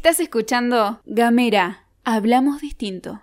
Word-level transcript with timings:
Estás 0.00 0.18
escuchando 0.18 0.98
Gamera. 1.04 1.84
Hablamos 2.04 2.62
distinto. 2.62 3.20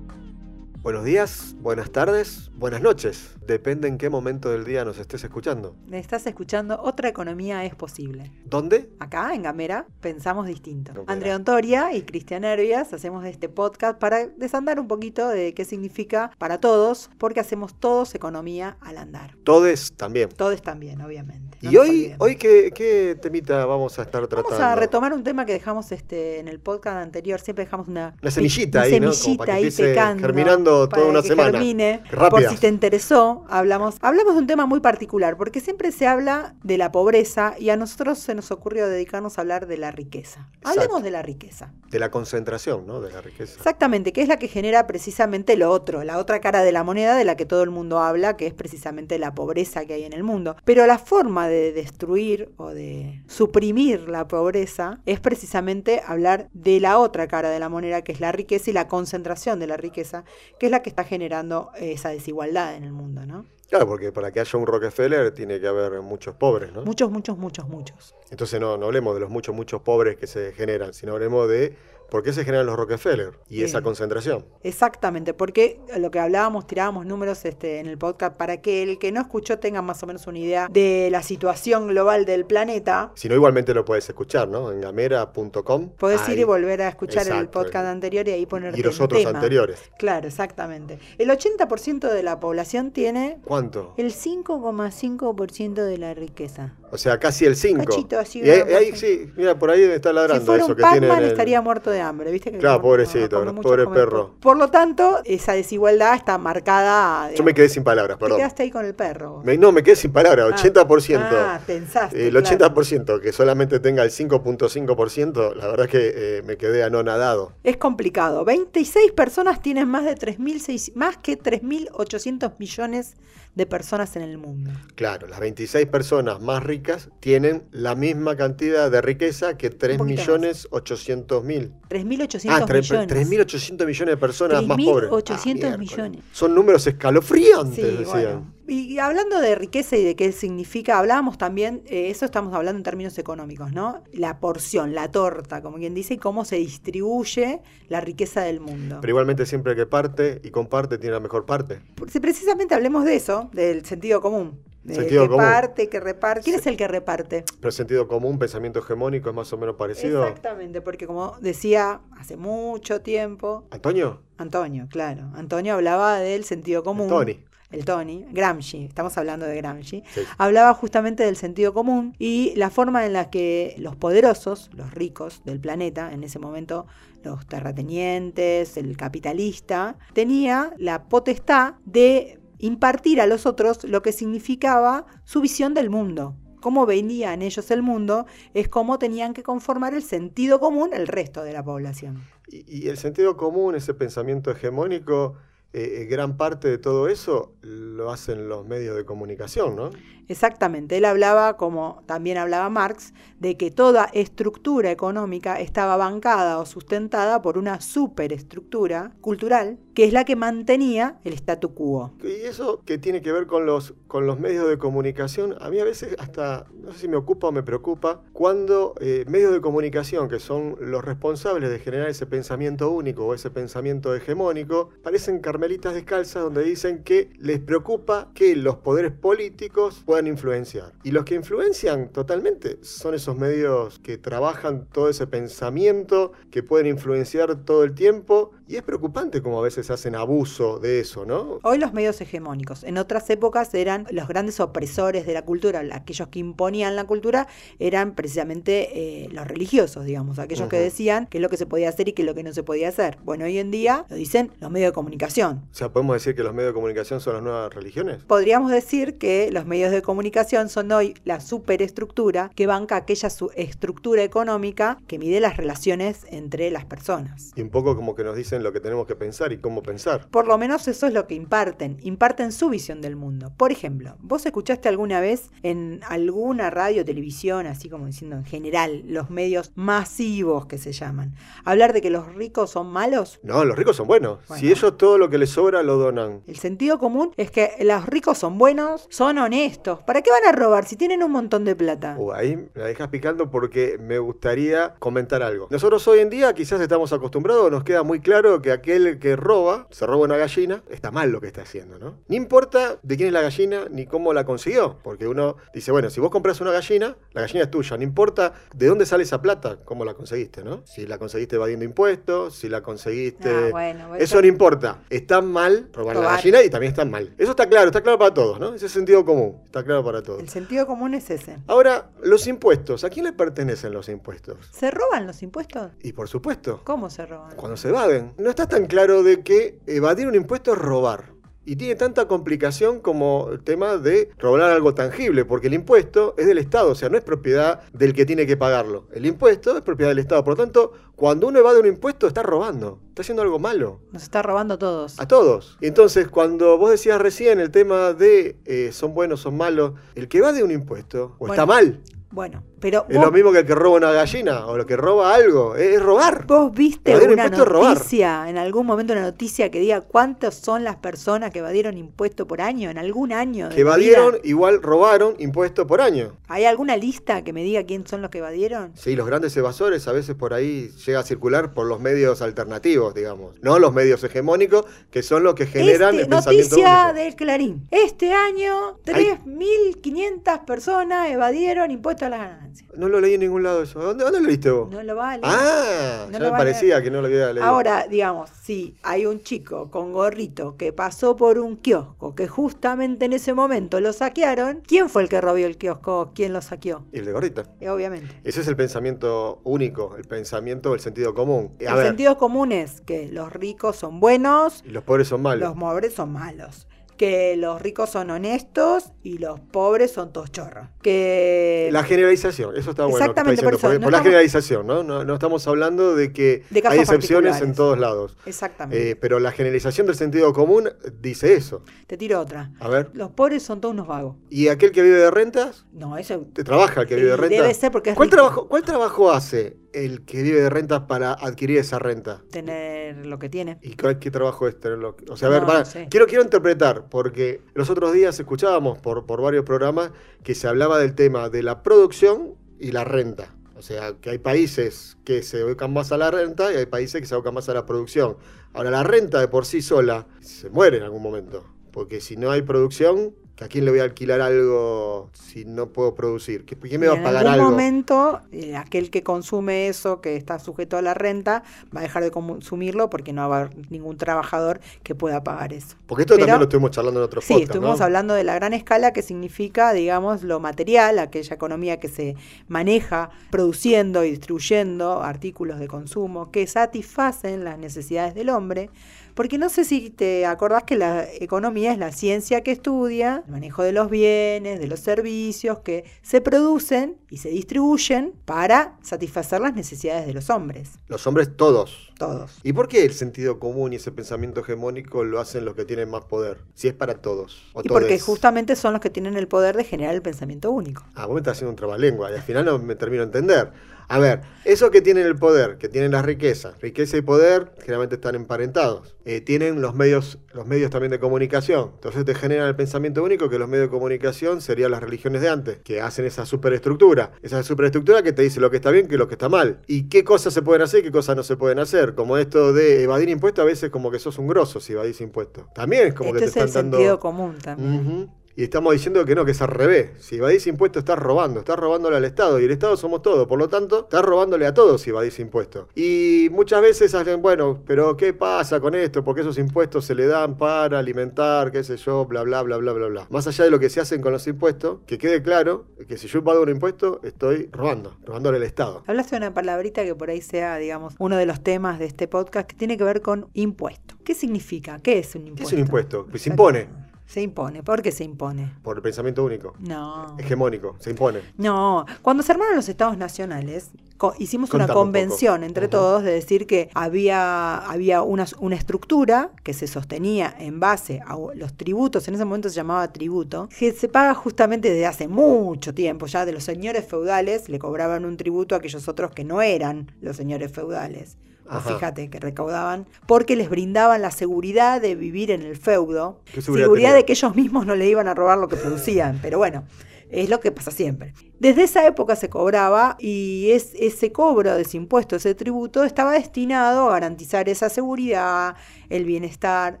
Buenos 0.80 1.04
días, 1.04 1.54
buenas 1.58 1.92
tardes, 1.92 2.50
buenas 2.54 2.80
noches. 2.80 3.37
Depende 3.48 3.88
en 3.88 3.96
qué 3.96 4.10
momento 4.10 4.50
del 4.50 4.66
día 4.66 4.84
nos 4.84 4.98
estés 4.98 5.24
escuchando. 5.24 5.74
Me 5.86 5.98
estás 5.98 6.26
escuchando 6.26 6.78
Otra 6.82 7.08
Economía 7.08 7.64
es 7.64 7.74
Posible. 7.74 8.30
¿Dónde? 8.44 8.90
Acá, 8.98 9.32
en 9.34 9.40
Gamera, 9.40 9.86
pensamos 10.02 10.46
distinto. 10.46 10.92
Gamera. 10.92 11.10
Andrea 11.10 11.36
Ontoria 11.36 11.94
y 11.94 12.02
Cristian 12.02 12.44
Herbias 12.44 12.92
hacemos 12.92 13.24
este 13.24 13.48
podcast 13.48 13.98
para 13.98 14.26
desandar 14.26 14.78
un 14.78 14.86
poquito 14.86 15.26
de 15.30 15.54
qué 15.54 15.64
significa 15.64 16.30
para 16.36 16.60
todos, 16.60 17.08
porque 17.16 17.40
hacemos 17.40 17.74
todos 17.80 18.14
economía 18.14 18.76
al 18.82 18.98
andar. 18.98 19.34
Todes 19.44 19.94
también. 19.94 20.28
Todos 20.28 20.60
también, 20.60 21.00
obviamente. 21.00 21.56
no 21.62 21.72
¿Y 21.72 21.76
hoy, 21.78 21.88
olvidemos. 21.88 22.16
hoy 22.20 22.36
qué, 22.36 22.70
qué 22.74 23.16
temita 23.18 23.64
vamos 23.64 23.98
a 23.98 24.02
estar 24.02 24.26
tratando? 24.28 24.50
Vamos 24.50 24.60
a 24.62 24.74
retomar 24.76 25.14
un 25.14 25.24
tema 25.24 25.46
que 25.46 25.54
dejamos 25.54 25.90
este, 25.90 26.38
en 26.38 26.48
el 26.48 26.60
podcast 26.60 26.98
anterior. 26.98 27.40
Siempre 27.40 27.64
dejamos 27.64 27.88
una, 27.88 28.14
Una 28.20 28.30
semillita 28.30 28.80
una 28.80 28.86
ahí, 28.88 29.00
¿no? 29.00 29.06
Como 29.06 29.14
semillita 29.14 29.38
para 29.38 29.46
que 29.46 29.52
ahí 29.56 29.62
empiece 29.62 29.84
pecando, 29.84 30.20
germinando 30.20 30.86
para 30.90 31.00
toda 31.00 31.10
una 31.12 31.22
que 31.22 31.28
semana. 31.28 31.50
germine. 31.52 32.02
Rápidas. 32.10 32.30
Por 32.30 32.42
si 32.50 32.56
te 32.60 32.68
interesó, 32.68 33.37
hablamos, 33.48 33.96
hablamos 34.00 34.34
de 34.34 34.40
un 34.40 34.46
tema 34.46 34.66
muy 34.66 34.80
particular, 34.80 35.36
porque 35.36 35.60
siempre 35.60 35.92
se 35.92 36.06
habla 36.06 36.54
de 36.62 36.78
la 36.78 36.92
pobreza 36.92 37.54
y 37.58 37.70
a 37.70 37.76
nosotros 37.76 38.18
se 38.18 38.34
nos 38.34 38.50
ocurrió 38.50 38.88
dedicarnos 38.88 39.38
a 39.38 39.42
hablar 39.42 39.66
de 39.66 39.76
la 39.76 39.90
riqueza. 39.90 40.48
Exacto. 40.56 40.80
Hablemos 40.80 41.02
de 41.02 41.10
la 41.10 41.22
riqueza. 41.22 41.72
De 41.90 41.98
la 41.98 42.10
concentración, 42.10 42.86
¿no? 42.86 43.00
De 43.00 43.12
la 43.12 43.20
riqueza. 43.20 43.54
Exactamente, 43.56 44.12
que 44.12 44.22
es 44.22 44.28
la 44.28 44.38
que 44.38 44.48
genera 44.48 44.86
precisamente 44.86 45.56
lo 45.56 45.70
otro, 45.70 46.04
la 46.04 46.18
otra 46.18 46.40
cara 46.40 46.62
de 46.62 46.72
la 46.72 46.84
moneda 46.84 47.16
de 47.16 47.24
la 47.24 47.36
que 47.36 47.46
todo 47.46 47.62
el 47.62 47.70
mundo 47.70 47.98
habla, 47.98 48.36
que 48.36 48.46
es 48.46 48.54
precisamente 48.54 49.18
la 49.18 49.34
pobreza 49.34 49.84
que 49.86 49.94
hay 49.94 50.04
en 50.04 50.12
el 50.12 50.22
mundo. 50.22 50.56
Pero 50.64 50.86
la 50.86 50.98
forma 50.98 51.48
de 51.48 51.72
destruir 51.72 52.52
o 52.56 52.68
de 52.68 53.22
suprimir 53.26 54.08
la 54.08 54.28
pobreza 54.28 55.00
es 55.06 55.20
precisamente 55.20 56.02
hablar 56.06 56.48
de 56.52 56.80
la 56.80 56.98
otra 56.98 57.28
cara 57.28 57.50
de 57.50 57.58
la 57.58 57.68
moneda, 57.68 58.02
que 58.02 58.12
es 58.12 58.20
la 58.20 58.32
riqueza 58.32 58.70
y 58.70 58.72
la 58.72 58.88
concentración 58.88 59.58
de 59.60 59.66
la 59.66 59.76
riqueza, 59.76 60.24
que 60.58 60.66
es 60.66 60.72
la 60.72 60.82
que 60.82 60.90
está 60.90 61.04
generando 61.04 61.70
esa 61.76 62.10
desigualdad 62.10 62.74
en 62.74 62.84
el 62.84 62.92
mundo, 62.92 63.24
¿no? 63.28 63.44
Claro, 63.68 63.86
porque 63.86 64.12
para 64.12 64.32
que 64.32 64.40
haya 64.40 64.58
un 64.58 64.66
Rockefeller 64.66 65.30
tiene 65.32 65.60
que 65.60 65.66
haber 65.68 66.00
muchos 66.00 66.34
pobres, 66.34 66.72
¿no? 66.72 66.82
Muchos, 66.82 67.10
muchos, 67.10 67.36
muchos, 67.36 67.68
muchos. 67.68 68.14
Entonces 68.30 68.58
no, 68.58 68.78
no 68.78 68.86
hablemos 68.86 69.14
de 69.14 69.20
los 69.20 69.30
muchos, 69.30 69.54
muchos 69.54 69.82
pobres 69.82 70.16
que 70.16 70.26
se 70.26 70.52
generan, 70.52 70.94
sino 70.94 71.12
hablemos 71.12 71.48
de 71.48 71.76
por 72.10 72.22
qué 72.22 72.32
se 72.32 72.44
generan 72.44 72.66
los 72.66 72.76
Rockefeller 72.76 73.32
y 73.48 73.62
esa 73.62 73.82
concentración. 73.82 74.44
Exactamente, 74.62 75.34
porque 75.34 75.80
lo 75.98 76.10
que 76.10 76.18
hablábamos, 76.18 76.66
tirábamos 76.66 77.06
números 77.06 77.44
este, 77.44 77.80
en 77.80 77.86
el 77.86 77.98
podcast 77.98 78.36
para 78.36 78.58
que 78.62 78.82
el 78.82 78.98
que 78.98 79.12
no 79.12 79.20
escuchó 79.20 79.58
tenga 79.58 79.82
más 79.82 80.02
o 80.02 80.06
menos 80.06 80.26
una 80.26 80.38
idea 80.38 80.68
de 80.70 81.08
la 81.10 81.22
situación 81.22 81.88
global 81.88 82.24
del 82.24 82.44
planeta. 82.44 83.12
Si 83.14 83.28
no, 83.28 83.34
igualmente 83.34 83.74
lo 83.74 83.84
puedes 83.84 84.08
escuchar, 84.08 84.48
¿no? 84.48 84.72
En 84.72 84.80
gamera.com. 84.80 85.90
Podés 85.98 86.28
ir 86.28 86.38
y 86.38 86.44
volver 86.44 86.82
a 86.82 86.88
escuchar 86.88 87.28
el 87.28 87.48
podcast 87.48 87.86
anterior 87.86 88.26
y 88.28 88.32
ahí 88.32 88.46
ponerte 88.46 88.78
Y 88.80 88.82
los 88.82 89.00
otros 89.00 89.20
tema. 89.22 89.38
anteriores. 89.38 89.78
Claro, 89.98 90.26
exactamente. 90.28 90.98
El 91.18 91.28
80% 91.30 92.12
de 92.12 92.22
la 92.22 92.40
población 92.40 92.90
tiene 92.92 93.38
¿Cuánto? 93.44 93.94
el 93.96 94.12
5,5% 94.12 95.74
de 95.84 95.98
la 95.98 96.14
riqueza. 96.14 96.74
O 96.90 96.98
sea, 96.98 97.18
casi 97.18 97.44
el 97.44 97.54
5. 97.56 97.84
Cachito, 97.84 98.18
así, 98.18 98.40
Y 98.40 98.48
ahí, 98.50 98.62
ahí 98.74 98.92
sí, 98.96 99.30
mira, 99.36 99.58
por 99.58 99.70
ahí 99.70 99.82
está 99.82 100.12
ladrando 100.12 100.40
Si 100.40 100.46
fuera 100.46 100.62
eso 100.64 100.72
un 100.72 100.76
que 100.78 100.84
tiene 100.84 101.18
el- 101.18 101.24
estaría 101.24 101.60
muerto 101.60 101.90
de 101.90 102.00
hambre, 102.00 102.30
¿viste? 102.30 102.50
Que 102.52 102.58
Claro, 102.58 102.80
pobrecito, 102.82 103.44
pobre 103.62 103.86
perro. 103.86 104.34
Por 104.40 104.56
lo 104.56 104.68
tanto, 104.70 105.18
esa 105.24 105.52
desigualdad 105.52 106.14
está 106.14 106.38
marcada. 106.38 107.32
Yo 107.34 107.44
me 107.44 107.54
quedé 107.54 107.68
sin 107.68 107.84
palabras, 107.84 108.16
Te 108.18 108.20
perdón. 108.24 108.38
quedaste 108.38 108.62
ahí 108.62 108.70
con 108.70 108.84
el 108.84 108.94
perro. 108.94 109.42
Me- 109.44 109.56
no, 109.58 109.72
me 109.72 109.82
quedé 109.82 109.96
sin 109.96 110.12
palabras, 110.12 110.48
80%. 110.62 111.36
Ah, 111.36 111.60
pensaste. 111.66 112.24
el 112.26 112.30
claro. 112.30 112.46
80% 112.46 113.20
que 113.20 113.32
solamente 113.32 113.80
tenga 113.80 114.02
el 114.02 114.10
5.5%, 114.10 115.54
la 115.54 115.66
verdad 115.68 115.86
es 115.86 115.90
que 115.92 116.12
eh, 116.38 116.42
me 116.42 116.56
quedé 116.56 116.82
anonadado. 116.84 117.52
Es 117.64 117.76
complicado. 117.76 118.44
26 118.44 119.12
personas 119.12 119.62
tienen 119.62 119.88
más 119.88 120.04
de 120.04 120.14
3.600 120.16 120.92
más 120.94 121.16
que 121.16 121.36
3.800 121.38 122.52
millones 122.58 123.16
de 123.58 123.66
personas 123.66 124.14
en 124.14 124.22
el 124.22 124.38
mundo. 124.38 124.70
Claro, 124.94 125.26
las 125.26 125.40
26 125.40 125.86
personas 125.88 126.40
más 126.40 126.62
ricas 126.62 127.10
tienen 127.18 127.64
la 127.72 127.96
misma 127.96 128.36
cantidad 128.36 128.88
de 128.88 129.00
riqueza 129.02 129.58
que 129.58 129.68
poquito 129.70 130.04
más. 130.04 130.68
3.800.000. 130.70 131.72
3.800 131.88 132.46
Ah, 132.48 132.66
millones. 132.72 133.08
3.800 133.28 133.84
millones 133.86 134.12
de 134.12 134.16
personas 134.16 134.64
más 134.64 134.78
pobres. 134.78 135.10
3.800 135.10 135.72
Ah, 135.72 135.76
millones. 135.76 136.20
Son 136.32 136.54
números 136.54 136.86
escalofriantes, 136.86 137.74
Sí, 137.84 137.96
decían. 137.96 138.06
bueno. 138.06 138.54
Y 138.68 138.98
hablando 138.98 139.40
de 139.40 139.54
riqueza 139.54 139.96
y 139.96 140.04
de 140.04 140.14
qué 140.14 140.30
significa, 140.30 140.98
hablábamos 140.98 141.38
también, 141.38 141.82
eh, 141.86 142.10
eso 142.10 142.26
estamos 142.26 142.54
hablando 142.54 142.76
en 142.78 142.82
términos 142.84 143.16
económicos, 143.18 143.72
¿no? 143.72 144.04
La 144.12 144.38
porción, 144.40 144.94
la 144.94 145.10
torta, 145.10 145.62
como 145.62 145.78
quien 145.78 145.94
dice, 145.94 146.14
y 146.14 146.18
cómo 146.18 146.44
se 146.44 146.56
distribuye 146.56 147.60
la 147.88 148.00
riqueza 148.02 148.42
del 148.42 148.60
mundo. 148.60 148.98
Pero 149.00 149.10
igualmente 149.10 149.46
siempre 149.46 149.74
que 149.74 149.86
parte 149.86 150.40
y 150.44 150.50
comparte 150.50 150.98
tiene 150.98 151.14
la 151.14 151.20
mejor 151.20 151.46
parte. 151.46 151.80
Si 152.10 152.20
precisamente 152.20 152.74
hablemos 152.74 153.04
de 153.04 153.16
eso, 153.16 153.48
del 153.54 153.84
sentido 153.86 154.20
común. 154.20 154.60
De 154.84 154.94
Sentido 154.94 155.22
que 155.24 155.28
común. 155.30 155.44
parte, 155.44 155.88
que 155.88 156.00
reparte. 156.00 156.42
¿Quién 156.44 156.56
Sí. 156.56 156.60
es 156.60 156.66
el 156.66 156.76
que 156.76 156.88
reparte? 156.88 157.44
Pero 157.58 157.68
el 157.68 157.72
sentido 157.74 158.06
común, 158.08 158.38
pensamiento 158.38 158.78
hegemónico 158.78 159.28
es 159.28 159.34
más 159.34 159.52
o 159.52 159.58
menos 159.58 159.76
parecido. 159.76 160.22
Exactamente, 160.26 160.80
porque 160.80 161.06
como 161.06 161.36
decía 161.40 162.00
hace 162.18 162.36
mucho 162.36 163.02
tiempo, 163.02 163.64
¿Antonio? 163.70 164.22
Antonio, 164.38 164.86
claro, 164.90 165.30
Antonio 165.34 165.74
hablaba 165.74 166.20
del 166.20 166.44
sentido 166.44 166.82
común. 166.82 167.08
Tony. 167.08 167.44
El 167.70 167.84
Tony, 167.84 168.24
Gramsci, 168.32 168.84
estamos 168.86 169.18
hablando 169.18 169.44
de 169.44 169.54
Gramsci, 169.56 170.02
Sí. 170.14 170.22
hablaba 170.38 170.72
justamente 170.72 171.22
del 171.24 171.36
sentido 171.36 171.74
común 171.74 172.14
y 172.18 172.54
la 172.56 172.70
forma 172.70 173.04
en 173.04 173.12
la 173.12 173.28
que 173.28 173.74
los 173.78 173.94
poderosos, 173.94 174.70
los 174.72 174.92
ricos 174.94 175.42
del 175.44 175.60
planeta, 175.60 176.12
en 176.12 176.24
ese 176.24 176.38
momento 176.38 176.86
los 177.22 177.46
terratenientes, 177.46 178.76
el 178.76 178.96
capitalista, 178.96 179.96
tenía 180.14 180.72
la 180.78 181.04
potestad 181.08 181.74
de 181.84 182.40
impartir 182.58 183.20
a 183.20 183.26
los 183.26 183.44
otros 183.44 183.84
lo 183.84 184.00
que 184.02 184.12
significaba 184.12 185.04
su 185.24 185.40
visión 185.40 185.74
del 185.74 185.90
mundo. 185.90 186.36
Cómo 186.60 186.86
venían 186.86 187.42
ellos 187.42 187.70
el 187.70 187.82
mundo 187.82 188.26
es 188.54 188.68
cómo 188.68 188.98
tenían 188.98 189.32
que 189.34 189.42
conformar 189.42 189.94
el 189.94 190.02
sentido 190.02 190.58
común 190.58 190.90
el 190.92 191.06
resto 191.06 191.42
de 191.44 191.52
la 191.52 191.62
población. 191.62 192.24
Y, 192.48 192.64
y 192.66 192.88
el 192.88 192.96
sentido 192.96 193.36
común, 193.36 193.74
ese 193.76 193.94
pensamiento 193.94 194.50
hegemónico, 194.50 195.36
eh, 195.72 196.00
eh, 196.00 196.04
gran 196.06 196.36
parte 196.36 196.68
de 196.68 196.78
todo 196.78 197.08
eso 197.08 197.52
lo 197.60 198.10
hacen 198.10 198.48
los 198.48 198.66
medios 198.66 198.96
de 198.96 199.04
comunicación, 199.04 199.76
¿no? 199.76 199.90
Exactamente, 200.28 200.98
él 200.98 201.04
hablaba, 201.04 201.56
como 201.56 202.02
también 202.06 202.38
hablaba 202.38 202.68
Marx, 202.68 203.14
de 203.40 203.56
que 203.56 203.70
toda 203.70 204.10
estructura 204.12 204.90
económica 204.90 205.60
estaba 205.60 205.96
bancada 205.96 206.58
o 206.58 206.66
sustentada 206.66 207.40
por 207.40 207.56
una 207.56 207.80
superestructura 207.80 209.12
cultural, 209.20 209.78
que 209.94 210.04
es 210.04 210.12
la 210.12 210.24
que 210.24 210.36
mantenía 210.36 211.18
el 211.24 211.32
statu 211.32 211.74
quo. 211.74 212.12
Y 212.22 212.46
eso 212.46 212.82
que 212.84 212.98
tiene 212.98 213.22
que 213.22 213.32
ver 213.32 213.46
con 213.46 213.66
los, 213.66 213.94
con 214.06 214.26
los 214.26 214.38
medios 214.38 214.68
de 214.68 214.78
comunicación, 214.78 215.56
a 215.60 215.70
mí 215.70 215.80
a 215.80 215.84
veces 215.84 216.14
hasta, 216.18 216.66
no 216.74 216.92
sé 216.92 217.00
si 217.00 217.08
me 217.08 217.16
ocupa 217.16 217.48
o 217.48 217.52
me 217.52 217.62
preocupa, 217.62 218.22
cuando 218.32 218.94
eh, 219.00 219.24
medios 219.28 219.52
de 219.52 219.60
comunicación, 219.60 220.28
que 220.28 220.40
son 220.40 220.76
los 220.80 221.04
responsables 221.04 221.70
de 221.70 221.78
generar 221.78 222.08
ese 222.08 222.26
pensamiento 222.26 222.90
único 222.90 223.26
o 223.26 223.34
ese 223.34 223.50
pensamiento 223.50 224.14
hegemónico, 224.14 224.90
parecen 225.02 225.40
carmelitas 225.40 225.94
descalzas 225.94 226.42
donde 226.42 226.64
dicen 226.64 227.02
que 227.02 227.30
les 227.38 227.60
preocupa 227.60 228.30
que 228.34 228.56
los 228.56 228.76
poderes 228.76 229.12
políticos 229.12 230.02
puedan 230.04 230.17
influenciar. 230.26 230.92
Y 231.04 231.10
los 231.10 231.24
que 231.24 231.34
influencian 231.34 232.10
totalmente 232.10 232.78
son 232.82 233.14
esos 233.14 233.36
medios 233.36 233.98
que 234.00 234.18
trabajan 234.18 234.86
todo 234.86 235.08
ese 235.08 235.26
pensamiento, 235.26 236.32
que 236.50 236.62
pueden 236.62 236.86
influenciar 236.86 237.64
todo 237.64 237.84
el 237.84 237.94
tiempo, 237.94 238.52
y 238.68 238.76
es 238.76 238.82
preocupante 238.82 239.40
como 239.40 239.58
a 239.58 239.62
veces 239.62 239.90
hacen 239.90 240.14
abuso 240.14 240.78
de 240.78 241.00
eso, 241.00 241.24
¿no? 241.24 241.58
Hoy 241.62 241.78
los 241.78 241.94
medios 241.94 242.20
hegemónicos, 242.20 242.84
en 242.84 242.98
otras 242.98 243.28
épocas 243.30 243.72
eran 243.72 244.06
los 244.10 244.28
grandes 244.28 244.60
opresores 244.60 245.26
de 245.26 245.32
la 245.32 245.42
cultura, 245.42 245.82
aquellos 245.92 246.28
que 246.28 246.38
imponían 246.38 246.94
la 246.94 247.04
cultura 247.04 247.48
eran 247.78 248.14
precisamente 248.14 249.24
eh, 249.24 249.28
los 249.32 249.48
religiosos, 249.48 250.04
digamos, 250.04 250.38
aquellos 250.38 250.68
que 250.68 250.78
decían 250.78 251.26
qué 251.26 251.38
es 251.38 251.42
lo 251.42 251.48
que 251.48 251.56
se 251.56 251.64
podía 251.64 251.88
hacer 251.88 252.08
y 252.08 252.12
qué 252.12 252.22
es 252.22 252.26
lo 252.26 252.34
que 252.34 252.42
no 252.42 252.52
se 252.52 252.62
podía 252.62 252.88
hacer. 252.88 253.16
Bueno, 253.24 253.46
hoy 253.46 253.58
en 253.58 253.70
día 253.70 254.04
lo 254.10 254.16
dicen 254.16 254.52
los 254.60 254.70
medios 254.70 254.90
de 254.90 254.92
comunicación. 254.92 255.62
O 255.72 255.74
sea, 255.74 255.90
podemos 255.90 256.14
decir 256.16 256.34
que 256.34 256.42
los 256.42 256.52
medios 256.52 256.70
de 256.70 256.74
comunicación 256.74 257.20
son 257.20 257.34
las 257.34 257.42
nuevas 257.42 257.74
religiones. 257.74 258.18
Podríamos 258.24 258.70
decir 258.70 259.16
que 259.16 259.50
los 259.50 259.64
medios 259.64 259.90
de 259.90 260.02
comunicación 260.02 260.68
son 260.68 260.92
hoy 260.92 261.14
la 261.24 261.40
superestructura 261.40 262.50
que 262.54 262.66
banca 262.66 262.96
aquella 262.96 263.28
estructura 263.56 264.22
económica 264.22 264.98
que 265.06 265.18
mide 265.18 265.40
las 265.40 265.56
relaciones 265.56 266.26
entre 266.30 266.70
las 266.70 266.84
personas. 266.84 267.52
Y 267.56 267.62
un 267.62 267.70
poco 267.70 267.96
como 267.96 268.14
que 268.14 268.24
nos 268.24 268.36
dicen 268.36 268.57
dicen 268.58 268.62
lo 268.62 268.72
que 268.72 268.80
tenemos 268.80 269.06
que 269.06 269.16
pensar 269.16 269.52
y 269.52 269.58
cómo 269.58 269.82
pensar. 269.82 270.28
Por 270.30 270.46
lo 270.46 270.58
menos 270.58 270.88
eso 270.88 271.06
es 271.06 271.12
lo 271.12 271.26
que 271.26 271.34
imparten, 271.34 271.98
imparten 272.02 272.52
su 272.52 272.68
visión 272.68 273.00
del 273.00 273.16
mundo. 273.16 273.52
Por 273.56 273.72
ejemplo, 273.72 274.16
¿vos 274.20 274.44
escuchaste 274.46 274.88
alguna 274.88 275.20
vez 275.20 275.50
en 275.62 276.00
alguna 276.08 276.70
radio, 276.70 277.04
televisión, 277.04 277.66
así 277.66 277.88
como 277.88 278.06
diciendo 278.06 278.36
en 278.36 278.44
general, 278.44 279.02
los 279.06 279.30
medios 279.30 279.72
masivos 279.74 280.66
que 280.66 280.78
se 280.78 280.92
llaman, 280.92 281.34
hablar 281.64 281.92
de 281.92 282.00
que 282.00 282.10
los 282.10 282.34
ricos 282.34 282.70
son 282.70 282.88
malos? 282.88 283.38
No, 283.42 283.64
los 283.64 283.76
ricos 283.76 283.96
son 283.96 284.06
buenos. 284.06 284.38
Bueno. 284.48 284.60
Si 284.60 284.70
ellos 284.70 284.96
todo 284.96 285.18
lo 285.18 285.30
que 285.30 285.38
les 285.38 285.50
sobra 285.50 285.82
lo 285.82 285.96
donan. 285.96 286.42
El 286.46 286.56
sentido 286.56 286.98
común 286.98 287.32
es 287.36 287.50
que 287.50 287.72
los 287.80 288.06
ricos 288.06 288.38
son 288.38 288.58
buenos, 288.58 289.06
son 289.10 289.38
honestos. 289.38 290.02
¿Para 290.02 290.22
qué 290.22 290.30
van 290.30 290.46
a 290.46 290.52
robar 290.52 290.84
si 290.84 290.96
tienen 290.96 291.22
un 291.22 291.30
montón 291.30 291.64
de 291.64 291.76
plata? 291.76 292.16
Uh, 292.18 292.32
ahí 292.32 292.56
me 292.56 292.68
la 292.74 292.86
dejas 292.86 293.08
picando 293.08 293.50
porque 293.50 293.98
me 293.98 294.18
gustaría 294.18 294.94
comentar 294.98 295.42
algo. 295.42 295.68
Nosotros 295.70 296.06
hoy 296.08 296.20
en 296.20 296.30
día 296.30 296.52
quizás 296.54 296.80
estamos 296.80 297.12
acostumbrados, 297.12 297.70
nos 297.70 297.84
queda 297.84 298.02
muy 298.02 298.20
claro 298.20 298.47
que 298.62 298.72
aquel 298.72 299.18
que 299.18 299.36
roba, 299.36 299.86
se 299.90 300.06
roba 300.06 300.24
una 300.24 300.36
gallina, 300.36 300.82
está 300.88 301.10
mal 301.10 301.30
lo 301.30 301.40
que 301.40 301.46
está 301.46 301.62
haciendo, 301.62 301.98
¿no? 301.98 302.16
No 302.26 302.36
importa 302.36 302.98
de 303.02 303.16
quién 303.16 303.28
es 303.28 303.32
la 303.32 303.42
gallina 303.42 303.86
ni 303.90 304.06
cómo 304.06 304.32
la 304.32 304.44
consiguió, 304.44 304.98
porque 305.02 305.26
uno 305.28 305.56
dice, 305.74 305.92
bueno, 305.92 306.10
si 306.10 306.20
vos 306.20 306.30
compras 306.30 306.60
una 306.60 306.72
gallina, 306.72 307.16
la 307.32 307.42
gallina 307.42 307.64
es 307.64 307.70
tuya, 307.70 307.96
no 307.96 308.02
importa 308.02 308.52
de 308.74 308.86
dónde 308.86 309.06
sale 309.06 309.22
esa 309.22 309.40
plata, 309.42 309.78
cómo 309.84 310.04
la 310.04 310.14
conseguiste, 310.14 310.64
¿no? 310.64 310.82
Si 310.86 311.06
la 311.06 311.18
conseguiste 311.18 311.56
evadiendo 311.56 311.84
impuestos, 311.84 312.54
si 312.54 312.68
la 312.68 312.82
conseguiste... 312.82 313.50
Ah, 313.50 313.68
bueno, 313.70 314.14
Eso 314.16 314.40
no 314.40 314.46
importa. 314.46 315.02
Está 315.10 315.40
mal 315.40 315.88
robar, 315.92 316.16
la 316.16 316.32
gallina 316.32 316.62
y 316.62 316.70
también 316.70 316.90
está 316.92 317.04
mal. 317.04 317.34
Eso 317.38 317.50
está 317.50 317.68
claro, 317.68 317.86
está 317.86 318.00
claro 318.02 318.18
para 318.18 318.32
todos, 318.34 318.58
¿no? 318.58 318.74
Ese 318.74 318.86
es 318.86 318.92
sentido 318.92 319.24
común, 319.24 319.60
está 319.66 319.84
claro 319.84 320.04
para 320.04 320.22
todos. 320.22 320.40
El 320.40 320.48
sentido 320.48 320.86
común 320.86 321.14
es 321.14 321.30
ese. 321.30 321.58
Ahora, 321.66 322.10
los 322.22 322.46
impuestos, 322.46 323.04
¿a 323.04 323.10
quién 323.10 323.24
le 323.26 323.32
pertenecen 323.32 323.92
los 323.92 324.08
impuestos? 324.08 324.68
¿Se 324.72 324.90
roban 324.90 325.26
los 325.26 325.42
impuestos? 325.42 325.92
Y 326.02 326.12
por 326.12 326.28
supuesto, 326.28 326.80
¿Cómo 326.84 327.10
se 327.10 327.26
roban? 327.26 327.56
cuando 327.56 327.76
se 327.76 327.88
evaden. 327.88 328.34
No 328.38 328.50
está 328.50 328.68
tan 328.68 328.86
claro 328.86 329.24
de 329.24 329.42
que 329.42 329.80
evadir 329.88 330.28
un 330.28 330.36
impuesto 330.36 330.72
es 330.72 330.78
robar. 330.78 331.32
Y 331.64 331.74
tiene 331.74 331.96
tanta 331.96 332.28
complicación 332.28 333.00
como 333.00 333.48
el 333.50 333.64
tema 333.64 333.96
de 333.96 334.30
robar 334.38 334.70
algo 334.70 334.94
tangible, 334.94 335.44
porque 335.44 335.66
el 335.66 335.74
impuesto 335.74 336.36
es 336.38 336.46
del 336.46 336.58
Estado, 336.58 336.92
o 336.92 336.94
sea, 336.94 337.08
no 337.08 337.18
es 337.18 337.24
propiedad 337.24 337.80
del 337.92 338.14
que 338.14 338.24
tiene 338.24 338.46
que 338.46 338.56
pagarlo. 338.56 339.08
El 339.12 339.26
impuesto 339.26 339.76
es 339.76 339.82
propiedad 339.82 340.12
del 340.12 340.20
Estado. 340.20 340.44
Por 340.44 340.52
lo 340.52 340.64
tanto, 340.64 340.92
cuando 341.16 341.48
uno 341.48 341.58
evade 341.58 341.80
un 341.80 341.86
impuesto, 341.88 342.28
está 342.28 342.44
robando, 342.44 343.00
está 343.08 343.22
haciendo 343.22 343.42
algo 343.42 343.58
malo. 343.58 344.02
Nos 344.12 344.22
está 344.22 344.40
robando 344.40 344.74
a 344.74 344.78
todos. 344.78 345.18
A 345.18 345.26
todos. 345.26 345.76
Y 345.80 345.88
entonces, 345.88 346.28
cuando 346.28 346.78
vos 346.78 346.92
decías 346.92 347.20
recién 347.20 347.58
el 347.58 347.72
tema 347.72 348.12
de 348.12 348.56
eh, 348.66 348.90
son 348.92 349.14
buenos, 349.14 349.40
son 349.40 349.56
malos, 349.56 349.94
el 350.14 350.28
que 350.28 350.38
evade 350.38 350.62
un 350.62 350.70
impuesto, 350.70 351.34
o 351.40 351.48
está 351.48 351.66
mal, 351.66 352.00
Bueno, 352.30 352.62
pero 352.80 353.06
es 353.08 353.16
vos, 353.16 353.24
lo 353.26 353.32
mismo 353.32 353.52
que 353.52 353.58
el 353.60 353.66
que 353.66 353.74
roba 353.74 353.96
una 353.96 354.12
gallina, 354.12 354.66
o 354.66 354.76
el 354.76 354.86
que 354.86 354.96
roba 354.96 355.34
algo, 355.34 355.76
es, 355.76 355.96
es 355.96 356.02
robar. 356.02 356.46
vos 356.46 356.72
viste 356.72 357.14
una 357.16 357.44
impuesto 357.46 357.64
noticia, 357.66 358.48
en 358.48 358.58
algún 358.58 358.86
momento 358.86 359.12
una 359.12 359.22
noticia 359.22 359.70
que 359.70 359.80
diga 359.80 360.00
cuántas 360.02 360.54
son 360.54 360.84
las 360.84 360.96
personas 360.96 361.50
que 361.50 361.58
evadieron 361.60 361.96
impuesto 361.96 362.46
por 362.46 362.60
año, 362.60 362.90
en 362.90 362.98
algún 362.98 363.32
año. 363.32 363.68
Que 363.70 363.80
evadieron, 363.80 364.32
vida? 364.32 364.40
igual 364.44 364.82
robaron 364.82 365.34
impuesto 365.38 365.86
por 365.86 366.00
año. 366.00 366.36
¿Hay 366.48 366.64
alguna 366.64 366.96
lista 366.96 367.42
que 367.44 367.52
me 367.52 367.62
diga 367.62 367.84
quién 367.84 368.06
son 368.06 368.22
los 368.22 368.30
que 368.30 368.38
evadieron? 368.38 368.92
Sí, 368.94 369.16
los 369.16 369.26
grandes 369.26 369.56
evasores 369.56 370.06
a 370.08 370.12
veces 370.12 370.34
por 370.34 370.54
ahí 370.54 370.90
llega 371.06 371.20
a 371.20 371.22
circular 371.22 371.72
por 371.74 371.86
los 371.86 372.00
medios 372.00 372.42
alternativos, 372.42 373.14
digamos. 373.14 373.54
No 373.62 373.78
los 373.78 373.92
medios 373.92 374.22
hegemónicos, 374.24 374.84
que 375.10 375.22
son 375.22 375.42
los 375.42 375.54
que 375.54 375.66
generan 375.66 376.10
Este- 376.14 376.22
el 376.22 376.28
pensamiento 376.28 376.76
noticia 376.76 377.04
único. 377.10 377.24
del 377.24 377.34
Clarín. 377.36 377.86
Este 377.90 378.32
año, 378.32 378.98
3.500 379.04 380.64
personas 380.64 381.30
evadieron 381.30 381.90
impuestos 381.90 382.26
a 382.26 382.30
las 382.30 382.67
No 382.96 383.08
lo 383.08 383.20
leí 383.20 383.34
en 383.34 383.40
ningún 383.40 383.62
lado 383.62 383.82
eso. 383.82 384.00
¿Dónde, 384.00 384.24
dónde 384.24 384.40
lo 384.40 384.46
leíste 384.46 384.70
vos? 384.70 384.90
No 384.90 385.02
lo 385.02 385.14
vale. 385.16 385.42
ah, 385.44 386.26
No 386.26 386.32
ya 386.32 386.38
lo 386.38 386.52
me 386.52 386.58
parecía 386.58 387.02
que 387.02 387.10
no 387.10 387.20
lo 387.20 387.26
había 387.26 387.52
leído. 387.52 387.64
Ahora, 387.68 388.06
digamos, 388.08 388.50
si 388.62 388.96
hay 389.02 389.26
un 389.26 389.40
chico 389.42 389.90
con 389.90 390.12
gorrito 390.12 390.76
que 390.76 390.92
pasó 390.92 391.36
por 391.36 391.58
un 391.58 391.76
kiosco 391.76 392.34
que 392.34 392.48
justamente 392.48 393.24
en 393.26 393.32
ese 393.32 393.54
momento 393.54 394.00
lo 394.00 394.12
saquearon, 394.12 394.82
¿quién 394.86 395.08
fue 395.08 395.22
el 395.22 395.28
que 395.28 395.40
robió 395.40 395.66
el 395.66 395.76
kiosco? 395.78 396.32
¿Quién 396.34 396.52
lo 396.52 396.60
saqueó? 396.62 397.04
El 397.12 397.24
de 397.24 397.32
gorrita. 397.32 397.64
Eh, 397.80 397.88
obviamente. 397.90 398.40
Ese 398.44 398.60
es 398.62 398.68
el 398.68 398.76
pensamiento 398.76 399.60
único, 399.64 400.16
el 400.16 400.24
pensamiento 400.24 400.90
del 400.92 401.00
sentido 401.00 401.34
común. 401.34 401.72
A 401.80 401.90
el 401.90 401.94
ver, 401.96 402.06
sentido 402.08 402.36
común 402.38 402.72
es 402.72 403.00
que 403.02 403.28
los 403.28 403.52
ricos 403.52 403.96
son 403.96 404.20
buenos, 404.20 404.82
y 404.84 404.90
los 404.90 405.04
pobres 405.04 405.28
son 405.28 405.42
malos. 405.42 405.68
los 405.68 405.78
pobres 405.78 406.14
son 406.14 406.32
malos. 406.32 406.87
Que 407.18 407.56
los 407.56 407.82
ricos 407.82 408.10
son 408.10 408.30
honestos 408.30 409.12
y 409.22 409.38
los 409.38 409.58
pobres 409.60 410.12
son 410.12 410.32
todos 410.32 410.50
chorros. 410.52 410.86
Que 411.02 411.88
La 411.92 412.04
generalización, 412.04 412.76
eso 412.76 412.90
está 412.90 413.02
bueno. 413.04 413.18
está 413.18 413.24
Exactamente, 413.24 413.62
por 413.64 413.74
eso, 413.74 413.80
por, 413.82 413.90
no 413.94 414.00
por 414.00 414.12
la 414.12 414.18
estamos- 414.18 414.24
generalización, 414.24 414.86
¿no? 414.86 415.02
¿no? 415.02 415.24
no 415.24 415.34
estamos 415.34 415.66
hablando 415.66 416.14
de 416.14 416.32
que 416.32 416.62
De 416.70 416.82
hay 416.86 417.00
excepciones 417.00 417.60
en 417.60 417.74
todos 417.74 417.98
lados. 417.98 418.36
Exactamente. 418.46 419.10
Eh, 419.10 419.16
pero 419.16 419.40
la 419.40 419.50
generalización 419.52 420.06
del 420.06 420.16
sentido 420.16 420.52
común 420.52 420.88
dice 421.20 421.54
eso. 421.54 421.82
Te 422.06 422.16
tiro 422.16 422.40
otra. 422.40 422.70
A 422.80 422.88
ver. 422.88 423.10
Los 423.14 423.30
pobres 423.32 423.62
son 423.64 423.80
todos 423.80 423.92
unos 423.94 424.06
vagos. 424.06 424.36
¿Y 424.48 424.68
aquel 424.68 424.92
que 424.92 425.02
vive 425.02 425.16
de 425.16 425.30
rentas? 425.30 425.86
No, 425.92 426.16
ese 426.16 426.38
¿Te 426.38 426.62
trabaja 426.62 427.00
el 427.02 427.06
que 427.08 427.16
vive 427.16 427.30
de 427.30 427.36
rentas? 427.36 427.58
debe 427.62 427.74
ser 427.74 427.90
porque 427.90 428.10
es 428.10 428.16
¿Cuál 428.16 428.28
rico. 428.30 428.36
trabajo, 428.36 428.68
¿Cuál 428.68 428.82
trabajo 428.84 429.32
hace 429.32 429.76
el 430.04 430.24
que 430.24 430.42
vive 430.42 430.60
de 430.60 430.70
rentas 430.70 431.00
para 431.02 431.32
adquirir 431.32 431.78
esa 431.78 431.98
renta? 431.98 432.42
tener 432.50 433.26
lo 433.26 433.38
que 433.38 433.48
tiene. 433.48 433.78
¿Y 433.82 433.90
qué 433.94 434.30
trabajo 434.30 434.68
es 434.68 434.78
tenerlo? 434.78 435.16
O 435.28 435.36
sea, 435.36 435.48
a 435.48 435.50
ver, 435.50 435.62
No, 435.62 435.66
para- 435.68 435.84
quiero, 436.08 436.26
quiero 436.26 436.42
interpretar, 436.44 437.08
porque 437.08 437.60
los 437.74 437.90
otros 437.90 438.12
días 438.12 438.38
escuchábamos 438.38 438.98
por, 438.98 439.26
por 439.26 439.40
varios 439.42 439.64
programas 439.64 440.10
que 440.42 440.54
se 440.54 440.68
hablaba 440.68 440.98
del 440.98 441.14
tema 441.14 441.48
de 441.48 441.62
la 441.62 441.82
producción 441.82 442.54
y 442.78 442.92
la 442.92 443.04
renta. 443.04 443.54
O 443.76 443.82
sea, 443.82 444.14
que 444.20 444.30
hay 444.30 444.38
países 444.38 445.16
que 445.24 445.42
se 445.42 445.62
abocan 445.62 445.92
más 445.92 446.10
a 446.10 446.16
la 446.16 446.30
renta 446.30 446.72
y 446.72 446.76
hay 446.76 446.86
países 446.86 447.20
que 447.20 447.26
se 447.28 447.34
abocan 447.34 447.54
más 447.54 447.68
a 447.68 447.74
la 447.74 447.86
producción. 447.86 448.36
Ahora, 448.72 448.90
la 448.90 449.04
renta 449.04 449.38
de 449.40 449.46
por 449.48 449.66
sí 449.66 449.82
sola 449.82 450.26
se 450.40 450.68
muere 450.68 450.96
en 450.96 451.04
algún 451.04 451.22
momento. 451.22 451.64
Porque 451.92 452.20
si 452.20 452.36
no 452.36 452.50
hay 452.50 452.62
producción, 452.62 453.34
¿a 453.60 453.68
quién 453.68 453.84
le 453.84 453.90
voy 453.90 454.00
a 454.00 454.04
alquilar 454.04 454.40
algo 454.40 455.30
si 455.32 455.64
no 455.64 455.88
puedo 455.88 456.14
producir? 456.14 456.64
¿Qui- 456.64 456.78
¿Quién 456.80 457.00
me 457.00 457.06
va 457.08 457.14
a 457.14 457.16
en 457.16 457.22
pagar 457.22 457.46
algún 457.46 457.54
algo? 457.60 457.70
momento, 457.70 458.40
eh, 458.52 458.76
aquel 458.76 459.10
que 459.10 459.22
consume 459.22 459.88
eso, 459.88 460.20
que 460.20 460.36
está 460.36 460.58
sujeto 460.58 460.96
a 460.96 461.02
la 461.02 461.14
renta, 461.14 461.62
va 461.94 462.00
a 462.00 462.02
dejar 462.02 462.22
de 462.22 462.30
consumirlo 462.30 463.10
porque 463.10 463.32
no 463.32 463.48
va 463.48 463.56
a 463.56 463.60
haber 463.62 463.90
ningún 463.90 464.16
trabajador 464.16 464.80
que 465.02 465.14
pueda 465.14 465.42
pagar 465.42 465.72
eso. 465.72 465.96
Porque 466.06 466.22
esto 466.22 466.34
Pero- 466.34 466.46
también 466.46 466.58
lo 466.60 466.64
estuvimos 466.64 466.90
charlando 466.92 467.20
en 467.20 467.24
otros 467.24 467.44
Sí, 467.44 467.54
podcasts, 467.54 467.70
estuvimos 467.74 467.98
¿no? 467.98 468.04
hablando 468.04 468.34
de 468.34 468.44
la 468.44 468.54
gran 468.54 468.72
escala 468.74 469.12
que 469.12 469.22
significa, 469.22 469.92
digamos, 469.92 470.42
lo 470.42 470.60
material, 470.60 471.18
aquella 471.18 471.54
economía 471.54 471.98
que 471.98 472.08
se 472.08 472.36
maneja 472.68 473.30
produciendo 473.50 474.24
y 474.24 474.30
distribuyendo 474.30 475.22
artículos 475.22 475.78
de 475.78 475.88
consumo 475.88 476.50
que 476.50 476.66
satisfacen 476.66 477.64
las 477.64 477.78
necesidades 477.78 478.34
del 478.34 478.50
hombre. 478.50 478.90
Porque 479.38 479.56
no 479.56 479.68
sé 479.68 479.84
si 479.84 480.10
te 480.10 480.46
acordás 480.46 480.82
que 480.82 480.96
la 480.96 481.24
economía 481.32 481.92
es 481.92 481.98
la 481.98 482.10
ciencia 482.10 482.62
que 482.64 482.72
estudia 482.72 483.44
el 483.46 483.52
manejo 483.52 483.84
de 483.84 483.92
los 483.92 484.10
bienes, 484.10 484.80
de 484.80 484.88
los 484.88 484.98
servicios 484.98 485.78
que 485.78 486.02
se 486.22 486.40
producen 486.40 487.18
y 487.30 487.36
se 487.36 487.48
distribuyen 487.50 488.32
para 488.44 488.98
satisfacer 489.00 489.60
las 489.60 489.76
necesidades 489.76 490.26
de 490.26 490.34
los 490.34 490.50
hombres, 490.50 490.98
Los 491.06 491.24
hombres 491.28 491.56
todos. 491.56 492.12
todos. 492.18 492.58
¿Y 492.64 492.72
por 492.72 492.88
qué 492.88 493.04
el 493.04 493.12
sentido 493.12 493.60
común 493.60 493.92
y 493.92 493.96
ese 493.96 494.10
pensamiento 494.10 494.62
hegemónico 494.62 495.22
lo 495.22 495.38
hacen 495.38 495.64
los 495.64 495.76
que 495.76 495.84
tienen 495.84 496.10
más 496.10 496.24
poder? 496.24 496.58
Si 496.74 496.88
es 496.88 496.94
para 496.94 497.14
todos. 497.22 497.62
O 497.74 497.82
Y 497.84 497.88
porque 497.88 498.08
todes. 498.08 498.24
justamente 498.24 498.74
son 498.74 498.92
los 498.92 499.00
que 499.00 499.08
tienen 499.08 499.36
el 499.36 499.46
poder 499.46 499.76
de 499.76 499.84
generar 499.84 500.16
el 500.16 500.22
pensamiento 500.22 500.72
único. 500.72 501.04
Ah, 501.14 501.26
vos 501.26 501.34
me 501.34 501.40
estás 501.42 501.58
haciendo 501.58 501.70
un 501.70 501.76
trabalengua 501.76 502.32
y 502.32 502.34
al 502.34 502.42
final 502.42 502.64
no 502.64 502.76
me 502.80 502.96
termino 502.96 503.20
de 503.22 503.26
entender. 503.26 503.72
A 504.10 504.18
ver, 504.18 504.40
esos 504.64 504.90
que 504.90 505.02
tienen 505.02 505.26
el 505.26 505.36
poder, 505.36 505.76
que 505.76 505.90
tienen 505.90 506.12
la 506.12 506.22
riqueza, 506.22 506.72
riqueza 506.80 507.18
y 507.18 507.20
poder 507.20 507.72
generalmente 507.80 508.14
están 508.14 508.34
emparentados. 508.34 509.14
Eh, 509.26 509.42
tienen 509.42 509.82
los 509.82 509.94
medios, 509.94 510.38
los 510.54 510.66
medios 510.66 510.90
también 510.90 511.10
de 511.10 511.18
comunicación. 511.18 511.90
Entonces 511.96 512.24
te 512.24 512.34
generan 512.34 512.68
el 512.68 512.74
pensamiento 512.74 513.22
único 513.22 513.50
que 513.50 513.58
los 513.58 513.68
medios 513.68 513.88
de 513.88 513.90
comunicación 513.90 514.62
serían 514.62 514.92
las 514.92 515.02
religiones 515.02 515.42
de 515.42 515.50
antes, 515.50 515.78
que 515.80 516.00
hacen 516.00 516.24
esa 516.24 516.46
superestructura. 516.46 517.32
Esa 517.42 517.62
superestructura 517.62 518.22
que 518.22 518.32
te 518.32 518.40
dice 518.40 518.60
lo 518.60 518.70
que 518.70 518.76
está 518.76 518.90
bien, 518.90 519.08
que 519.08 519.18
lo 519.18 519.28
que 519.28 519.34
está 519.34 519.50
mal. 519.50 519.80
Y 519.86 520.08
qué 520.08 520.24
cosas 520.24 520.54
se 520.54 520.62
pueden 520.62 520.80
hacer 520.80 521.00
y 521.00 521.02
qué 521.04 521.12
cosas 521.12 521.36
no 521.36 521.42
se 521.42 521.58
pueden 521.58 521.78
hacer. 521.78 522.14
Como 522.14 522.38
esto 522.38 522.72
de 522.72 523.02
evadir 523.02 523.28
impuestos, 523.28 523.62
a 523.62 523.66
veces 523.66 523.90
como 523.90 524.10
que 524.10 524.18
sos 524.18 524.38
un 524.38 524.46
grosso 524.46 524.80
si 524.80 524.94
evadís 524.94 525.20
impuestos. 525.20 525.66
También 525.74 526.06
es 526.06 526.14
como 526.14 526.30
este 526.30 526.40
que 526.40 526.44
es 526.46 526.52
te 526.54 526.60
el 526.60 526.66
están 526.66 526.84
dando... 526.84 526.96
sentido 526.96 527.20
común 527.20 527.58
también. 527.62 528.37
Y 528.58 528.64
estamos 528.64 528.92
diciendo 528.92 529.24
que 529.24 529.36
no, 529.36 529.44
que 529.44 529.52
es 529.52 529.62
al 529.62 529.68
revés. 529.68 530.10
Si 530.18 530.34
evadís 530.34 530.66
impuestos, 530.66 531.02
estás 531.02 531.16
robando. 531.16 531.60
Estás 531.60 531.78
robándole 531.78 532.16
al 532.16 532.24
Estado. 532.24 532.58
Y 532.58 532.64
el 532.64 532.72
Estado 532.72 532.96
somos 532.96 533.22
todos. 533.22 533.46
Por 533.46 533.56
lo 533.56 533.68
tanto, 533.68 534.00
estás 534.00 534.24
robándole 534.24 534.66
a 534.66 534.74
todos 534.74 535.00
si 535.00 535.10
evadís 535.10 535.38
impuestos. 535.38 535.86
Y 535.94 536.48
muchas 536.50 536.82
veces 536.82 537.14
hacen, 537.14 537.40
bueno, 537.40 537.80
pero 537.86 538.16
¿qué 538.16 538.32
pasa 538.32 538.80
con 538.80 538.96
esto? 538.96 539.22
Porque 539.22 539.42
esos 539.42 539.58
impuestos 539.58 540.06
se 540.06 540.16
le 540.16 540.26
dan 540.26 540.58
para 540.58 540.98
alimentar, 540.98 541.70
qué 541.70 541.84
sé 541.84 541.96
yo, 541.98 542.26
bla, 542.26 542.42
bla, 542.42 542.62
bla, 542.62 542.78
bla, 542.78 542.92
bla, 542.94 543.06
bla. 543.06 543.26
Más 543.30 543.46
allá 543.46 543.62
de 543.62 543.70
lo 543.70 543.78
que 543.78 543.90
se 543.90 544.00
hacen 544.00 544.20
con 544.20 544.32
los 544.32 544.44
impuestos, 544.48 545.02
que 545.06 545.18
quede 545.18 545.40
claro 545.40 545.86
que 546.08 546.18
si 546.18 546.26
yo 546.26 546.42
pago 546.42 546.60
un 546.60 546.68
impuesto, 546.68 547.20
estoy 547.22 547.68
robando. 547.70 548.16
Robándole 548.26 548.56
al 548.56 548.64
Estado. 548.64 549.04
Hablaste 549.06 549.36
de 549.36 549.46
una 549.46 549.54
palabrita 549.54 550.02
que 550.02 550.16
por 550.16 550.30
ahí 550.30 550.40
sea, 550.40 550.78
digamos, 550.78 551.14
uno 551.20 551.36
de 551.36 551.46
los 551.46 551.62
temas 551.62 552.00
de 552.00 552.06
este 552.06 552.26
podcast 552.26 552.68
que 552.68 552.74
tiene 552.74 552.98
que 552.98 553.04
ver 553.04 553.22
con 553.22 553.46
impuesto. 553.54 554.16
¿Qué 554.24 554.34
significa? 554.34 554.98
¿Qué 555.00 555.20
es 555.20 555.32
un 555.36 555.44
¿Qué 555.44 555.48
impuesto? 555.50 555.68
es 555.68 555.72
un 555.74 555.78
impuesto? 555.78 556.26
Pues 556.28 556.42
se 556.42 556.50
impone. 556.50 557.07
Se 557.28 557.42
impone. 557.42 557.82
¿Por 557.82 558.00
qué 558.00 558.10
se 558.10 558.24
impone? 558.24 558.72
Por 558.82 558.96
el 558.96 559.02
pensamiento 559.02 559.44
único. 559.44 559.74
No. 559.80 560.34
Hegemónico, 560.38 560.96
se 560.98 561.10
impone. 561.10 561.40
No. 561.58 562.06
Cuando 562.22 562.42
se 562.42 562.52
armaron 562.52 562.74
los 562.74 562.88
estados 562.88 563.18
nacionales, 563.18 563.90
co- 564.16 564.32
hicimos 564.38 564.72
una 564.72 564.86
Contame 564.86 564.98
convención 564.98 565.62
entre 565.62 565.88
todos 565.88 566.22
de 566.22 566.32
decir 566.32 566.66
que 566.66 566.88
había, 566.94 567.76
había 567.76 568.22
una, 568.22 568.46
una 568.60 568.76
estructura 568.76 569.50
que 569.62 569.74
se 569.74 569.86
sostenía 569.86 570.54
en 570.58 570.80
base 570.80 571.20
a 571.26 571.36
los 571.54 571.74
tributos, 571.74 572.26
en 572.28 572.34
ese 572.34 572.46
momento 572.46 572.70
se 572.70 572.76
llamaba 572.76 573.12
tributo, 573.12 573.68
que 573.78 573.92
se 573.92 574.08
paga 574.08 574.32
justamente 574.32 574.88
desde 574.88 575.04
hace 575.04 575.28
mucho 575.28 575.92
tiempo, 575.92 576.24
ya 576.24 576.46
de 576.46 576.52
los 576.52 576.64
señores 576.64 577.04
feudales 577.06 577.68
le 577.68 577.78
cobraban 577.78 578.24
un 578.24 578.38
tributo 578.38 578.74
a 578.74 578.78
aquellos 578.78 579.06
otros 579.06 579.32
que 579.32 579.44
no 579.44 579.60
eran 579.60 580.10
los 580.22 580.34
señores 580.34 580.72
feudales. 580.72 581.36
Ajá. 581.68 581.94
Fíjate 581.94 582.30
que 582.30 582.40
recaudaban 582.40 583.06
porque 583.26 583.56
les 583.56 583.68
brindaban 583.68 584.22
la 584.22 584.30
seguridad 584.30 585.00
de 585.00 585.14
vivir 585.14 585.50
en 585.50 585.62
el 585.62 585.76
feudo, 585.76 586.40
¿Qué 586.52 586.62
seguridad 586.62 587.14
de 587.14 587.24
que 587.24 587.32
ellos 587.32 587.54
mismos 587.54 587.86
no 587.86 587.94
le 587.94 588.08
iban 588.08 588.28
a 588.28 588.34
robar 588.34 588.58
lo 588.58 588.68
que 588.68 588.76
producían, 588.76 589.38
pero 589.42 589.58
bueno, 589.58 589.84
es 590.30 590.48
lo 590.48 590.60
que 590.60 590.72
pasa 590.72 590.90
siempre. 590.90 591.32
Desde 591.58 591.84
esa 591.84 592.06
época 592.06 592.36
se 592.36 592.48
cobraba 592.48 593.16
y 593.18 593.70
es, 593.72 593.92
ese 593.94 594.30
cobro 594.32 594.74
de 594.74 594.82
ese 594.82 594.96
impuesto, 594.96 595.36
ese 595.36 595.54
tributo, 595.54 596.04
estaba 596.04 596.32
destinado 596.32 597.08
a 597.08 597.12
garantizar 597.12 597.68
esa 597.68 597.88
seguridad, 597.88 598.76
el 599.08 599.24
bienestar. 599.24 600.00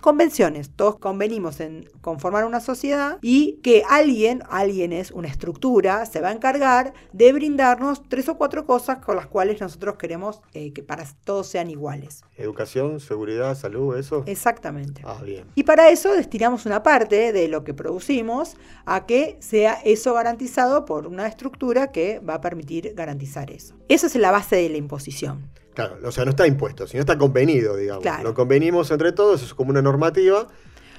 Convenciones, 0.00 0.70
todos 0.70 0.96
convenimos 0.98 1.60
en 1.60 1.86
conformar 2.00 2.46
una 2.46 2.60
sociedad 2.60 3.18
y 3.20 3.58
que 3.62 3.82
alguien, 3.86 4.42
alguien 4.48 4.94
es 4.94 5.10
una 5.10 5.28
estructura, 5.28 6.06
se 6.06 6.22
va 6.22 6.28
a 6.28 6.32
encargar 6.32 6.94
de 7.12 7.32
brindarnos 7.34 8.02
tres 8.08 8.28
o 8.30 8.38
cuatro 8.38 8.64
cosas 8.64 9.04
con 9.04 9.16
las 9.16 9.26
cuales 9.26 9.60
nosotros 9.60 9.96
queremos 9.96 10.40
eh, 10.54 10.72
que 10.72 10.82
para 10.82 11.04
todos 11.24 11.48
sean 11.48 11.68
iguales. 11.68 12.22
Educación, 12.38 12.98
seguridad, 12.98 13.54
salud, 13.54 13.98
eso. 13.98 14.24
Exactamente. 14.26 15.02
Ah, 15.04 15.20
bien. 15.22 15.44
Y 15.54 15.64
para 15.64 15.90
eso 15.90 16.14
destinamos 16.14 16.64
una 16.64 16.82
parte 16.82 17.32
de 17.34 17.48
lo 17.48 17.62
que 17.62 17.74
producimos 17.74 18.56
a 18.86 19.04
que 19.04 19.36
sea 19.40 19.74
eso 19.84 20.14
garantizado 20.14 20.86
por 20.86 21.06
una 21.06 21.26
estructura 21.26 21.92
que 21.92 22.20
va 22.20 22.34
a 22.34 22.40
permitir 22.40 22.94
garantizar 22.94 23.50
eso. 23.50 23.74
Eso 23.88 24.06
es 24.06 24.14
la 24.16 24.30
base 24.30 24.56
de 24.56 24.70
la 24.70 24.78
imposición. 24.78 25.50
Claro, 25.88 26.08
o 26.08 26.12
sea, 26.12 26.24
no 26.24 26.30
está 26.30 26.46
impuesto, 26.46 26.86
sino 26.86 27.00
está 27.00 27.16
convenido, 27.16 27.76
digamos. 27.76 28.02
Claro. 28.02 28.22
Lo 28.22 28.34
convenimos 28.34 28.90
entre 28.90 29.12
todos, 29.12 29.42
es 29.42 29.54
como 29.54 29.70
una 29.70 29.82
normativa 29.82 30.46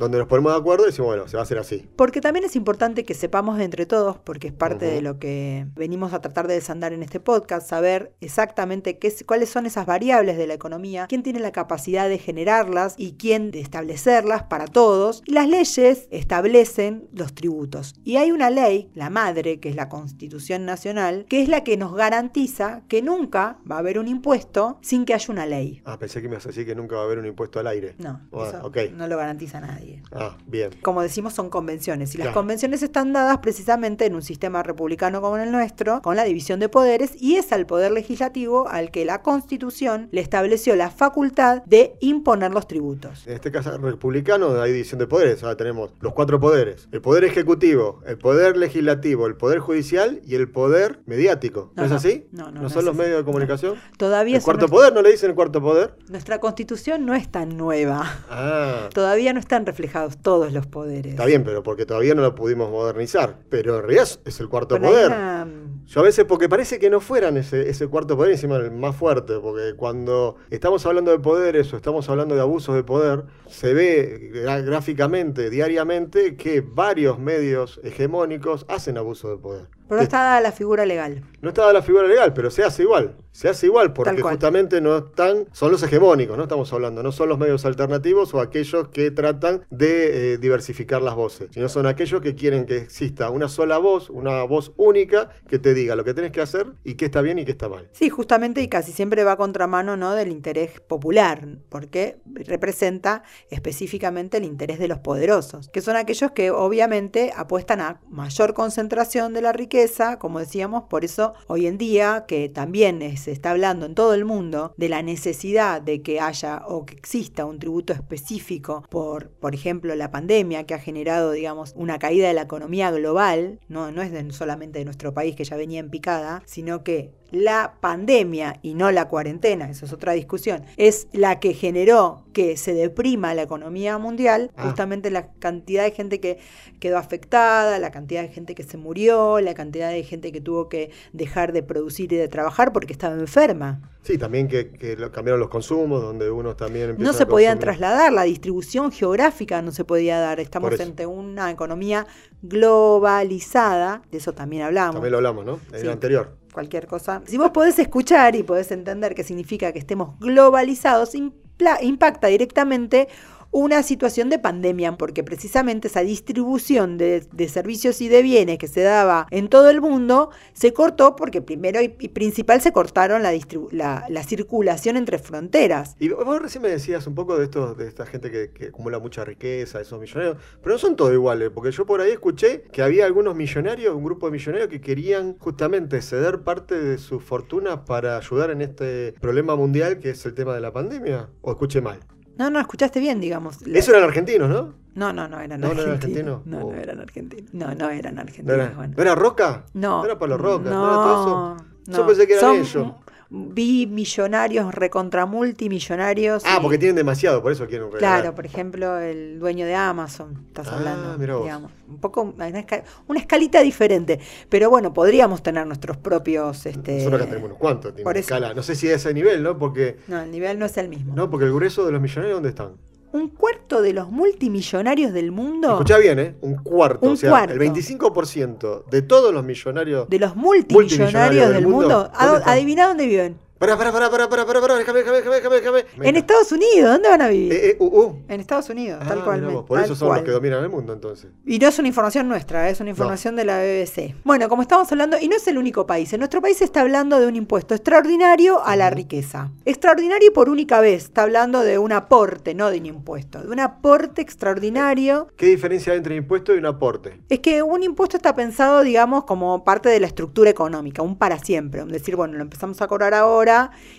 donde 0.01 0.17
nos 0.17 0.27
ponemos 0.27 0.51
de 0.53 0.57
acuerdo 0.59 0.83
y 0.83 0.87
decimos, 0.87 1.07
bueno, 1.09 1.27
se 1.27 1.37
va 1.37 1.41
a 1.41 1.43
hacer 1.43 1.57
así. 1.57 1.87
Porque 1.95 2.21
también 2.21 2.43
es 2.45 2.55
importante 2.55 3.03
que 3.05 3.13
sepamos 3.13 3.57
de 3.57 3.63
entre 3.65 3.85
todos, 3.85 4.17
porque 4.17 4.47
es 4.47 4.53
parte 4.53 4.85
de 4.85 5.01
lo 5.01 5.19
que 5.19 5.67
venimos 5.75 6.13
a 6.13 6.21
tratar 6.21 6.47
de 6.47 6.55
desandar 6.55 6.91
en 6.93 7.03
este 7.03 7.19
podcast, 7.19 7.67
saber 7.69 8.13
exactamente 8.19 8.97
qué, 8.97 9.07
es- 9.07 9.23
cuáles 9.25 9.49
son 9.49 9.65
esas 9.65 9.85
variables 9.85 10.37
de 10.37 10.47
la 10.47 10.53
economía, 10.55 11.05
quién 11.07 11.23
tiene 11.23 11.39
la 11.39 11.51
capacidad 11.51 12.09
de 12.09 12.17
generarlas 12.17 12.95
y 12.97 13.13
quién 13.13 13.51
de 13.51 13.59
establecerlas 13.61 14.43
para 14.43 14.65
todos. 14.67 15.21
Y 15.25 15.33
las 15.33 15.47
leyes 15.47 16.07
establecen 16.11 17.07
los 17.13 17.33
tributos. 17.35 17.93
Y 18.03 18.15
hay 18.17 18.31
una 18.31 18.49
ley, 18.49 18.89
la 18.95 19.09
madre, 19.09 19.59
que 19.59 19.69
es 19.69 19.75
la 19.75 19.89
Constitución 19.89 20.65
Nacional, 20.65 21.25
que 21.29 21.41
es 21.43 21.49
la 21.49 21.63
que 21.63 21.77
nos 21.77 21.93
garantiza 21.93 22.81
que 22.87 23.01
nunca 23.01 23.59
va 23.69 23.75
a 23.75 23.79
haber 23.79 23.99
un 23.99 24.07
impuesto 24.07 24.79
sin 24.81 25.05
que 25.05 25.13
haya 25.13 25.27
una 25.31 25.45
ley. 25.45 25.81
Ah, 25.85 25.99
pensé 25.99 26.21
que 26.21 26.27
me 26.27 26.35
ibas 26.35 26.45
a 26.45 26.49
decir 26.49 26.65
que 26.65 26.73
nunca 26.73 26.95
va 26.95 27.01
a 27.01 27.05
haber 27.05 27.19
un 27.19 27.25
impuesto 27.27 27.59
al 27.59 27.67
aire. 27.67 27.95
No, 27.99 28.21
eso 28.31 28.63
no 28.95 29.07
lo 29.07 29.17
garantiza 29.17 29.59
nadie. 29.59 29.90
Ah, 30.11 30.37
bien. 30.47 30.71
como 30.81 31.01
decimos, 31.01 31.33
son 31.33 31.49
convenciones. 31.49 32.13
Y 32.15 32.17
las 32.17 32.25
Claro. 32.25 32.39
convenciones 32.39 32.83
están 32.83 33.13
dadas 33.13 33.37
precisamente 33.39 34.05
en 34.05 34.15
un 34.15 34.21
sistema 34.21 34.63
republicano 34.63 35.21
como 35.21 35.37
el 35.37 35.51
nuestro, 35.51 36.01
con 36.01 36.15
la 36.15 36.23
división 36.23 36.59
de 36.59 36.69
poderes, 36.69 37.11
y 37.21 37.35
es 37.35 37.51
al 37.51 37.65
poder 37.65 37.91
legislativo 37.91 38.67
al 38.69 38.91
que 38.91 39.05
la 39.05 39.21
Constitución 39.21 40.07
le 40.11 40.21
estableció 40.21 40.75
la 40.75 40.89
facultad 40.91 41.63
de 41.65 41.95
imponer 41.99 42.51
los 42.51 42.67
tributos. 42.67 43.25
En 43.27 43.33
este 43.33 43.51
caso 43.51 43.77
republicano 43.77 44.61
hay 44.61 44.71
división 44.71 44.99
de 44.99 45.07
poderes. 45.07 45.43
Ahora 45.43 45.57
tenemos 45.57 45.91
los 45.99 46.13
cuatro 46.13 46.39
poderes. 46.39 46.87
El 46.91 47.01
poder 47.01 47.23
ejecutivo, 47.23 48.01
el 48.05 48.17
poder 48.17 48.57
legislativo, 48.57 49.27
el 49.27 49.35
poder 49.35 49.59
judicial 49.59 50.21
y 50.25 50.35
el 50.35 50.49
poder 50.49 50.99
mediático. 51.05 51.71
¿No, 51.75 51.81
No, 51.81 51.83
es 51.85 51.89
no. 51.91 51.97
así? 51.97 52.27
No, 52.31 52.45
no, 52.45 52.51
¿No 52.51 52.61
no 52.63 52.69
son 52.69 52.79
es 52.79 52.85
los 52.85 52.93
así. 52.95 53.01
medios 53.03 53.17
de 53.19 53.25
comunicación? 53.25 53.75
Todavía 53.97 54.37
¿El 54.37 54.43
cuarto 54.43 54.65
es- 54.65 54.71
poder? 54.71 54.93
¿No 54.93 55.01
le 55.01 55.11
dicen 55.11 55.29
el 55.29 55.35
cuarto 55.35 55.61
poder? 55.61 55.95
nuestra 56.09 56.39
Constitución 56.39 57.05
no 57.05 57.15
es 57.15 57.29
tan 57.29 57.57
nueva. 57.57 58.19
Ah, 58.29 58.89
Todavía 58.93 59.33
no 59.33 59.39
están 59.39 59.65
reflejados 59.81 60.17
todos 60.21 60.53
los 60.53 60.67
poderes. 60.67 61.11
está 61.13 61.25
bien, 61.25 61.43
pero 61.43 61.63
porque 61.63 61.85
todavía 61.85 62.13
no 62.15 62.21
lo 62.21 62.35
pudimos 62.35 62.69
modernizar. 62.69 63.37
Pero 63.49 63.75
en 63.77 63.81
realidad 63.83 64.07
es 64.25 64.39
el 64.39 64.47
cuarto 64.49 64.79
poder. 64.79 65.07
una- 65.07 65.47
Yo 65.87 65.99
a 65.99 66.03
veces, 66.03 66.23
porque 66.25 66.47
parece 66.47 66.79
que 66.79 66.89
no 66.89 67.01
fueran 67.01 67.35
ese, 67.37 67.69
ese 67.69 67.87
cuarto 67.87 68.15
poder, 68.15 68.31
encima 68.31 68.55
el 68.57 68.71
más 68.71 68.95
fuerte, 68.95 69.33
porque 69.41 69.73
cuando 69.75 70.35
estamos 70.49 70.85
hablando 70.85 71.11
de 71.11 71.19
poderes 71.19 71.73
o 71.73 71.75
estamos 71.75 72.07
hablando 72.09 72.33
de 72.35 72.41
abusos 72.41 72.75
de 72.75 72.83
poder, 72.83 73.23
se 73.49 73.73
ve 73.73 74.29
gráficamente, 74.65 75.49
diariamente, 75.49 76.35
que 76.37 76.61
varios 76.61 77.19
medios 77.19 77.79
hegemónicos 77.83 78.65
hacen 78.69 78.97
abuso 78.97 79.29
de 79.29 79.37
poder. 79.37 79.65
Pero 79.91 79.99
no 79.99 80.03
está 80.03 80.19
dada 80.19 80.39
la 80.39 80.53
figura 80.53 80.85
legal. 80.85 81.21
no 81.41 81.49
está 81.49 81.63
dada 81.63 81.73
la 81.73 81.81
figura 81.81 82.07
legal, 82.07 82.31
pero 82.33 82.49
se 82.49 82.63
hace 82.63 82.83
igual. 82.83 83.17
Se 83.33 83.47
hace 83.47 83.65
igual 83.65 83.93
porque 83.93 84.21
justamente 84.21 84.81
no 84.81 84.97
están, 84.97 85.47
son 85.53 85.71
los 85.71 85.81
hegemónicos, 85.83 86.35
no 86.37 86.43
estamos 86.43 86.71
hablando, 86.73 87.01
no 87.01 87.13
son 87.13 87.29
los 87.29 87.39
medios 87.39 87.65
alternativos 87.65 88.33
o 88.33 88.41
aquellos 88.41 88.89
que 88.89 89.09
tratan 89.09 89.65
de 89.69 90.33
eh, 90.33 90.37
diversificar 90.37 91.01
las 91.01 91.15
voces, 91.15 91.49
sino 91.53 91.69
son 91.69 91.87
aquellos 91.87 92.21
que 92.21 92.35
quieren 92.35 92.65
que 92.65 92.77
exista 92.77 93.29
una 93.29 93.47
sola 93.47 93.77
voz, 93.77 94.09
una 94.09 94.43
voz 94.43 94.73
única 94.75 95.29
que 95.47 95.59
te 95.59 95.73
diga 95.73 95.95
lo 95.95 96.03
que 96.03 96.13
tenés 96.13 96.31
que 96.31 96.41
hacer 96.41 96.67
y 96.83 96.95
qué 96.95 97.05
está 97.05 97.21
bien 97.21 97.39
y 97.39 97.45
qué 97.45 97.51
está 97.51 97.69
mal. 97.69 97.89
Sí, 97.93 98.09
justamente 98.09 98.61
y 98.61 98.67
casi 98.67 98.91
siempre 98.91 99.23
va 99.23 99.33
a 99.33 99.37
contramano 99.37 99.95
¿no? 99.95 100.13
del 100.13 100.29
interés 100.29 100.81
popular, 100.81 101.47
porque 101.69 102.17
representa 102.25 103.23
específicamente 103.49 104.37
el 104.37 104.43
interés 104.43 104.77
de 104.77 104.89
los 104.89 104.99
poderosos, 104.99 105.69
que 105.69 105.81
son 105.81 105.95
aquellos 105.95 106.31
que 106.31 106.51
obviamente 106.51 107.31
apuestan 107.35 107.79
a 107.79 108.01
mayor 108.09 108.53
concentración 108.53 109.33
de 109.33 109.41
la 109.41 109.53
riqueza, 109.53 109.80
como 110.19 110.39
decíamos, 110.39 110.83
por 110.83 111.05
eso 111.05 111.33
hoy 111.47 111.67
en 111.67 111.77
día 111.77 112.25
que 112.27 112.49
también 112.49 113.01
se 113.17 113.31
está 113.31 113.51
hablando 113.51 113.85
en 113.85 113.95
todo 113.95 114.13
el 114.13 114.25
mundo 114.25 114.73
de 114.77 114.89
la 114.89 115.01
necesidad 115.01 115.81
de 115.81 116.01
que 116.01 116.19
haya 116.19 116.63
o 116.67 116.85
que 116.85 116.93
exista 116.93 117.45
un 117.45 117.59
tributo 117.59 117.93
específico 117.93 118.83
por, 118.89 119.29
por 119.29 119.55
ejemplo, 119.55 119.95
la 119.95 120.11
pandemia 120.11 120.65
que 120.65 120.73
ha 120.73 120.79
generado, 120.79 121.31
digamos, 121.31 121.73
una 121.75 121.99
caída 121.99 122.27
de 122.27 122.33
la 122.33 122.43
economía 122.43 122.91
global, 122.91 123.59
no, 123.67 123.91
no 123.91 124.01
es 124.01 124.11
solamente 124.35 124.79
de 124.79 124.85
nuestro 124.85 125.13
país 125.13 125.35
que 125.35 125.43
ya 125.43 125.55
venía 125.55 125.79
en 125.79 125.89
picada, 125.89 126.43
sino 126.45 126.83
que 126.83 127.11
la 127.31 127.75
pandemia 127.79 128.59
y 128.61 128.73
no 128.73 128.91
la 128.91 129.07
cuarentena, 129.07 129.69
eso 129.69 129.85
es 129.85 129.93
otra 129.93 130.13
discusión, 130.13 130.63
es 130.77 131.07
la 131.13 131.39
que 131.39 131.53
generó 131.53 132.23
que 132.33 132.55
se 132.57 132.73
deprima 132.73 133.33
la 133.33 133.41
economía 133.41 133.97
mundial, 133.97 134.51
Ah. 134.55 134.63
justamente 134.67 135.09
la 135.11 135.31
cantidad 135.39 135.83
de 135.83 135.91
gente 135.91 136.19
que 136.19 136.39
quedó 136.79 136.97
afectada, 136.97 137.77
la 137.79 137.91
cantidad 137.91 138.21
de 138.21 138.29
gente 138.29 138.55
que 138.55 138.63
se 138.63 138.77
murió, 138.77 139.39
la 139.41 139.53
cantidad 139.53 139.89
de 139.91 140.03
gente 140.03 140.31
que 140.31 140.39
tuvo 140.41 140.69
que 140.69 140.91
dejar 141.13 141.51
de 141.53 141.63
producir 141.63 142.11
y 142.13 142.15
de 142.17 142.27
trabajar 142.27 142.71
porque 142.73 142.93
estaba 142.93 143.15
enferma. 143.15 143.81
Sí, 144.03 144.17
también 144.17 144.47
que, 144.47 144.71
cambiaron 145.11 145.39
los 145.39 145.49
consumos, 145.49 146.01
donde 146.01 146.31
uno 146.31 146.55
también 146.55 146.95
No 146.97 147.13
se 147.13 147.23
a 147.23 147.27
podían 147.27 147.59
trasladar, 147.59 148.11
la 148.11 148.23
distribución 148.23 148.91
geográfica 148.91 149.61
no 149.61 149.71
se 149.71 149.85
podía 149.85 150.19
dar. 150.19 150.39
Estamos 150.39 150.79
ante 150.79 151.05
una 151.05 151.51
economía 151.51 152.07
globalizada, 152.41 154.01
de 154.11 154.17
eso 154.17 154.33
también 154.33 154.63
hablamos. 154.63 154.95
También 154.95 155.11
lo 155.11 155.17
hablamos, 155.17 155.45
¿no? 155.45 155.53
En 155.71 155.79
Sí. 155.79 155.85
el 155.85 155.89
anterior. 155.89 156.37
Cualquier 156.53 156.87
cosa. 156.87 157.21
Si 157.25 157.37
vos 157.37 157.51
podés 157.51 157.79
escuchar 157.79 158.35
y 158.35 158.43
podés 158.43 158.71
entender 158.71 159.15
qué 159.15 159.23
significa 159.23 159.71
que 159.71 159.79
estemos 159.79 160.19
globalizados, 160.19 161.15
impacta 161.15 162.27
directamente 162.27 163.07
una 163.51 163.83
situación 163.83 164.29
de 164.29 164.39
pandemia, 164.39 164.97
porque 164.97 165.23
precisamente 165.23 165.89
esa 165.89 166.01
distribución 166.01 166.97
de, 166.97 167.27
servicios 167.49 167.99
y 168.01 168.07
de 168.07 168.21
bienes 168.21 168.57
que 168.57 168.67
se 168.67 168.81
daba 168.81 169.27
en 169.29 169.49
todo 169.49 169.69
el 169.69 169.81
mundo 169.81 170.29
se 170.53 170.73
cortó 170.73 171.15
porque 171.17 171.41
primero 171.41 171.81
y, 171.81 171.89
principal 171.89 172.61
se 172.61 172.71
cortaron 172.71 173.23
la 173.23 174.23
circulación 174.23 174.95
entre 174.95 175.19
fronteras. 175.19 175.95
Y 175.99 176.09
vos 176.09 176.41
recién 176.41 176.61
me 176.61 176.69
decías 176.69 177.05
un 177.07 177.15
poco 177.15 177.37
de 177.37 177.45
esto, 177.45 177.75
de 177.75 177.87
esta 177.87 178.05
gente 178.05 178.31
que, 178.31 178.51
que 178.51 178.67
acumula 178.67 178.99
mucha 178.99 179.25
riqueza, 179.25 179.81
esos 179.81 179.99
millonarios, 179.99 180.37
pero 180.61 180.75
no 180.75 180.79
son 180.79 180.95
todos 180.95 181.11
iguales, 181.13 181.49
porque 181.53 181.71
yo 181.71 181.85
por 181.85 181.99
ahí 181.99 182.11
escuché 182.11 182.63
que 182.71 182.81
había 182.81 183.05
algunos 183.05 183.35
millonarios, 183.35 183.93
un 183.93 184.03
grupo 184.03 184.27
de 184.27 184.31
millonarios 184.33 184.69
que 184.69 184.79
querían 184.79 185.37
justamente 185.39 186.01
ceder 186.01 186.41
parte 186.41 186.79
de 186.79 186.97
su 186.97 187.19
fortuna 187.19 187.85
para 187.85 188.17
ayudar 188.17 188.51
en 188.51 188.61
este 188.61 189.13
problema 189.19 189.55
mundial 189.55 189.99
que 189.99 190.11
es 190.11 190.25
el 190.25 190.33
tema 190.33 190.53
de 190.53 190.61
la 190.61 190.71
pandemia. 190.71 191.29
¿O 191.41 191.51
escuché 191.51 191.81
mal? 191.81 191.99
No, 192.41 192.49
no, 192.49 192.59
escuchaste 192.59 192.99
bien, 192.99 193.19
digamos. 193.21 193.61
La- 193.67 193.77
Eso 193.77 193.91
eran 193.91 194.03
argentinos, 194.05 194.49
¿no? 194.49 194.73
No, 194.95 195.13
no, 195.13 195.27
no 195.27 195.39
eran 195.39 195.61
¿No, 195.61 195.67
no 195.67 195.73
eran 195.81 195.93
argentinos. 195.93 196.41
argentinos? 196.41 196.45
No, 196.47 196.57
Oh. 196.67 196.71
no 196.73 196.79
eran 196.81 196.99
argentinos. 196.99 197.53
No, 197.53 197.75
no 197.75 197.89
eran 197.91 198.15
¿No 198.15 198.21
argentinos. 198.21 198.53
era, 198.57 198.69
bueno. 198.75 198.93
¿no 198.97 199.01
era 199.03 199.13
Roca? 199.15 199.65
No. 199.75 199.99
¿No 199.99 200.05
era 200.05 200.17
Pablo 200.17 200.37
Roca? 200.39 200.69
¿No, 200.71 200.75
No, 200.75 200.85
era 200.87 200.95
todo 200.95 201.21
eso? 201.57 201.65
Yo 201.91 201.97
no. 201.99 202.07
pensé 202.07 202.25
que 202.27 202.33
eran 202.33 202.45
Son 202.45 202.55
ellos. 202.55 202.93
Vi 203.33 203.87
millonarios 203.87 204.75
recontra 204.75 205.25
multimillonarios. 205.25 206.43
Ah, 206.45 206.57
y- 206.59 206.61
porque 206.61 206.77
tienen 206.77 206.97
demasiado, 206.97 207.41
por 207.41 207.53
eso 207.53 207.65
quieren 207.65 207.89
regalar. 207.91 208.21
Claro, 208.21 208.35
por 208.35 208.45
ejemplo, 208.45 208.97
el 208.99 209.39
dueño 209.39 209.65
de 209.65 209.73
Amazon, 209.73 210.43
estás 210.47 210.67
Ah, 210.67 210.75
hablando, 210.77 211.17
mirá 211.17 211.35
vos. 211.35 211.43
digamos. 211.45 211.71
Un 211.87 211.97
poco, 211.99 212.21
una, 212.23 212.49
esca- 212.49 212.83
una 213.07 213.19
escalita 213.21 213.61
diferente. 213.61 214.19
Pero 214.49 214.69
bueno, 214.69 214.93
podríamos 214.93 215.41
tener 215.41 215.65
nuestros 215.65 215.95
propios. 215.95 216.65
Este, 216.65 216.97
Nosotros 216.97 217.21
acá 217.21 217.29
tenemos 217.29 217.47
unos 217.51 217.57
cuantos, 217.59 217.93
por 218.03 218.17
escala. 218.17 218.53
No 218.53 218.63
sé 218.63 218.75
si 218.75 218.89
a 218.89 218.95
ese 218.95 219.13
nivel, 219.13 219.41
¿no? 219.43 219.57
Porque, 219.57 219.97
No, 220.09 220.19
el 220.21 220.29
nivel 220.29 220.59
no 220.59 220.65
es 220.65 220.75
el 220.77 220.89
mismo. 220.89 221.15
no, 221.15 221.29
porque 221.29 221.45
el 221.45 221.53
grueso 221.53 221.85
de 221.85 221.93
los 221.93 222.01
millonarios, 222.01 222.35
¿dónde 222.35 222.49
están? 222.49 222.71
Un 223.13 223.29
cuarto 223.29 223.81
de 223.81 223.93
los 223.93 224.09
multimillonarios 224.09 225.13
del 225.13 225.31
mundo, 225.31 225.71
Escuchá 225.71 225.97
bien, 225.97 226.19
¿eh? 226.19 226.35
Un 226.41 226.55
cuarto. 226.55 227.05
Un 227.05 227.13
o 227.13 227.15
sea, 227.15 227.29
cuarto. 227.29 227.53
el 227.53 227.59
25% 227.59 228.85
de 228.89 229.01
todos 229.01 229.33
los 229.33 229.43
millonarios. 229.43 230.09
de 230.09 230.19
los 230.19 230.35
multimillonarios 230.35 230.73
multimillonarios 230.73 231.45
del 231.45 231.53
del 231.55 231.67
mundo, 231.67 232.09
mundo, 232.11 232.41
adivina 232.45 232.87
dónde 232.87 233.07
viven. 233.07 233.37
Pará, 233.61 233.77
pará, 233.77 233.91
pará, 233.91 234.09
pará, 234.09 234.27
pará, 234.27 234.43
pará, 234.47 234.59
pará, 234.59 234.75
déjame, 234.79 234.99
déjame, 235.03 235.17
déjame, 235.17 235.35
déjame, 235.35 235.55
déjame. 235.83 236.09
En. 236.09 236.15
Estados 236.15 236.51
Unidos, 236.51 236.93
¿dónde 236.93 237.09
van 237.09 237.21
a 237.21 237.27
vivir? 237.27 237.53
Eh, 237.53 237.69
eh, 237.69 237.75
uh, 237.77 237.85
uh. 237.85 238.15
En 238.27 238.39
Estados 238.39 238.67
Unidos, 238.71 238.97
Ah, 239.03 239.09
tal 239.09 239.23
cual. 239.23 239.41
vos, 239.45 239.65
Por 239.65 239.77
tal 239.77 239.85
eso 239.85 239.95
son 239.95 240.07
cual. 240.07 240.21
los 240.21 240.25
que 240.25 240.31
dominan 240.31 240.63
el 240.63 240.69
mundo, 240.69 240.93
entonces. 240.93 241.29
Y 241.45 241.59
no 241.59 241.67
es 241.67 241.77
una 241.77 241.87
información 241.87 242.27
nuestra, 242.27 242.67
es 242.71 242.79
una 242.79 242.89
información 242.89 243.35
de 243.35 243.45
la 243.45 243.59
BBC. 243.59 244.15
Bueno, 244.23 244.49
como 244.49 244.63
estamos 244.63 244.91
hablando, 244.91 245.15
y 245.21 245.27
no 245.27 245.35
es 245.35 245.47
el 245.47 245.59
único 245.59 245.85
país, 245.85 246.11
en 246.11 246.21
nuestro 246.21 246.41
país 246.41 246.57
se 246.57 246.63
está 246.63 246.81
hablando 246.81 247.19
de 247.19 247.27
un 247.27 247.35
impuesto 247.35 247.75
extraordinario 247.75 248.65
a 248.65 248.75
la 248.75 248.89
riqueza. 248.89 249.51
Extraordinario 249.63 250.33
por 250.33 250.49
única 250.49 250.79
vez, 250.81 251.03
está 251.03 251.21
hablando 251.21 251.59
de 251.59 251.77
un 251.77 251.91
aporte, 251.91 252.55
no 252.55 252.71
de 252.71 252.79
un 252.79 252.87
impuesto, 252.87 253.43
de 253.43 253.47
un 253.47 253.59
aporte 253.59 254.23
extraordinario. 254.23 255.27
¿Qué 255.37 255.45
diferencia 255.45 255.93
hay 255.93 255.99
entre 255.99 256.15
impuesto 256.15 256.55
y 256.55 256.57
un 256.57 256.65
aporte? 256.65 257.21
Es 257.29 257.41
que 257.41 257.61
un 257.61 257.83
impuesto 257.83 258.17
está 258.17 258.33
pensado, 258.33 258.81
digamos, 258.81 259.25
como 259.25 259.63
parte 259.63 259.87
de 259.89 259.99
la 259.99 260.07
estructura 260.07 260.49
económica, 260.49 261.03
un 261.03 261.15
para 261.15 261.37
siempre. 261.37 261.85
Decir, 261.85 262.15
bueno, 262.15 262.37
lo 262.37 262.41
empezamos 262.41 262.81
a 262.81 262.87
cobrar 262.87 263.13
ahora 263.13 263.50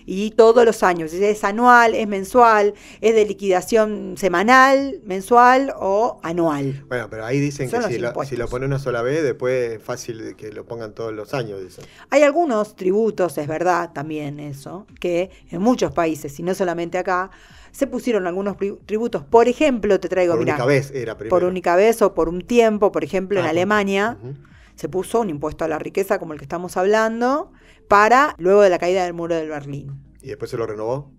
y 0.06 0.30
todos 0.32 0.64
los 0.64 0.82
años. 0.82 1.12
Es 1.12 1.44
anual, 1.44 1.94
es 1.94 2.09
mensual, 2.09 2.75
es 3.00 3.14
de 3.14 3.25
liquidación 3.25 4.14
semanal, 4.16 5.00
mensual 5.04 5.73
o 5.78 6.18
anual. 6.23 6.85
Bueno, 6.88 7.09
pero 7.11 7.25
ahí 7.25 7.38
dicen 7.40 7.71
Son 7.71 7.82
que 7.82 7.94
si 7.94 7.99
lo, 7.99 8.12
si 8.25 8.37
lo 8.37 8.49
ponen 8.49 8.68
una 8.68 8.78
sola 8.78 9.02
vez, 9.02 9.23
después 9.23 9.73
es 9.75 9.82
fácil 9.82 10.35
que 10.37 10.50
lo 10.52 10.64
pongan 10.64 10.92
todos 10.94 11.12
los 11.12 11.35
años, 11.35 11.61
dicen. 11.62 11.85
Hay 12.11 12.23
algunos 12.23 12.75
tributos, 12.76 13.38
es 13.38 13.47
verdad 13.47 13.92
también 13.92 14.40
eso, 14.40 14.87
que 15.00 15.30
en 15.50 15.61
muchos 15.62 15.92
países, 15.92 16.38
y 16.38 16.42
no 16.42 16.54
solamente 16.54 16.99
acá, 16.99 17.30
se 17.71 17.87
pusieron 17.87 18.26
algunos 18.26 18.56
tributos. 18.87 19.25
Por 19.25 19.49
ejemplo, 19.49 19.99
te 19.99 20.09
traigo, 20.09 20.35
Por 20.35 20.40
mira, 20.40 20.54
única 20.54 20.66
vez 20.66 20.90
era 20.90 21.16
primero. 21.16 21.30
por 21.35 21.44
única 21.44 21.75
vez 21.76 22.02
o 22.02 22.12
por 22.14 22.28
un 22.28 22.42
tiempo, 22.42 22.92
por 22.92 23.02
ejemplo, 23.04 23.40
en 23.40 23.47
Ah, 23.47 23.50
Alemania 23.50 24.18
se 24.75 24.88
puso 24.88 25.21
un 25.21 25.30
impuesto 25.30 25.64
a 25.64 25.68
la 25.68 25.78
riqueza 25.78 26.18
como 26.18 26.32
el 26.32 26.38
que 26.38 26.44
estamos 26.44 26.76
hablando 26.76 27.52
para 27.89 28.35
luego 28.39 28.62
de 28.62 28.71
la 28.71 28.79
caída 28.79 29.05
del 29.05 29.15
muro 29.15 29.35
de 29.35 29.47
Berlín. 29.47 29.93
Y 30.23 30.29
después 30.29 30.51
se 30.51 30.57
lo 30.57 30.67
renovó. 30.67 31.11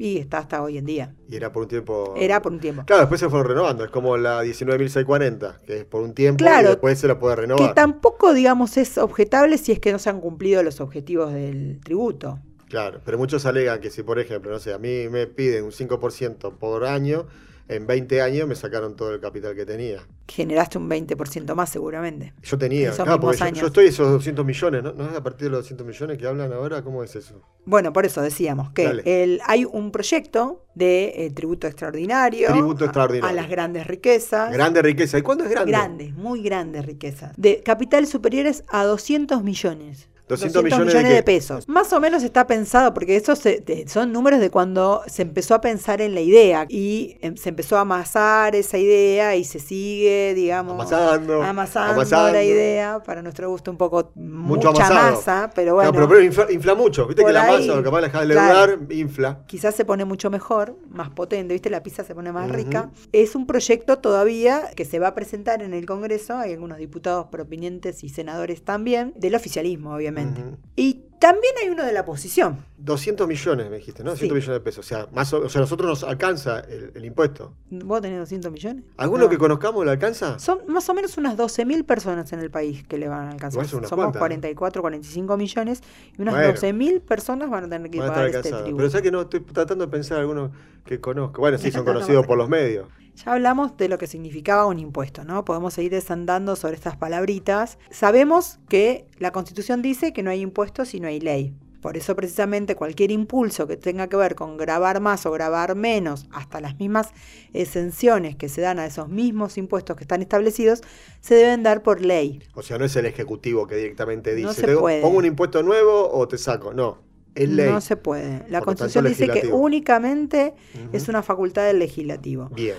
Y 0.00 0.18
está 0.18 0.38
hasta 0.38 0.62
hoy 0.62 0.78
en 0.78 0.84
día. 0.84 1.12
Y 1.28 1.34
era 1.34 1.50
por 1.50 1.64
un 1.64 1.68
tiempo. 1.68 2.14
Era 2.16 2.40
por 2.40 2.52
un 2.52 2.60
tiempo. 2.60 2.84
Claro, 2.86 3.00
después 3.02 3.18
se 3.18 3.28
fueron 3.28 3.48
renovando. 3.48 3.84
Es 3.84 3.90
como 3.90 4.16
la 4.16 4.44
19.640, 4.44 5.60
que 5.66 5.78
es 5.78 5.84
por 5.84 6.02
un 6.02 6.14
tiempo 6.14 6.38
Claro, 6.38 6.68
y 6.68 6.70
después 6.70 6.98
se 7.00 7.08
la 7.08 7.18
puede 7.18 7.34
Que 7.34 7.40
renovar. 7.42 7.74
tampoco, 7.74 8.32
digamos, 8.32 8.76
es 8.76 8.96
objetable 8.96 9.58
si 9.58 9.72
es 9.72 9.80
que 9.80 9.90
no 9.90 9.98
se 9.98 10.08
han 10.10 10.20
cumplido 10.20 10.62
los 10.62 10.80
objetivos 10.80 11.32
del 11.32 11.80
tributo. 11.82 12.38
Claro, 12.68 13.00
pero 13.04 13.18
muchos 13.18 13.44
alegan 13.46 13.80
que 13.80 13.90
si, 13.90 14.02
por 14.04 14.18
ejemplo, 14.20 14.50
no 14.52 14.58
sé, 14.60 14.72
a 14.72 14.78
mí 14.78 15.08
me 15.10 15.26
piden 15.26 15.64
un 15.64 15.72
5% 15.72 16.58
por 16.58 16.84
año, 16.84 17.26
en 17.68 17.86
20 17.86 18.22
años 18.22 18.48
me 18.48 18.54
sacaron 18.54 18.96
todo 18.96 19.12
el 19.14 19.20
capital 19.20 19.54
que 19.54 19.66
tenía. 19.66 20.00
Generaste 20.26 20.78
un 20.78 20.88
20% 20.88 21.54
más 21.54 21.70
seguramente. 21.70 22.32
Yo 22.42 22.56
tenía, 22.58 22.90
claro, 22.92 23.20
porque 23.20 23.38
yo, 23.38 23.44
años. 23.44 23.60
yo 23.60 23.66
estoy 23.66 23.86
esos 23.86 24.10
200 24.10 24.44
millones, 24.44 24.82
¿no? 24.82 24.92
¿No 24.92 25.08
es 25.10 25.16
a 25.16 25.22
partir 25.22 25.44
de 25.46 25.50
los 25.50 25.60
200 25.60 25.86
millones 25.86 26.18
que 26.18 26.26
hablan 26.26 26.52
ahora? 26.52 26.82
¿Cómo 26.82 27.04
es 27.04 27.14
eso? 27.16 27.40
Bueno, 27.64 27.92
por 27.92 28.06
eso 28.06 28.22
decíamos 28.22 28.70
que 28.70 29.02
el, 29.04 29.40
hay 29.46 29.64
un 29.66 29.90
proyecto 29.92 30.64
de 30.74 31.26
eh, 31.26 31.30
tributo 31.30 31.66
extraordinario, 31.66 32.48
Tributo 32.52 32.84
a- 32.84 32.86
extraordinario. 32.86 33.28
A, 33.38 33.40
las 33.40 33.50
grandes 33.50 33.86
riquezas. 33.86 34.52
Grande 34.52 34.80
riqueza. 34.82 35.18
¿Y 35.18 35.22
cuándo 35.22 35.44
es 35.44 35.50
grande? 35.50 35.70
Grandes, 35.72 36.14
muy 36.14 36.42
grandes 36.42 36.86
riquezas. 36.86 37.32
De 37.36 37.62
capitales 37.62 38.08
superiores 38.08 38.64
a 38.68 38.84
200 38.84 39.42
millones. 39.42 40.08
200 40.28 40.62
millones 40.64 41.08
de 41.08 41.22
pesos. 41.22 41.68
Más 41.68 41.92
o 41.92 42.00
menos 42.00 42.22
está 42.22 42.46
pensado, 42.46 42.92
porque 42.94 43.16
esos 43.16 43.40
son 43.86 44.12
números 44.12 44.40
de 44.40 44.50
cuando 44.50 45.02
se 45.06 45.22
empezó 45.22 45.54
a 45.54 45.60
pensar 45.60 46.00
en 46.00 46.14
la 46.14 46.20
idea 46.20 46.66
y 46.68 47.16
em, 47.20 47.36
se 47.36 47.48
empezó 47.48 47.76
a 47.76 47.80
amasar 47.80 48.54
esa 48.54 48.78
idea 48.78 49.36
y 49.36 49.44
se 49.44 49.58
sigue, 49.58 50.34
digamos, 50.34 50.74
Amasando. 50.74 51.42
amasando, 51.42 51.92
amasando. 51.92 52.32
la 52.32 52.42
idea. 52.42 53.02
Para 53.04 53.22
nuestro 53.22 53.48
gusto, 53.50 53.70
un 53.70 53.76
poco 53.76 54.12
Mucho 54.14 54.68
mucha 54.72 54.86
amasado. 54.86 55.16
masa, 55.16 55.50
pero 55.54 55.74
bueno. 55.74 55.90
Claro, 55.92 56.08
pero, 56.08 56.18
pero 56.18 56.26
infla, 56.26 56.52
infla 56.52 56.74
mucho. 56.74 57.06
Viste 57.06 57.24
que 57.24 57.32
la 57.32 57.42
ahí, 57.44 57.66
masa, 57.66 57.76
lo 57.76 57.82
que 57.82 57.90
más 57.90 58.02
deja 58.02 58.20
de 58.24 58.26
claro. 58.34 58.66
leudar, 58.76 58.92
infla. 58.92 59.44
quizás 59.46 59.74
se 59.74 59.84
pone 59.84 60.04
mucho 60.04 60.30
mejor, 60.30 60.76
más 60.90 61.10
potente, 61.10 61.54
¿viste? 61.54 61.70
La 61.70 61.82
pizza 61.82 62.04
se 62.04 62.14
pone 62.14 62.32
más 62.32 62.50
rica. 62.50 62.90
Es 63.12 63.34
un 63.34 63.46
proyecto 63.46 63.98
todavía 63.98 64.70
que 64.76 64.84
se 64.84 64.98
va 64.98 65.08
a 65.08 65.14
presentar 65.14 65.62
en 65.62 65.74
el 65.74 65.86
Congreso, 65.86 66.36
hay 66.36 66.52
algunos 66.52 66.78
diputados 66.78 67.26
proponientes 67.30 68.04
y 68.04 68.08
senadores 68.08 68.62
también, 68.62 69.14
del 69.16 69.34
oficialismo, 69.34 69.94
obviamente. 69.94 70.17
Ujú. 70.24 70.58
Y 70.76 71.07
también 71.18 71.52
hay 71.62 71.68
uno 71.70 71.84
de 71.84 71.92
la 71.92 72.00
oposición. 72.02 72.64
200 72.78 73.26
millones, 73.26 73.68
me 73.70 73.76
dijiste, 73.78 74.02
¿no? 74.04 74.10
200 74.10 74.28
Sí. 74.28 74.34
millones 74.40 74.60
de 74.60 74.64
pesos. 74.64 74.86
O 74.86 74.88
sea, 74.88 75.06
más 75.12 75.32
o, 75.32 75.40
o 75.40 75.48
sea, 75.48 75.60
a 75.60 75.62
nosotros 75.62 75.88
nos 75.88 76.04
alcanza 76.04 76.60
el, 76.60 76.92
el 76.94 77.04
impuesto. 77.04 77.52
¿Vos 77.70 78.00
tenés 78.00 78.18
200 78.20 78.52
millones? 78.52 78.84
¿Alguno 78.96 79.24
No. 79.24 79.30
que 79.30 79.38
conozcamos 79.38 79.84
le 79.84 79.90
alcanza? 79.90 80.38
Son 80.38 80.60
más 80.68 80.88
o 80.88 80.94
menos 80.94 81.16
unas 81.18 81.36
12.000 81.36 81.84
personas 81.84 82.32
en 82.32 82.40
el 82.40 82.50
país 82.50 82.84
que 82.86 82.98
le 82.98 83.08
van 83.08 83.28
a 83.28 83.30
alcanzar. 83.32 83.66
Somos 83.66 83.88
cuantas, 83.90 84.14
¿no? 84.14 84.18
44, 84.20 84.80
45 84.82 85.36
millones 85.36 85.82
y 86.16 86.22
unas 86.22 86.34
Bueno. 86.34 86.52
12.000 86.54 87.00
personas 87.00 87.50
van 87.50 87.64
a 87.64 87.68
tener 87.68 87.90
que 87.90 87.98
pagar 87.98 88.26
este 88.28 88.50
tributo. 88.50 88.76
Pero 88.76 88.90
sabes 88.90 89.02
que 89.02 89.10
no 89.10 89.22
estoy 89.22 89.40
tratando 89.40 89.84
de 89.86 89.90
pensar 89.90 90.18
alguno 90.20 90.52
que 90.84 91.00
conozco. 91.00 91.40
Bueno, 91.40 91.58
sí, 91.58 91.70
son 91.72 91.84
No, 91.84 91.92
no 91.92 91.98
conocidos 92.00 92.26
por 92.26 92.38
los 92.38 92.48
medios. 92.48 92.86
Ya 93.24 93.32
hablamos 93.32 93.76
de 93.76 93.88
lo 93.88 93.98
que 93.98 94.06
significaba 94.06 94.64
un 94.66 94.78
impuesto, 94.78 95.24
¿no? 95.24 95.44
Podemos 95.44 95.74
seguir 95.74 95.90
desandando 95.90 96.54
sobre 96.54 96.76
estas 96.76 96.96
palabritas. 96.96 97.76
Sabemos 97.90 98.60
que 98.68 99.08
la 99.18 99.32
Constitución 99.32 99.82
dice 99.82 100.12
que 100.12 100.22
no 100.22 100.30
hay 100.30 100.40
impuestos 100.40 100.90
si 100.90 101.00
no 101.00 101.07
hay 101.08 101.20
ley. 101.20 101.54
Por 101.80 101.96
eso 101.96 102.16
precisamente 102.16 102.74
cualquier 102.74 103.12
impulso 103.12 103.68
que 103.68 103.76
tenga 103.76 104.08
que 104.08 104.16
ver 104.16 104.34
con 104.34 104.56
grabar 104.56 105.00
más 105.00 105.26
o 105.26 105.30
grabar 105.30 105.76
menos, 105.76 106.26
hasta 106.32 106.60
las 106.60 106.76
mismas 106.80 107.10
exenciones 107.52 108.34
que 108.36 108.48
se 108.48 108.60
dan 108.60 108.78
a 108.78 108.86
esos 108.86 109.08
mismos 109.08 109.56
impuestos 109.58 109.96
que 109.96 110.02
están 110.04 110.20
establecidos, 110.22 110.82
se 111.20 111.34
deben 111.36 111.62
dar 111.62 111.82
por 111.82 112.00
ley. 112.00 112.42
O 112.54 112.62
sea, 112.62 112.78
no 112.78 112.84
es 112.84 112.96
el 112.96 113.06
Ejecutivo 113.06 113.66
que 113.66 113.76
directamente 113.76 114.34
dice, 114.34 114.46
No 114.48 114.52
se 114.54 114.66
"Te 114.66 114.76
puede. 114.76 115.00
pongo 115.02 115.18
un 115.18 115.24
impuesto 115.26 115.62
nuevo 115.62 116.10
o 116.12 116.26
te 116.26 116.36
saco. 116.36 116.74
No, 116.74 116.98
es 117.36 117.48
ley. 117.48 117.70
No 117.70 117.80
se 117.80 117.96
puede. 117.96 118.44
La 118.48 118.58
Por 118.58 118.66
Constitución 118.76 119.04
dice 119.06 119.28
que 119.28 119.46
únicamente 119.52 120.54
es 120.92 121.08
una 121.08 121.22
facultad 121.22 121.64
del 121.66 121.78
legislativo. 121.78 122.48
Bien. 122.50 122.76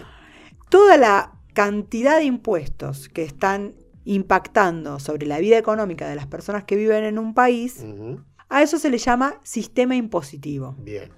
toda 0.70 0.98
la 0.98 1.32
cantidad 1.54 2.18
de 2.18 2.26
impuestos 2.26 3.10
que 3.10 3.24
están 3.24 3.74
impactando 4.14 5.00
sobre 5.00 5.28
la 5.28 5.38
vida 5.40 5.58
económica 5.58 6.10
de 6.10 6.16
las 6.16 6.26
personas 6.28 6.64
que 6.64 6.76
viven 6.76 7.04
en 7.04 7.20
un 7.20 7.34
país, 7.34 7.86
a 8.50 8.64
eso 8.64 8.80
se 8.80 8.90
le 8.90 8.98
llama 8.98 9.40
sistema 9.44 9.96
impositivo. 9.96 10.76
Bien. 10.80 11.12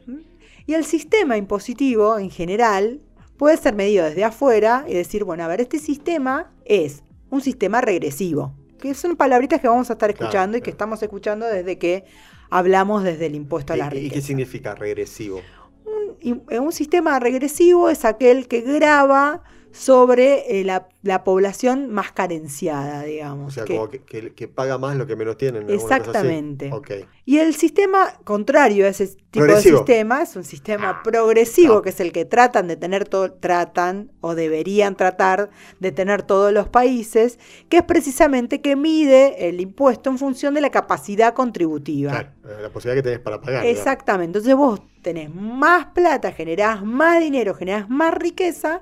Y 0.66 0.74
el 0.74 0.84
sistema 0.84 1.38
impositivo 1.38 2.20
en 2.20 2.30
general 2.30 3.02
puede 3.38 3.56
ser 3.58 3.76
medido 3.76 4.04
desde 4.06 4.24
afuera 4.26 4.84
y 4.88 4.94
decir, 4.94 5.24
bueno, 5.24 5.44
a 5.44 5.48
ver, 5.48 5.62
este 5.62 5.80
sistema 5.80 6.52
es 6.66 7.04
un 7.30 7.40
sistema 7.42 7.80
regresivo, 7.80 8.54
que 8.80 8.94
son 8.94 9.16
palabritas 9.16 9.62
que 9.62 9.68
vamos 9.70 9.90
a 9.90 9.94
estar 9.94 10.14
Claro, 10.14 10.26
escuchando 10.26 10.58
y 10.58 10.60
que 10.60 10.66
claro. 10.66 10.74
estamos 10.76 11.02
escuchando 11.02 11.46
desde 11.48 11.78
que 11.78 12.04
hablamos 12.50 13.04
desde 13.04 13.28
el 13.28 13.36
impuesto 13.36 13.72
a 13.72 13.78
la 13.78 13.86
¿Y- 13.86 13.88
¿Y, 13.88 13.92
riqueza. 14.02 14.14
qué 14.16 14.22
significa 14.22 14.76
regresivo? 14.76 15.42
Un, 15.86 16.18
y- 16.20 16.58
un 16.58 16.72
sistema 16.74 17.18
regresivo 17.20 17.90
es 17.90 18.04
aquel 18.04 18.48
que 18.50 18.62
graba 18.62 19.44
sobre 19.74 20.60
eh, 20.60 20.64
la, 20.64 20.88
la 21.02 21.24
población 21.24 21.90
más 21.92 22.12
carenciada, 22.12 23.02
O 23.02 23.06
digamos. 23.06 23.54
sea, 23.54 23.66
que- 23.66 23.76
como 23.76 23.90
que, 23.90 24.00
que- 24.00 24.34
que 24.34 24.48
paga 24.48 24.78
más 24.78 24.96
lo 24.98 25.08
que 25.08 25.16
menos 25.16 25.38
tienen. 25.38 25.70
Exactamente. 25.70 26.70
Ok. 26.74 26.92
Y 27.26 27.38
el 27.38 27.56
sistema 27.56 28.14
contrario 28.24 28.86
a 28.86 28.90
ese 28.90 29.08
tipo 29.08 29.46
Progresivo. 29.46 29.80
de 29.80 29.86
sistema 29.86 30.22
es 30.22 30.36
un 30.36 30.44
sistema 30.44 31.02
progresivo, 31.04 31.78
Ah. 31.78 31.82
que 31.84 31.90
es 31.90 32.00
el 32.00 32.12
que 32.12 32.26
tratan 32.26 32.68
de 32.68 32.76
tener 32.76 33.08
todo, 33.08 33.32
tratan 33.32 34.12
o 34.20 34.36
deberían 34.36 34.96
tratar 34.96 35.50
de 35.80 35.92
tener 35.92 36.24
todos 36.24 36.52
los 36.52 36.68
países, 36.68 37.40
que 37.70 37.78
es 37.78 37.84
precisamente 37.84 38.60
que 38.62 38.76
mide 38.76 39.48
el 39.48 39.62
impuesto 39.62 40.10
en 40.10 40.18
función 40.18 40.54
de 40.54 40.62
la 40.62 40.70
capacidad 40.72 41.34
contributiva. 41.34 42.12
Claro, 42.12 42.30
eh, 42.46 42.62
la 42.64 42.70
posibilidad 42.70 43.02
que 43.02 43.10
tenés 43.10 43.20
para 43.20 43.40
pagar. 43.40 43.62
digamos. 43.64 43.80
Exactamente. 43.80 44.40
Entonces 44.40 44.56
vos 44.56 44.82
tenés 45.02 45.34
más 45.34 45.86
plata, 45.88 46.32
generás 46.32 46.84
más 46.84 47.20
dinero, 47.22 47.54
generás 47.56 47.90
más 47.90 48.14
riqueza, 48.14 48.82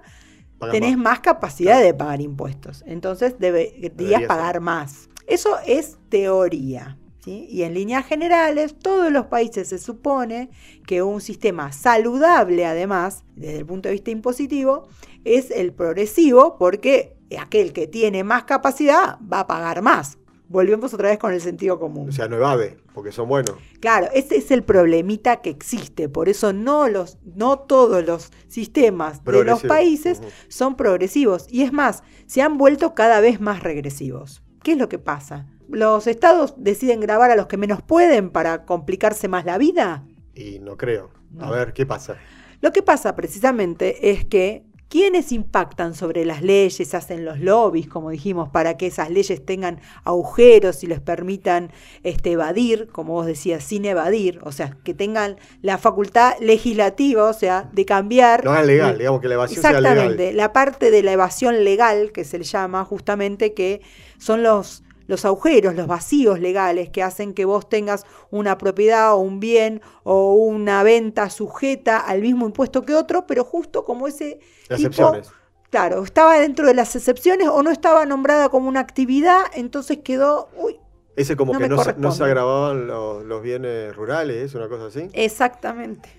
tenés 0.71 0.97
más. 0.97 1.03
más, 1.03 1.19
capacidad 1.21 1.81
de 1.81 1.93
pagar 1.93 2.21
impuestos. 2.21 2.83
Entonces 2.85 3.35
deberías 3.39 3.95
Debería 3.95 4.27
pagar 4.27 4.55
ser. 4.55 4.61
más. 4.61 5.09
Eso 5.27 5.57
es 5.65 5.97
teoría. 6.09 6.97
¿sí? 7.23 7.47
Y 7.49 7.63
en 7.63 7.73
líneas 7.73 8.05
generales, 8.05 8.75
todos 8.77 9.11
los 9.11 9.27
países 9.27 9.69
se 9.69 9.77
supone 9.77 10.49
que 10.85 11.01
un 11.01 11.21
sistema 11.21 11.71
saludable, 11.71 12.65
además, 12.65 13.23
desde 13.35 13.57
el 13.59 13.65
punto 13.65 13.89
de 13.89 13.93
vista 13.93 14.11
impositivo, 14.11 14.87
es 15.23 15.51
el 15.51 15.73
progresivo, 15.73 16.57
porque 16.57 17.15
aquel 17.37 17.73
que 17.73 17.87
tiene 17.87 18.23
más 18.23 18.43
capacidad 18.45 19.17
va 19.21 19.41
a 19.41 19.47
pagar 19.47 19.81
más. 19.81 20.17
Volvemos 20.49 20.93
otra 20.95 21.09
vez 21.09 21.19
con 21.19 21.31
el 21.31 21.41
sentido 21.41 21.79
común. 21.79 22.09
O 22.09 22.11
sea, 22.11 22.27
no 22.27 22.35
evade, 22.35 22.77
porque 22.93 23.11
son 23.11 23.29
buenos. 23.29 23.55
Claro, 23.79 24.07
ese 24.13 24.37
es 24.37 24.49
el 24.49 24.63
problemita 24.63 25.41
que 25.41 25.51
existe, 25.51 26.09
por 26.09 26.27
eso 26.27 26.53
no 26.53 26.89
los, 26.89 27.19
no 27.23 27.59
todos 27.59 28.03
los 28.03 28.31
sistemas 28.47 29.23
de 29.23 29.43
los 29.45 29.61
países 29.61 30.21
son 30.47 30.75
progresivos. 30.75 31.45
Y 31.49 31.61
es 31.61 31.71
más, 31.71 32.03
se 32.25 32.41
han 32.41 32.57
vuelto 32.57 32.95
cada 32.95 33.21
vez 33.21 33.39
más 33.39 33.61
regresivos. 33.61 34.43
¿Qué 34.63 34.71
es 34.71 34.77
lo 34.79 34.89
que 34.89 34.97
pasa? 34.97 35.47
¿Los 35.69 36.07
estados 36.07 36.55
deciden 36.57 36.99
grabar 36.99 37.29
a 37.29 37.35
los 37.35 37.45
que 37.45 37.57
menos 37.57 37.83
pueden 37.83 38.31
para 38.31 38.65
complicarse 38.65 39.27
más 39.27 39.45
la 39.45 39.59
vida? 39.59 40.03
Y 40.33 40.57
no 40.59 40.77
creo. 40.77 41.11
A 41.39 41.51
ver, 41.51 41.73
¿qué 41.73 41.85
pasa? 41.85 42.17
Lo 42.61 42.73
que 42.73 42.81
pasa 42.81 43.15
precisamente 43.15 44.09
es 44.09 44.25
que 44.25 44.65
¿Quiénes 44.89 45.31
impactan 45.31 45.93
sobre 45.93 46.25
las 46.25 46.41
leyes, 46.41 46.95
hacen 46.95 47.23
los 47.23 47.39
lobbies, 47.39 47.87
como 47.87 48.09
dijimos, 48.09 48.49
para 48.49 48.75
que 48.75 48.87
esas 48.87 49.11
leyes 49.11 49.45
tengan 49.45 49.79
agujeros 50.03 50.83
y 50.83 50.87
les 50.87 50.99
permitan 50.99 51.71
este, 52.01 52.31
evadir, 52.31 52.87
como 52.91 53.13
vos 53.13 53.27
decías, 53.27 53.63
sin 53.63 53.85
evadir? 53.85 54.39
O 54.41 54.51
sea, 54.51 54.77
que 54.83 54.95
tengan 54.95 55.37
la 55.61 55.77
facultad 55.77 56.33
legislativa, 56.39 57.25
o 57.25 57.33
sea, 57.33 57.69
de 57.71 57.85
cambiar. 57.85 58.43
No 58.43 58.57
es 58.57 58.65
legal, 58.65 58.97
digamos 58.97 59.21
que 59.21 59.27
la 59.27 59.35
evasión 59.35 59.61
sea 59.61 59.79
legal. 59.79 59.97
Exactamente, 59.97 60.33
la 60.33 60.53
parte 60.53 60.89
de 60.89 61.03
la 61.03 61.11
evasión 61.11 61.63
legal, 61.63 62.11
que 62.11 62.25
se 62.25 62.39
le 62.39 62.43
llama 62.43 62.83
justamente, 62.83 63.53
que 63.53 63.81
son 64.17 64.41
los 64.41 64.83
los 65.09 65.25
agujeros, 65.25 65.75
los 65.75 65.87
vacíos 65.87 66.39
legales 66.39 66.89
que 66.89 67.03
hacen 67.03 67.33
que 67.33 67.43
vos 67.45 67.67
tengas 67.67 68.05
una 68.31 68.57
propiedad 68.57 69.13
o 69.13 69.17
un 69.17 69.41
bien 69.41 69.81
o 70.03 70.33
una 70.35 70.83
venta 70.83 71.29
sujeta 71.29 71.97
al 71.99 72.21
mismo 72.21 72.45
impuesto 72.45 72.83
que 72.85 72.95
otro, 72.95 73.27
pero 73.27 73.43
justo 73.43 73.83
como 73.85 74.07
ese 74.07 74.39
Excepciones. 74.69 75.35
claro, 75.69 76.03
estaba 76.03 76.39
dentro 76.39 76.67
de 76.67 76.73
las 76.73 76.95
excepciones 76.95 77.47
o 77.49 77.63
no 77.63 77.71
estaba 77.71 78.05
nombrada 78.05 78.49
como 78.49 78.69
una 78.69 78.79
actividad, 78.81 79.41
entonces 79.53 79.99
quedó, 80.03 80.49
uy, 80.55 80.79
Ese 81.15 81.35
como 81.35 81.53
No 81.53 81.59
que 81.59 81.67
no 81.67 81.77
se, 81.77 81.95
no 81.95 82.11
se 82.11 82.23
agravaban 82.23 82.87
los, 82.87 83.23
los 83.25 83.41
bienes 83.41 83.95
rurales, 83.95 84.55
una 84.55 84.69
cosa 84.69 84.87
así. 84.87 85.09
exactamente. 85.13 86.09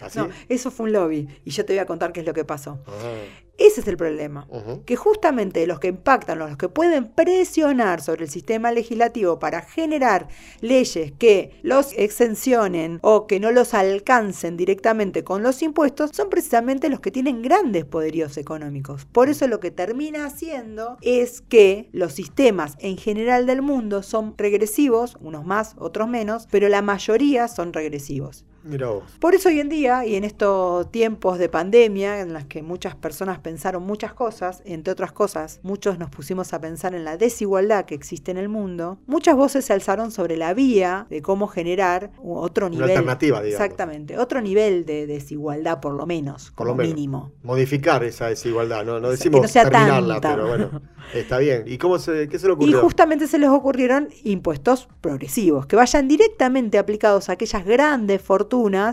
¿Así? 0.00 0.18
No, 0.18 0.28
eso 0.48 0.70
fue 0.70 0.86
un 0.86 0.92
lobby 0.92 1.28
y 1.44 1.50
yo 1.50 1.64
te 1.66 1.74
voy 1.74 1.78
a 1.80 1.86
contar 1.86 2.12
qué 2.12 2.20
es 2.20 2.26
lo 2.26 2.32
que 2.34 2.44
pasó. 2.44 2.80
Ah, 2.86 3.28
Ese 3.60 3.82
es 3.82 3.88
el 3.88 3.98
problema. 3.98 4.48
que 4.86 4.96
justamente 4.96 5.66
los 5.66 5.80
que 5.80 5.88
impactan, 5.88 6.38
los 6.38 6.56
que 6.56 6.70
pueden 6.70 7.08
presionar 7.08 8.00
sobre 8.00 8.24
el 8.24 8.30
sistema 8.30 8.72
legislativo 8.72 9.38
para 9.38 9.60
generar 9.60 10.28
leyes 10.62 11.12
que 11.18 11.60
los 11.62 11.92
exencionen 11.92 13.00
o 13.02 13.26
que 13.26 13.38
no 13.38 13.52
los 13.52 13.74
alcancen 13.74 14.56
directamente 14.56 15.24
con 15.24 15.42
los 15.42 15.62
impuestos, 15.62 16.10
son 16.14 16.30
precisamente 16.30 16.88
los 16.88 17.00
que 17.00 17.10
tienen 17.10 17.42
grandes 17.42 17.84
poderíos 17.84 18.38
económicos. 18.38 19.04
Por 19.04 19.28
eso 19.28 19.46
lo 19.46 19.60
que 19.60 19.70
termina 19.70 20.24
haciendo 20.24 20.96
es 21.02 21.42
que 21.42 21.90
los 21.92 22.14
sistemas 22.14 22.76
en 22.78 22.96
general 22.96 23.44
del 23.44 23.60
mundo 23.60 24.02
son 24.02 24.34
regresivos, 24.38 25.18
unos 25.20 25.44
más, 25.44 25.74
otros 25.78 26.08
menos, 26.08 26.48
pero 26.50 26.70
la 26.70 26.80
mayoría 26.80 27.46
son 27.46 27.74
regresivos. 27.74 28.46
Mira 28.62 28.88
vos. 28.88 29.04
Por 29.20 29.34
eso 29.34 29.48
hoy 29.48 29.58
en 29.60 29.68
día, 29.68 30.04
y 30.04 30.16
en 30.16 30.24
estos 30.24 30.90
tiempos 30.90 31.38
de 31.38 31.48
pandemia, 31.48 32.20
en 32.20 32.32
las 32.34 32.44
que 32.44 32.62
muchas 32.62 32.94
personas 32.94 33.38
pensaron 33.38 33.82
muchas 33.82 34.12
cosas, 34.12 34.62
entre 34.66 34.92
otras 34.92 35.12
cosas, 35.12 35.60
muchos 35.62 35.98
nos 35.98 36.10
pusimos 36.10 36.52
a 36.52 36.60
pensar 36.60 36.94
en 36.94 37.04
la 37.04 37.16
desigualdad 37.16 37.86
que 37.86 37.94
existe 37.94 38.30
en 38.30 38.36
el 38.36 38.48
mundo, 38.50 38.98
muchas 39.06 39.34
voces 39.34 39.64
se 39.64 39.72
alzaron 39.72 40.10
sobre 40.10 40.36
la 40.36 40.52
vía 40.52 41.06
de 41.08 41.22
cómo 41.22 41.46
generar 41.46 42.10
otro 42.22 42.66
Una 42.66 42.74
nivel. 42.76 42.90
alternativa, 42.90 43.40
digamos. 43.42 43.64
Exactamente, 43.64 44.18
otro 44.18 44.42
nivel 44.42 44.84
de 44.84 45.06
desigualdad 45.06 45.80
por 45.80 45.94
lo 45.94 46.04
menos, 46.04 46.50
Por 46.54 46.66
lo 46.66 46.74
menos. 46.74 46.94
mínimo. 46.94 47.32
Modificar 47.42 48.04
esa 48.04 48.26
desigualdad, 48.26 48.84
no, 48.84 49.00
no 49.00 49.08
O 49.08 49.10
sea, 49.12 49.16
decimos 49.16 49.40
no 49.42 49.48
terminarla, 49.48 50.14
tanta. 50.20 50.34
pero 50.34 50.48
bueno, 50.48 50.82
está 51.14 51.38
bien. 51.38 51.64
¿Y 51.66 51.78
cómo 51.78 51.98
se, 51.98 52.28
qué 52.28 52.38
se 52.38 52.46
le 52.46 52.52
Y 52.52 52.56
ocurrió? 52.56 52.80
justamente 52.82 53.26
se 53.26 53.38
les 53.38 53.48
ocurrieron 53.48 54.08
impuestos 54.24 54.86
progresivos, 55.00 55.64
que 55.66 55.76
vayan 55.76 56.08
directamente 56.08 56.76
aplicados 56.78 57.28
a 57.30 57.32
aquellas 57.32 57.64
grandes 57.64 58.20
fortunas 58.20 58.49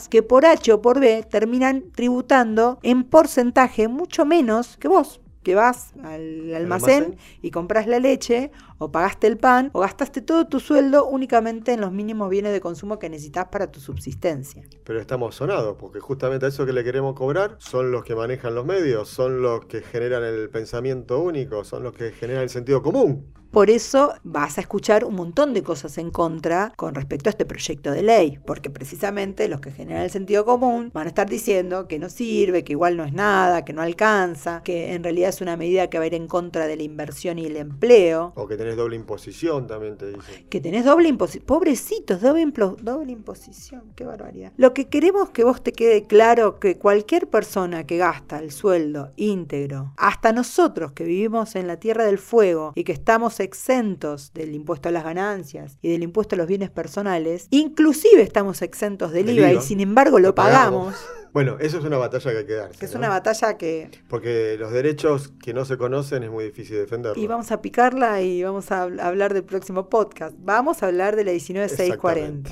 que 0.10 0.24
por 0.24 0.46
H 0.46 0.72
o 0.72 0.82
por 0.82 1.00
B 1.00 1.26
terminan 1.30 1.92
tributando 1.92 2.80
en 2.84 3.04
porcentaje 3.04 3.88
mucho 3.88 4.26
menos 4.26 4.78
que 4.78 4.88
vos, 4.88 5.20
que 5.44 5.56
vas 5.56 5.94
al 6.04 6.54
almacén, 6.54 7.04
almacén? 7.04 7.18
y 7.42 7.52
compras 7.52 7.88
la 7.88 8.00
leche, 8.00 8.52
o 8.78 8.92
pagaste 8.92 9.28
el 9.28 9.38
pan, 9.38 9.72
o 9.74 9.80
gastaste 9.80 10.22
todo 10.22 10.48
tu 10.48 10.60
sueldo 10.60 11.08
únicamente 11.08 11.74
en 11.74 11.82
los 11.82 11.92
mínimos 11.92 12.30
bienes 12.30 12.54
de 12.54 12.62
consumo 12.62 13.00
que 13.00 13.10
necesitas 13.10 13.48
para 13.48 13.72
tu 13.72 13.80
subsistencia. 13.80 14.64
Pero 14.84 15.00
estamos 15.00 15.36
sonados, 15.36 15.76
porque 15.80 16.00
justamente 16.00 16.46
a 16.46 16.50
eso 16.50 16.66
que 16.66 16.74
le 16.74 16.84
queremos 16.84 17.16
cobrar 17.16 17.56
son 17.60 17.92
los 17.92 18.04
que 18.04 18.16
manejan 18.16 18.54
los 18.54 18.66
medios, 18.66 19.10
son 19.10 19.42
los 19.42 19.66
que 19.66 19.82
generan 19.82 20.24
el 20.24 20.50
pensamiento 20.50 21.20
único, 21.20 21.64
son 21.64 21.84
los 21.84 21.94
que 21.94 22.12
generan 22.12 22.44
el 22.44 22.50
sentido 22.50 22.82
común. 22.84 23.26
Por 23.58 23.72
eso 23.72 24.14
vas 24.24 24.60
a 24.60 24.62
escuchar 24.62 25.04
un 25.04 25.16
montón 25.16 25.56
de 25.56 25.64
cosas 25.64 25.98
en 25.98 26.12
contra 26.12 26.72
con 26.76 26.94
respecto 26.94 27.28
a 27.28 27.32
este 27.32 27.44
proyecto 27.44 27.90
de 27.90 28.04
ley, 28.04 28.38
porque 28.46 28.70
precisamente 28.70 29.48
los 29.48 29.62
que 29.62 29.72
generan 29.72 30.04
el 30.04 30.12
sentido 30.12 30.46
común 30.46 30.92
van 30.94 31.08
a 31.08 31.10
estar 31.10 31.28
diciendo 31.28 31.88
que 31.88 31.98
no 31.98 32.08
sirve, 32.08 32.64
que 32.64 32.74
igual 32.74 32.98
no 32.98 33.04
es 33.04 33.14
nada, 33.14 33.66
que 33.66 33.74
no 33.74 33.82
alcanza, 33.82 34.62
que 34.64 34.94
en 34.94 35.04
realidad 35.04 35.30
es 35.30 35.42
una 35.42 35.58
medida 35.58 35.90
que 35.90 35.98
va 35.98 36.04
a 36.04 36.06
ir 36.06 36.14
en 36.14 36.28
contra 36.28 36.68
de 36.68 36.76
la 36.76 36.84
inversión 36.84 37.40
y 37.40 37.48
el 37.48 37.58
empleo, 37.58 38.32
O 38.36 38.46
que 38.46 38.58
tenés 38.58 38.76
doble 38.76 38.96
imposición, 38.96 39.66
también 39.66 39.98
te 39.98 40.12
dicen. 40.12 40.46
que 40.48 40.62
tenés 40.62 40.86
doble 40.86 41.10
imposición. 41.10 41.44
Pobrecitos, 41.48 42.22
doble, 42.22 42.46
doble 42.84 43.12
imposición, 43.12 43.92
qué 43.96 44.06
barbaridad. 44.06 44.52
Lo 44.58 44.76
que 44.76 44.88
queremos 44.88 45.32
que 45.32 45.44
vos 45.44 45.64
te 45.64 45.72
quede 45.72 46.04
claro 46.04 46.60
que 46.60 46.78
cualquier 46.78 47.28
persona 47.28 47.88
que 47.88 47.98
gasta 47.98 48.38
el 48.38 48.52
sueldo 48.52 49.14
íntegro, 49.16 49.94
hasta 49.98 50.32
nosotros 50.32 50.92
que 50.92 51.06
vivimos 51.06 51.56
en 51.56 51.66
la 51.66 51.78
Tierra 51.78 52.06
del 52.06 52.20
Fuego 52.20 52.74
y 52.76 52.84
que 52.84 52.92
estamos 52.92 53.40
exentos 53.48 54.32
del 54.34 54.54
impuesto 54.54 54.90
a 54.90 54.92
las 54.92 55.04
ganancias 55.04 55.78
y 55.82 55.90
del 55.92 56.04
impuesto 56.04 56.36
a 56.36 56.38
los 56.38 56.48
bienes 56.48 56.70
personales, 56.70 57.48
inclusive 57.50 58.22
estamos 58.22 58.62
exentos 58.62 59.12
del, 59.12 59.26
Del 59.28 59.40
IVA, 59.40 59.52
IVA. 59.54 59.62
y 59.62 59.66
sin 59.66 59.80
embargo 59.80 60.20
lo, 60.20 60.28
Lo 60.30 60.36
pagamos. 60.36 60.94
pagamos, 60.94 61.17
Bueno, 61.34 61.58
eso 61.60 61.78
es 61.78 61.84
una 61.86 61.98
batalla 61.98 62.32
que 62.32 62.38
hay 62.38 62.46
que 62.46 62.54
darse. 62.54 62.86
es 62.86 62.92
¿no? 62.94 63.00
una 63.00 63.10
batalla 63.10 63.58
que... 63.58 63.90
Porque 64.10 64.56
los 64.60 64.72
derechos 64.72 65.32
que 65.44 65.54
no 65.54 65.66
se 65.66 65.78
conocen 65.78 66.24
es 66.24 66.32
muy 66.32 66.46
difícil 66.46 66.78
defenderlos. 66.78 67.22
Y 67.24 67.28
vamos 67.28 67.52
a 67.52 67.62
picarla 67.62 68.22
y 68.22 68.44
vamos 68.44 68.72
a 68.72 68.86
hab- 68.88 69.02
hablar 69.02 69.34
del 69.34 69.44
próximo 69.44 69.90
podcast. 69.90 70.36
Vamos 70.40 70.82
a 70.84 70.88
hablar 70.88 71.16
de 71.16 71.24
la 71.24 71.32
19640. 71.34 71.94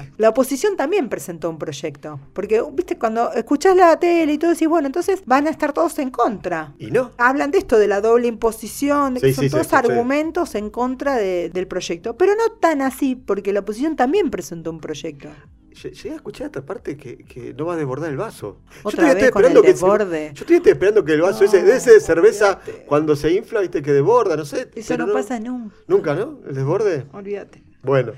Exactamente. 0.01 0.13
La 0.17 0.29
oposición 0.29 0.75
también 0.77 1.09
presentó 1.09 1.49
un 1.49 1.57
proyecto. 1.57 2.19
Porque, 2.33 2.63
viste, 2.73 2.97
cuando 2.97 3.31
escuchás 3.33 3.75
la 3.75 3.97
tele 3.99 4.33
y 4.33 4.37
todo 4.37 4.51
decís, 4.51 4.67
bueno, 4.67 4.87
entonces 4.87 5.21
van 5.25 5.47
a 5.47 5.49
estar 5.49 5.73
todos 5.73 5.97
en 5.99 6.09
contra. 6.11 6.73
Y 6.77 6.91
no. 6.91 7.11
Hablan 7.17 7.51
de 7.51 7.57
esto, 7.59 7.77
de 7.79 7.87
la 7.87 8.01
doble 8.01 8.27
imposición, 8.27 9.15
de 9.15 9.21
que 9.21 9.33
son 9.33 9.45
sí, 9.45 9.49
todos 9.49 9.73
argumentos 9.73 10.55
en 10.55 10.69
contra 10.69 11.15
de- 11.15 11.49
del 11.49 11.67
proyecto. 11.67 12.15
Pero 12.17 12.33
no 12.35 12.51
tan 12.59 12.81
así, 12.81 13.15
porque 13.15 13.53
la 13.53 13.61
oposición 13.61 13.95
también 13.95 14.29
presentó 14.29 14.69
un 14.71 14.79
proyecto. 14.79 15.29
Lle- 15.75 15.91
Llegué 15.91 16.11
a 16.11 16.15
escuchar 16.15 16.45
esta 16.47 16.61
parte 16.65 16.95
que, 16.97 17.17
que 17.17 17.53
no 17.53 17.65
va 17.65 17.73
a 17.73 17.77
desbordar 17.77 18.09
el 18.09 18.17
vaso. 18.17 18.57
Yo 18.69 18.79
Otra 18.83 18.91
todavía 19.03 19.13
vez 19.15 19.23
estoy 19.25 19.31
con 19.33 19.41
el 19.43 19.45
esperando 19.51 19.61
que 19.61 19.67
se- 19.67 19.73
desborde. 19.73 20.31
yo 20.33 20.45
estoy 20.55 20.71
esperando 20.71 21.05
que 21.05 21.13
el 21.13 21.21
vaso 21.21 21.39
No, 21.41 21.45
ese, 21.45 21.63
de 21.63 21.75
ese 21.75 21.93
de 21.93 21.99
cerveza, 21.99 22.59
olvídate. 22.61 22.85
cuando 22.85 23.15
se 23.15 23.31
infla, 23.33 23.59
viste 23.61 23.81
que 23.81 23.91
desborda, 23.93 24.35
no 24.37 24.45
sé. 24.45 24.69
Eso 24.73 24.87
pero 24.93 25.05
no, 25.07 25.13
pasa 25.13 25.39
nunca. 25.39 25.75
Nunca, 25.87 26.15
¿no? 26.15 26.39
¿El 26.47 26.55
desborde? 26.55 27.05
Olvídate. 27.13 27.63
Bueno. 27.83 28.13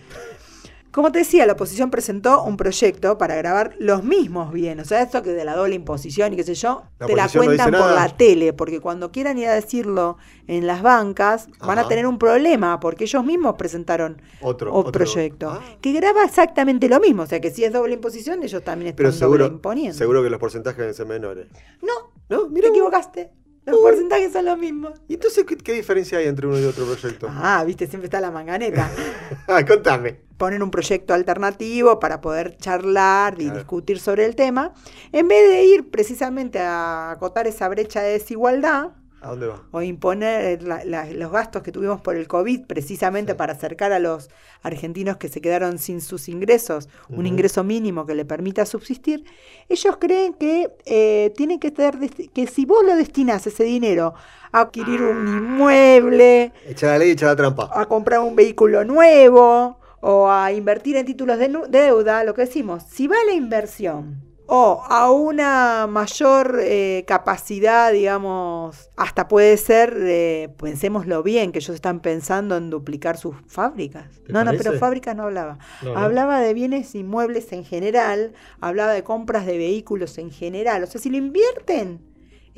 Como 0.97 1.12
te 1.12 1.19
decía, 1.19 1.45
la 1.45 1.53
oposición 1.53 1.91
presentó 1.91 2.41
un 2.41 2.57
proyecto 2.57 3.19
para 3.19 3.36
grabar 3.36 3.75
los 3.77 4.03
mismos 4.03 4.51
bienes. 4.51 4.88
O 4.88 4.89
sea, 4.89 5.03
esto 5.03 5.21
que 5.21 5.29
de 5.29 5.45
la 5.45 5.55
doble 5.55 5.75
imposición 5.75 6.33
y 6.33 6.36
qué 6.38 6.43
sé 6.43 6.55
yo, 6.55 6.86
La 6.97 7.05
te 7.05 7.15
la 7.15 7.25
no 7.27 7.31
cuentan 7.33 7.69
por 7.69 7.79
nada. 7.81 7.93
la 8.07 8.17
tele, 8.17 8.51
porque 8.51 8.79
cuando 8.81 9.12
quieran 9.12 9.38
ir 9.38 9.47
a 9.47 9.53
decirlo 9.53 10.17
en 10.47 10.65
las 10.65 10.81
bancas, 10.81 11.49
van 11.60 11.77
a 11.77 11.88
tener 11.88 12.07
un 12.07 12.17
problema, 12.17 12.79
porque 12.79 13.03
ellos 13.03 13.23
mismos 13.23 13.53
presentaron 13.60 14.19
Otro, 14.41 14.73
otro. 14.73 14.91
proyecto 14.91 15.51
Ah. 15.51 15.62
que 15.81 15.93
graba 15.93 16.23
exactamente 16.23 16.89
lo 16.89 16.99
mismo. 16.99 17.21
O 17.21 17.27
sea, 17.27 17.39
que 17.39 17.51
si 17.51 17.63
es 17.63 17.71
doble 17.71 17.93
imposición, 17.93 18.41
ellos 18.41 18.63
también 18.63 18.88
están 18.88 18.97
Pero 18.97 19.12
seguro, 19.12 19.43
doble 19.43 19.55
imponiendo. 19.57 19.95
seguro 19.95 20.23
que 20.23 20.31
los 20.31 20.39
porcentajes 20.39 20.79
deben 20.79 20.95
ser 20.95 21.05
menores. 21.05 21.45
No, 21.83 21.93
¿No? 22.27 22.45
te 22.45 22.49
Mira. 22.53 22.69
equivocaste. 22.69 23.29
Los 23.65 23.77
porcentajes 23.81 24.31
son 24.33 24.45
los 24.45 24.57
mismos. 24.57 24.93
¿Y 25.07 25.13
entonces 25.15 25.43
qué, 25.43 25.57
qué 25.57 25.73
diferencia 25.73 26.17
hay 26.17 26.25
entre 26.25 26.47
uno 26.47 26.57
y 26.60 26.63
otro 26.63 26.86
proyecto? 26.86 27.27
Ah, 27.29 27.63
viste, 27.67 27.86
siempre 27.86 28.05
está 28.07 28.19
la 28.19 28.31
manganeta. 28.31 28.89
Ah, 29.47 29.63
contame. 29.63 30.25
Poner 30.38 30.62
un 30.63 30.71
proyecto 30.71 31.13
alternativo 31.13 32.00
para 32.00 32.21
poder 32.21 32.58
charlar 32.58 33.36
y 33.39 33.45
Claro. 33.45 33.58
discutir 33.60 34.00
sobre 34.00 34.26
el 34.26 34.36
tema, 34.36 34.73
en 35.12 35.28
vez 35.28 35.50
de 35.50 35.63
ir 35.65 35.89
precisamente 35.89 36.60
a 36.60 37.12
acotar 37.12 37.47
esa 37.47 37.67
brecha 37.69 38.02
de 38.02 38.12
desigualdad 38.13 38.91
¿A 39.19 39.30
dónde 39.32 39.47
va? 39.47 39.63
o 39.71 39.82
imponer 39.82 40.62
la- 40.62 40.86
la- 40.86 41.06
los 41.12 41.32
gastos 41.32 41.63
que 41.63 41.71
tuvimos 41.71 42.02
por 42.02 42.15
el 42.15 42.28
COVID 42.28 42.67
precisamente 42.67 43.32
Sí. 43.32 43.38
para 43.38 43.54
acercar 43.54 43.91
a 43.91 43.97
los 43.97 44.30
argentinos 44.62 45.17
que 45.17 45.28
se 45.28 45.41
quedaron 45.41 45.80
sin 45.80 46.02
sus 46.02 46.30
ingresos, 46.30 46.88
un 47.10 47.26
ingreso 47.26 47.63
mínimo 47.63 48.06
que 48.06 48.13
le 48.13 48.26
permita 48.26 48.63
subsistir, 48.67 49.23
ellos 49.69 49.97
creen 50.00 50.34
que 50.36 50.71
eh, 50.86 51.34
tienen 51.36 51.60
que 51.60 51.67
estar, 51.69 51.97
que 52.00 52.45
si 52.47 52.65
vos 52.67 52.86
lo 52.86 52.95
destinás 52.95 53.47
ese 53.47 53.63
dinero 53.63 54.13
a 54.52 54.62
adquirir 54.62 55.02
un 55.02 55.28
inmueble, 55.28 56.54
Echa 56.67 56.88
la 56.88 57.00
ley, 57.00 57.12
echa 57.12 57.26
la 57.26 57.36
trampa. 57.36 57.69
a 57.73 57.86
comprar 57.88 58.19
un 58.19 58.36
vehículo 58.36 58.84
nuevo 58.86 59.80
o 60.01 60.29
a 60.29 60.51
invertir 60.51 60.95
en 60.95 61.05
títulos 61.05 61.39
de 61.39 61.49
deuda, 61.69 62.23
lo 62.23 62.33
que 62.33 62.41
decimos, 62.41 62.83
si 62.83 63.07
va 63.07 63.15
la 63.25 63.33
inversión 63.33 64.27
o 64.47 64.81
a 64.88 65.12
una 65.12 65.88
mayor 65.88 66.60
eh, 66.62 67.03
capacidad, 67.05 67.91
digamos, 67.91 68.89
hasta 68.95 69.27
puede 69.27 69.57
ser, 69.57 69.95
eh, 69.99 70.49
pensémoslo 70.57 71.21
bien, 71.21 71.51
que 71.51 71.60
ellos 71.60 71.75
están 71.75 71.99
pensando 71.99 72.55
en 72.55 72.69
duplicar 72.69 73.17
sus 73.17 73.36
fábricas. 73.47 74.05
¿Te 74.25 74.31
No, 74.31 74.45
no, 74.45 74.51
pero 74.57 74.73
fábricas 74.79 75.15
no 75.15 75.23
hablaba. 75.23 75.60
No, 75.81 75.93
no. 75.93 75.99
Hablaba 75.99 76.39
de 76.39 76.53
bienes 76.53 76.95
inmuebles 76.95 77.51
en 77.51 77.65
general, 77.65 78.33
hablaba 78.62 78.93
de 78.93 79.03
compras 79.03 79.45
de 79.45 79.57
vehículos 79.57 80.17
en 80.17 80.31
general. 80.31 80.83
O 80.83 80.88
sea, 80.88 81.01
si 81.01 81.10
lo 81.10 81.17
invierten 81.17 82.07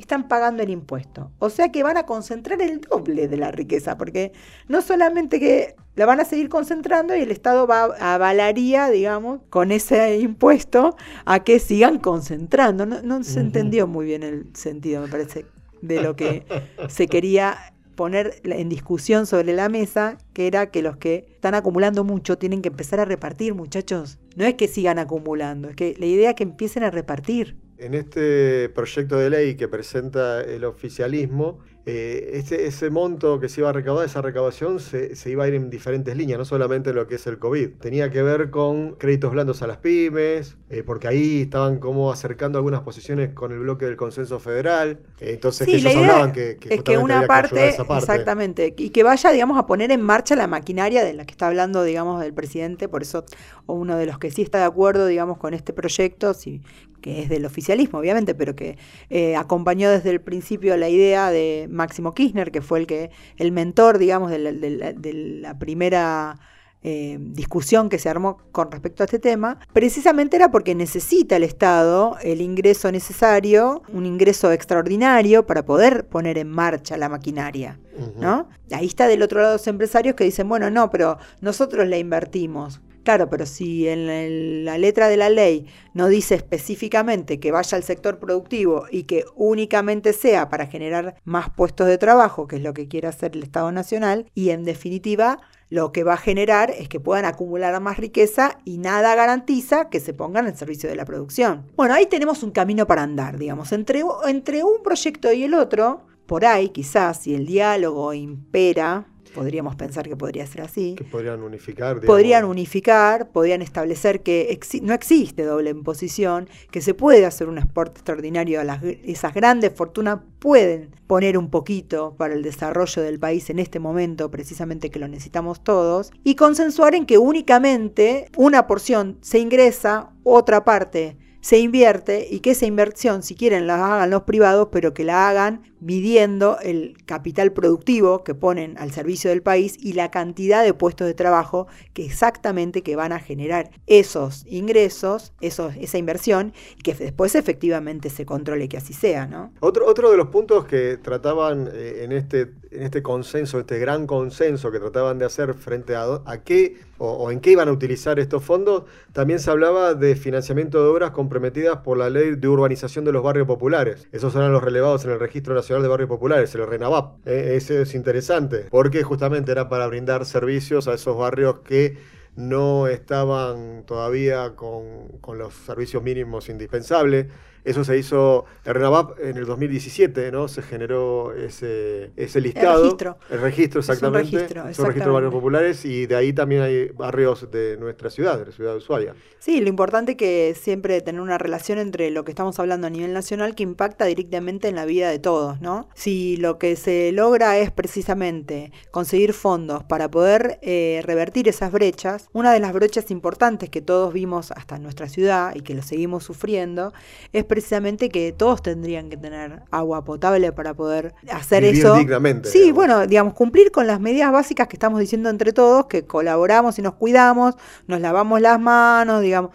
están 0.02 0.28
pagando 0.28 0.62
el 0.62 0.70
impuesto. 0.70 1.30
O 1.38 1.50
sea 1.50 1.70
que 1.70 1.82
van 1.82 1.96
a 1.96 2.06
concentrar 2.06 2.60
el 2.62 2.80
doble 2.80 3.28
de 3.28 3.36
la 3.36 3.50
riqueza, 3.50 3.96
porque 3.96 4.32
no 4.68 4.82
solamente 4.82 5.40
que 5.40 5.76
la 5.96 6.06
van 6.06 6.20
a 6.20 6.24
seguir 6.24 6.48
concentrando 6.48 7.16
y 7.16 7.20
el 7.20 7.30
Estado 7.30 7.66
va 7.66 7.84
avalaría, 8.00 8.88
digamos, 8.88 9.40
con 9.50 9.72
ese 9.72 10.18
impuesto 10.18 10.96
a 11.24 11.44
que 11.44 11.58
sigan 11.58 11.98
concentrando. 11.98 12.86
No, 12.86 13.24
se 13.24 13.40
entendió 13.40 13.86
muy 13.86 14.06
bien 14.06 14.22
el 14.22 14.46
sentido, 14.54 15.02
me 15.02 15.08
parece, 15.08 15.46
de 15.82 16.02
lo 16.02 16.16
que 16.16 16.46
se 16.88 17.06
quería 17.06 17.56
poner 18.00 18.40
en 18.44 18.70
discusión 18.70 19.26
sobre 19.26 19.52
la 19.52 19.68
mesa, 19.68 20.16
que 20.32 20.46
era 20.46 20.70
que 20.70 20.80
los 20.80 20.96
que 20.96 21.26
están 21.34 21.54
acumulando 21.54 22.02
mucho 22.02 22.38
tienen 22.38 22.62
que 22.62 22.70
empezar 22.70 22.98
a 22.98 23.04
repartir, 23.04 23.54
muchachos. 23.54 24.18
No 24.36 24.46
es 24.46 24.54
que 24.54 24.68
sigan 24.68 24.98
acumulando, 24.98 25.68
es 25.68 25.76
que 25.76 25.94
la 25.98 26.06
idea 26.06 26.30
es 26.30 26.36
que 26.36 26.44
empiecen 26.44 26.82
a 26.82 26.90
repartir. 26.90 27.58
En 27.80 27.94
este 27.94 28.68
proyecto 28.68 29.16
de 29.16 29.30
ley 29.30 29.54
que 29.54 29.66
presenta 29.66 30.42
el 30.42 30.64
oficialismo, 30.64 31.60
eh, 31.86 32.32
ese, 32.34 32.66
ese, 32.66 32.90
monto 32.90 33.40
que 33.40 33.48
se 33.48 33.62
iba 33.62 33.70
a 33.70 33.72
recaudar, 33.72 34.04
esa 34.04 34.20
recaudación, 34.20 34.80
se, 34.80 35.14
iba 35.30 35.44
a 35.44 35.48
ir 35.48 35.54
en 35.54 35.70
diferentes 35.70 36.14
líneas, 36.14 36.38
no 36.38 36.44
solamente 36.44 36.92
lo 36.92 37.06
que 37.06 37.14
es 37.14 37.26
el 37.26 37.38
COVID. 37.38 37.70
Tenía 37.80 38.10
que 38.10 38.22
ver 38.22 38.50
con 38.50 38.96
créditos 38.96 39.32
blandos 39.32 39.62
a 39.62 39.66
las 39.66 39.78
pymes, 39.78 40.58
eh, 40.68 40.82
porque 40.84 41.08
ahí 41.08 41.40
estaban 41.40 41.78
como 41.78 42.12
acercando 42.12 42.58
algunas 42.58 42.82
posiciones 42.82 43.30
con 43.32 43.50
el 43.52 43.60
bloque 43.60 43.86
del 43.86 43.96
consenso 43.96 44.38
federal. 44.38 45.00
Eh, 45.20 45.30
entonces, 45.32 45.66
que 45.66 45.76
ellos 45.76 45.96
hablaban 45.96 46.32
que, 46.32 46.58
es 46.68 46.82
que 46.82 46.98
una 46.98 47.26
parte, 47.26 47.70
exactamente, 47.70 48.74
y 48.76 48.90
que 48.90 49.02
vaya, 49.02 49.30
digamos, 49.32 49.58
a 49.58 49.66
poner 49.66 49.90
en 49.90 50.02
marcha 50.02 50.36
la 50.36 50.46
maquinaria 50.46 51.02
de 51.02 51.14
la 51.14 51.24
que 51.24 51.32
está 51.32 51.46
hablando, 51.46 51.82
digamos, 51.82 52.20
del 52.20 52.34
presidente. 52.34 52.88
Por 52.88 53.00
eso, 53.00 53.24
uno 53.66 53.96
de 53.96 54.04
los 54.04 54.18
que 54.18 54.30
sí 54.30 54.42
está 54.42 54.58
de 54.58 54.64
acuerdo, 54.64 55.06
digamos, 55.06 55.38
con 55.38 55.54
este 55.54 55.72
proyecto, 55.72 56.34
sí, 56.34 56.60
que 57.00 57.22
es 57.22 57.28
del 57.28 57.44
oficialismo, 57.44 57.98
obviamente, 57.98 58.34
pero 58.34 58.54
que 58.54 58.78
eh, 59.08 59.36
acompañó 59.36 59.90
desde 59.90 60.10
el 60.10 60.20
principio 60.20 60.76
la 60.76 60.88
idea 60.88 61.30
de 61.30 61.68
Máximo 61.70 62.14
Kirchner, 62.14 62.50
que 62.50 62.62
fue 62.62 62.80
el 62.80 62.86
que 62.86 63.10
el 63.36 63.52
mentor, 63.52 63.98
digamos, 63.98 64.30
de 64.30 65.40
la, 65.42 65.58
primera 65.58 66.38
eh, 66.82 67.18
discusión 67.20 67.88
que 67.88 67.98
se 67.98 68.08
armó 68.08 68.38
con 68.52 68.70
respecto 68.70 69.02
a 69.02 69.06
este 69.06 69.18
tema, 69.18 69.58
precisamente 69.72 70.36
era 70.36 70.50
porque 70.50 70.74
necesita 70.74 71.36
el 71.36 71.42
Estado 71.42 72.16
el 72.22 72.40
ingreso 72.40 72.90
necesario, 72.90 73.82
un 73.92 74.06
ingreso 74.06 74.52
extraordinario 74.52 75.46
para 75.46 75.64
poder 75.64 76.06
poner 76.06 76.38
en 76.38 76.50
marcha 76.50 76.96
la 76.96 77.08
maquinaria. 77.08 77.78
¿no? 78.18 78.48
Ahí 78.72 78.86
está 78.86 79.06
del 79.08 79.22
otro 79.22 79.42
lado 79.42 79.54
los 79.54 79.66
empresarios 79.66 80.14
que 80.14 80.24
dicen, 80.24 80.48
bueno, 80.48 80.70
no, 80.70 80.90
pero 80.90 81.18
nosotros 81.40 81.86
la 81.86 81.98
invertimos. 81.98 82.80
Claro, 83.04 83.30
pero 83.30 83.46
si 83.46 83.88
en 83.88 84.64
la 84.64 84.76
letra 84.76 85.08
de 85.08 85.16
la 85.16 85.30
ley 85.30 85.66
no 85.94 86.08
dice 86.08 86.34
específicamente 86.34 87.40
que 87.40 87.50
vaya 87.50 87.76
al 87.76 87.82
sector 87.82 88.18
productivo 88.18 88.84
y 88.90 89.04
que 89.04 89.24
únicamente 89.34 90.12
sea 90.12 90.48
para 90.48 90.66
generar 90.66 91.16
más 91.24 91.50
puestos 91.50 91.86
de 91.86 91.98
trabajo, 91.98 92.46
que 92.46 92.56
es 92.56 92.62
lo 92.62 92.74
que 92.74 92.88
quiere 92.88 93.08
hacer 93.08 93.32
el 93.34 93.42
Estado 93.42 93.72
Nacional, 93.72 94.30
y 94.34 94.50
en 94.50 94.64
definitiva 94.64 95.40
lo 95.70 95.92
que 95.92 96.04
va 96.04 96.14
a 96.14 96.18
generar 96.18 96.70
es 96.70 96.88
que 96.88 97.00
puedan 97.00 97.24
acumular 97.24 97.80
más 97.80 97.96
riqueza 97.96 98.58
y 98.64 98.78
nada 98.78 99.14
garantiza 99.14 99.88
que 99.88 100.00
se 100.00 100.12
pongan 100.12 100.46
al 100.46 100.56
servicio 100.56 100.90
de 100.90 100.96
la 100.96 101.04
producción. 101.04 101.70
Bueno, 101.76 101.94
ahí 101.94 102.06
tenemos 102.06 102.42
un 102.42 102.50
camino 102.50 102.86
para 102.86 103.04
andar, 103.04 103.38
digamos, 103.38 103.72
entre, 103.72 104.02
entre 104.26 104.64
un 104.64 104.82
proyecto 104.82 105.32
y 105.32 105.44
el 105.44 105.54
otro, 105.54 106.06
por 106.26 106.44
ahí 106.44 106.68
quizás 106.68 107.22
si 107.22 107.34
el 107.34 107.46
diálogo 107.46 108.12
impera, 108.14 109.06
podríamos 109.34 109.76
pensar 109.76 110.08
que 110.08 110.16
podría 110.16 110.46
ser 110.46 110.62
así. 110.62 110.94
Que 110.96 111.04
podrían 111.04 111.42
unificar. 111.42 112.00
Podrían 112.00 112.44
unificar, 112.44 113.30
podrían 113.30 113.62
establecer 113.62 114.22
que 114.22 114.58
no 114.82 114.94
existe 114.94 115.44
doble 115.44 115.70
imposición, 115.70 116.48
que 116.70 116.80
se 116.80 116.94
puede 116.94 117.24
hacer 117.26 117.48
un 117.48 117.58
exporte 117.58 117.98
extraordinario 117.98 118.60
a 118.60 118.64
las, 118.64 118.82
esas 118.82 119.34
grandes 119.34 119.72
fortunas, 119.74 120.20
pueden 120.38 120.90
poner 121.06 121.36
un 121.36 121.50
poquito 121.50 122.14
para 122.16 122.34
el 122.34 122.42
desarrollo 122.42 123.02
del 123.02 123.18
país 123.18 123.50
en 123.50 123.58
este 123.58 123.78
momento, 123.78 124.30
precisamente 124.30 124.90
que 124.90 124.98
lo 124.98 125.08
necesitamos 125.08 125.62
todos, 125.62 126.12
y 126.24 126.34
consensuar 126.34 126.94
en 126.94 127.06
que 127.06 127.18
únicamente 127.18 128.26
una 128.36 128.66
porción 128.66 129.18
se 129.20 129.38
ingresa, 129.38 130.10
otra 130.22 130.64
parte 130.64 131.16
se 131.40 131.58
invierte 131.58 132.26
y 132.30 132.40
que 132.40 132.50
esa 132.50 132.66
inversión, 132.66 133.22
si 133.22 133.34
quieren, 133.34 133.66
la 133.66 133.94
hagan 133.94 134.10
los 134.10 134.22
privados, 134.22 134.68
pero 134.70 134.92
que 134.92 135.04
la 135.04 135.28
hagan 135.28 135.69
midiendo 135.80 136.58
el 136.62 136.96
capital 137.06 137.52
productivo 137.52 138.22
que 138.24 138.34
ponen 138.34 138.76
al 138.78 138.92
servicio 138.92 139.30
del 139.30 139.42
país 139.42 139.76
y 139.78 139.94
la 139.94 140.10
cantidad 140.10 140.62
de 140.62 140.74
puestos 140.74 141.06
de 141.06 141.14
trabajo 141.14 141.66
que 141.94 142.04
exactamente 142.04 142.82
que 142.82 142.96
van 142.96 143.12
a 143.12 143.18
generar 143.18 143.70
esos 143.86 144.44
ingresos, 144.46 145.32
esos, 145.40 145.74
esa 145.76 145.98
inversión, 145.98 146.52
y 146.78 146.82
que 146.82 146.94
después 146.94 147.34
efectivamente 147.34 148.10
se 148.10 148.26
controle 148.26 148.68
que 148.68 148.76
así 148.76 148.92
sea. 148.92 149.26
¿no? 149.26 149.52
Otro, 149.60 149.86
otro 149.86 150.10
de 150.10 150.16
los 150.16 150.28
puntos 150.28 150.66
que 150.66 150.98
trataban 150.98 151.68
eh, 151.72 152.02
en, 152.04 152.12
este, 152.12 152.52
en 152.70 152.82
este 152.82 153.02
consenso, 153.02 153.58
este 153.58 153.78
gran 153.78 154.06
consenso 154.06 154.70
que 154.70 154.78
trataban 154.78 155.18
de 155.18 155.24
hacer 155.24 155.54
frente 155.54 155.96
a, 155.96 156.22
a 156.24 156.42
qué 156.44 156.76
o, 157.00 157.30
en 157.30 157.40
qué 157.40 157.52
iban 157.52 157.68
a 157.68 157.72
utilizar 157.72 158.18
estos 158.20 158.44
fondos, 158.44 158.84
también 159.12 159.40
se 159.40 159.50
hablaba 159.50 159.94
de 159.94 160.16
financiamiento 160.16 160.82
de 160.82 160.90
obras 160.90 161.12
comprometidas 161.12 161.78
por 161.78 161.96
la 161.96 162.10
ley 162.10 162.36
de 162.36 162.48
urbanización 162.48 163.06
de 163.06 163.12
los 163.12 163.22
barrios 163.22 163.46
populares. 163.46 164.06
Esos 164.12 164.36
eran 164.36 164.52
los 164.52 164.62
relevados 164.62 165.06
en 165.06 165.12
el 165.12 165.18
Registro 165.18 165.54
Nacional 165.54 165.69
de 165.78 165.88
Barrios 165.88 166.08
Populares, 166.08 166.52
el 166.56 166.66
RENAVAP. 166.66 167.26
Eh, 167.26 167.54
ese 167.54 167.82
es 167.82 167.94
interesante, 167.94 168.66
porque 168.70 169.04
justamente 169.04 169.52
era 169.52 169.68
para 169.68 169.86
brindar 169.86 170.26
servicios 170.26 170.88
a 170.88 170.94
esos 170.94 171.16
barrios 171.16 171.60
que 171.60 171.96
no 172.36 172.88
estaban 172.88 173.84
todavía 173.86 174.56
con, 174.56 175.08
con 175.20 175.38
los 175.38 175.54
servicios 175.54 176.02
mínimos 176.02 176.48
indispensables 176.48 177.26
eso 177.64 177.84
se 177.84 177.98
hizo 177.98 178.46
en 178.64 178.74
RENAVAP 178.74 179.20
en 179.20 179.36
el 179.36 179.44
2017, 179.44 180.32
¿no? 180.32 180.48
Se 180.48 180.62
generó 180.62 181.34
ese, 181.34 182.10
ese 182.16 182.40
listado. 182.40 182.78
El 182.78 182.82
registro. 182.84 183.18
El 183.30 183.40
registro, 183.40 183.80
exactamente. 183.80 184.28
Es 184.28 184.32
un 184.32 184.38
registro, 184.38 184.62
un 184.62 184.86
registro 184.86 185.06
de 185.06 185.14
barrios 185.14 185.32
populares 185.32 185.84
y 185.84 186.06
de 186.06 186.16
ahí 186.16 186.32
también 186.32 186.62
hay 186.62 186.88
barrios 186.88 187.50
de 187.50 187.76
nuestra 187.78 188.08
ciudad, 188.08 188.38
de 188.38 188.46
la 188.46 188.52
ciudad 188.52 188.72
de 188.72 188.78
Ushuaia. 188.78 189.14
Sí, 189.38 189.60
lo 189.60 189.68
importante 189.68 190.12
es 190.12 190.18
que 190.18 190.54
siempre 190.58 191.00
tener 191.00 191.20
una 191.20 191.38
relación 191.38 191.78
entre 191.78 192.10
lo 192.10 192.24
que 192.24 192.32
estamos 192.32 192.58
hablando 192.58 192.86
a 192.86 192.90
nivel 192.90 193.12
nacional 193.12 193.54
que 193.54 193.62
impacta 193.62 194.06
directamente 194.06 194.68
en 194.68 194.76
la 194.76 194.86
vida 194.86 195.10
de 195.10 195.18
todos, 195.18 195.60
¿no? 195.60 195.88
Si 195.94 196.36
lo 196.38 196.58
que 196.58 196.76
se 196.76 197.12
logra 197.12 197.58
es 197.58 197.70
precisamente 197.70 198.72
conseguir 198.90 199.32
fondos 199.32 199.84
para 199.84 200.10
poder 200.10 200.58
eh, 200.62 201.02
revertir 201.04 201.48
esas 201.48 201.72
brechas, 201.72 202.29
una 202.32 202.52
de 202.52 202.60
las 202.60 202.72
brechas 202.72 203.10
importantes 203.10 203.70
que 203.70 203.80
todos 203.80 204.12
vimos 204.12 204.52
hasta 204.52 204.76
en 204.76 204.82
nuestra 204.82 205.08
ciudad 205.08 205.54
y 205.54 205.62
que 205.62 205.74
lo 205.74 205.82
seguimos 205.82 206.24
sufriendo 206.24 206.92
es 207.32 207.44
precisamente 207.44 208.08
que 208.08 208.32
todos 208.32 208.62
tendrían 208.62 209.10
que 209.10 209.16
tener 209.16 209.62
agua 209.70 210.04
potable 210.04 210.52
para 210.52 210.74
poder 210.74 211.14
hacer 211.30 211.64
eso. 211.64 211.96
sí, 212.44 212.72
bueno, 212.72 213.06
digamos, 213.06 213.34
cumplir 213.34 213.70
con 213.72 213.86
las 213.86 214.00
medidas 214.00 214.32
básicas 214.32 214.68
que 214.68 214.76
estamos 214.76 215.00
diciendo 215.00 215.28
entre 215.28 215.52
todos, 215.52 215.86
que 215.86 216.04
colaboramos 216.04 216.78
y 216.78 216.82
nos 216.82 216.94
cuidamos, 216.94 217.54
nos 217.86 218.00
lavamos 218.00 218.40
las 218.40 218.60
manos, 218.60 219.22
digamos. 219.22 219.50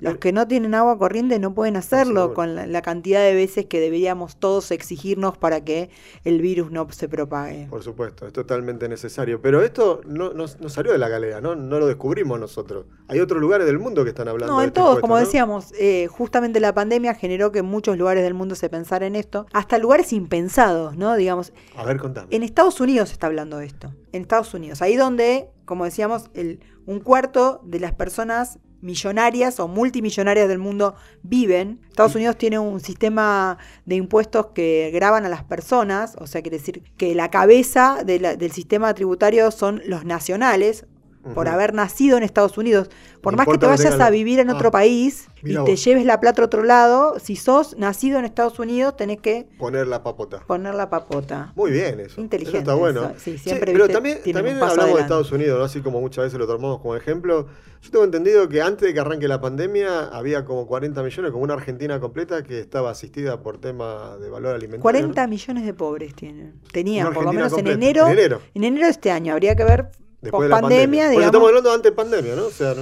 Los 0.00 0.16
que 0.16 0.32
no 0.32 0.48
tienen 0.48 0.74
agua 0.74 0.98
corriente 0.98 1.38
no 1.38 1.54
pueden 1.54 1.76
hacerlo 1.76 2.34
con 2.34 2.54
la, 2.54 2.82
cantidad 2.82 3.20
de 3.20 3.34
veces 3.34 3.66
que 3.66 3.80
deberíamos 3.80 4.36
todos 4.36 4.70
exigirnos 4.70 5.36
para 5.36 5.64
que 5.64 5.90
el 6.24 6.40
virus 6.40 6.70
no 6.70 6.90
se 6.90 7.08
propague. 7.08 7.66
Por 7.68 7.82
supuesto, 7.82 8.26
es 8.26 8.32
totalmente 8.32 8.88
necesario. 8.88 9.42
Pero 9.42 9.62
esto 9.62 10.00
no, 10.06 10.32
no, 10.32 10.46
salió 10.68 10.92
de 10.92 10.98
la 10.98 11.08
galera, 11.08 11.40
¿no? 11.40 11.54
No 11.54 11.78
lo 11.78 11.86
descubrimos 11.86 12.40
nosotros. 12.40 12.86
Hay 13.08 13.20
otros 13.20 13.40
lugares 13.40 13.66
del 13.66 13.78
mundo 13.78 14.04
que 14.04 14.10
están 14.10 14.28
hablando 14.28 14.54
no, 14.54 14.62
en 14.62 14.68
este 14.68 14.80
todos, 14.80 15.00
como 15.00 15.16
decíamos, 15.16 15.72
eh, 15.78 16.06
justamente 16.08 16.60
la 16.60 16.74
pandemia 16.74 17.14
generó 17.14 17.52
que 17.52 17.60
en 17.60 17.66
muchos 17.66 17.98
lugares 17.98 18.22
del 18.22 18.34
mundo 18.34 18.54
se 18.54 18.68
pensara 18.68 19.06
en 19.06 19.16
esto, 19.16 19.46
hasta 19.52 19.78
lugares 19.78 20.12
impensados, 20.12 20.96
¿no? 20.96 21.16
Digamos. 21.16 21.52
A 21.76 21.84
ver, 21.84 21.98
contame. 21.98 22.28
En 22.30 22.42
Estados 22.42 22.80
Unidos 22.80 23.10
se 23.10 23.14
está 23.14 23.26
hablando 23.26 23.58
de 23.58 23.66
esto. 23.66 23.92
En 24.12 24.22
Estados 24.22 24.54
Unidos, 24.54 24.82
ahí 24.82 24.96
donde, 24.96 25.50
como 25.64 25.84
decíamos, 25.84 26.30
el, 26.34 26.60
un 26.86 27.00
cuarto 27.00 27.60
de 27.64 27.80
las 27.80 27.92
personas 27.92 28.58
millonarias 28.80 29.60
o 29.60 29.68
multimillonarias 29.68 30.48
del 30.48 30.58
mundo 30.58 30.94
viven. 31.22 31.80
Estados 31.88 32.14
Unidos 32.14 32.36
tiene 32.36 32.58
un 32.58 32.80
sistema 32.80 33.58
de 33.86 33.96
impuestos 33.96 34.46
que 34.54 34.90
graban 34.92 35.24
a 35.24 35.28
las 35.28 35.44
personas, 35.44 36.16
o 36.18 36.26
sea, 36.26 36.42
quiere 36.42 36.58
decir 36.58 36.82
que 36.96 37.14
la 37.14 37.30
cabeza 37.30 38.02
del 38.04 38.52
sistema 38.52 38.94
tributario 38.94 39.50
son 39.50 39.82
los 39.86 40.04
nacionales, 40.04 40.86
por 41.34 41.48
haber 41.48 41.74
nacido 41.74 42.16
en 42.16 42.22
Estados 42.22 42.58
Unidos. 42.58 42.90
Por 43.20 43.36
más 43.36 43.46
que 43.46 43.58
te 43.58 43.66
vayas 43.66 44.00
a 44.00 44.10
vivir 44.10 44.38
en 44.38 44.50
otro 44.50 44.68
ah, 44.68 44.72
país 44.72 45.28
y 45.42 45.56
te 45.64 45.76
lleves 45.76 46.04
la 46.04 46.20
plata 46.20 46.42
a 46.42 46.44
otro 46.44 46.62
lado, 46.62 47.18
si 47.18 47.36
sos 47.36 47.76
nacido 47.76 48.18
en 48.18 48.24
Estados 48.24 48.58
Unidos, 48.58 48.96
tenés 48.96 49.20
que... 49.20 49.48
Poner 49.58 49.86
la 49.86 50.02
papota. 50.02 50.42
Poner 50.46 50.74
la 50.74 50.88
papota. 50.88 51.52
Muy 51.56 51.72
bien 51.72 52.00
eso. 52.00 52.20
Inteligente. 52.20 52.58
está 52.58 52.74
bueno. 52.74 53.12
Sí, 53.18 53.38
siempre, 53.38 53.72
pero 53.72 53.88
también, 53.88 54.20
también 54.32 54.62
hablamos 54.62 54.96
de 54.96 55.02
Estados 55.02 55.32
Unidos, 55.32 55.64
así 55.64 55.80
como 55.80 56.00
muchas 56.00 56.26
veces 56.26 56.38
lo 56.38 56.46
tomamos 56.46 56.80
como 56.80 56.94
ejemplo. 56.94 57.48
Yo 57.82 57.90
tengo 57.90 58.04
entendido 58.04 58.48
que 58.48 58.60
antes 58.60 58.88
de 58.88 58.94
que 58.94 59.00
arranque 59.00 59.28
la 59.28 59.40
pandemia 59.40 60.08
había 60.08 60.44
como 60.44 60.66
40 60.66 61.02
millones, 61.02 61.30
como 61.30 61.44
una 61.44 61.54
Argentina 61.54 62.00
completa 62.00 62.42
que 62.42 62.58
estaba 62.58 62.90
asistida 62.90 63.40
por 63.40 63.60
tema 63.60 64.16
de 64.16 64.30
valor 64.30 64.54
alimentario. 64.54 64.82
40 64.82 65.26
millones 65.26 65.64
de 65.64 65.74
pobres 65.74 66.14
tienen. 66.14 66.54
Tenían, 66.72 67.12
por 67.12 67.24
lo 67.24 67.32
menos 67.32 67.56
en 67.56 67.66
enero, 67.66 68.06
en 68.06 68.12
enero. 68.12 68.40
En 68.54 68.64
enero 68.64 68.86
de 68.86 68.92
este 68.92 69.10
año. 69.10 69.32
Habría 69.32 69.54
que 69.54 69.64
ver 69.64 69.90
Después 70.20 70.42
de 70.44 70.48
la 70.48 70.60
pandemia, 70.60 71.08
digamos. 71.08 71.26
estamos 71.26 71.48
hablando 71.48 71.72
antes 71.72 71.92
de 71.92 71.96
pandemia, 71.96 72.34
¿no? 72.36 72.46
O 72.46 72.50
sea, 72.50 72.72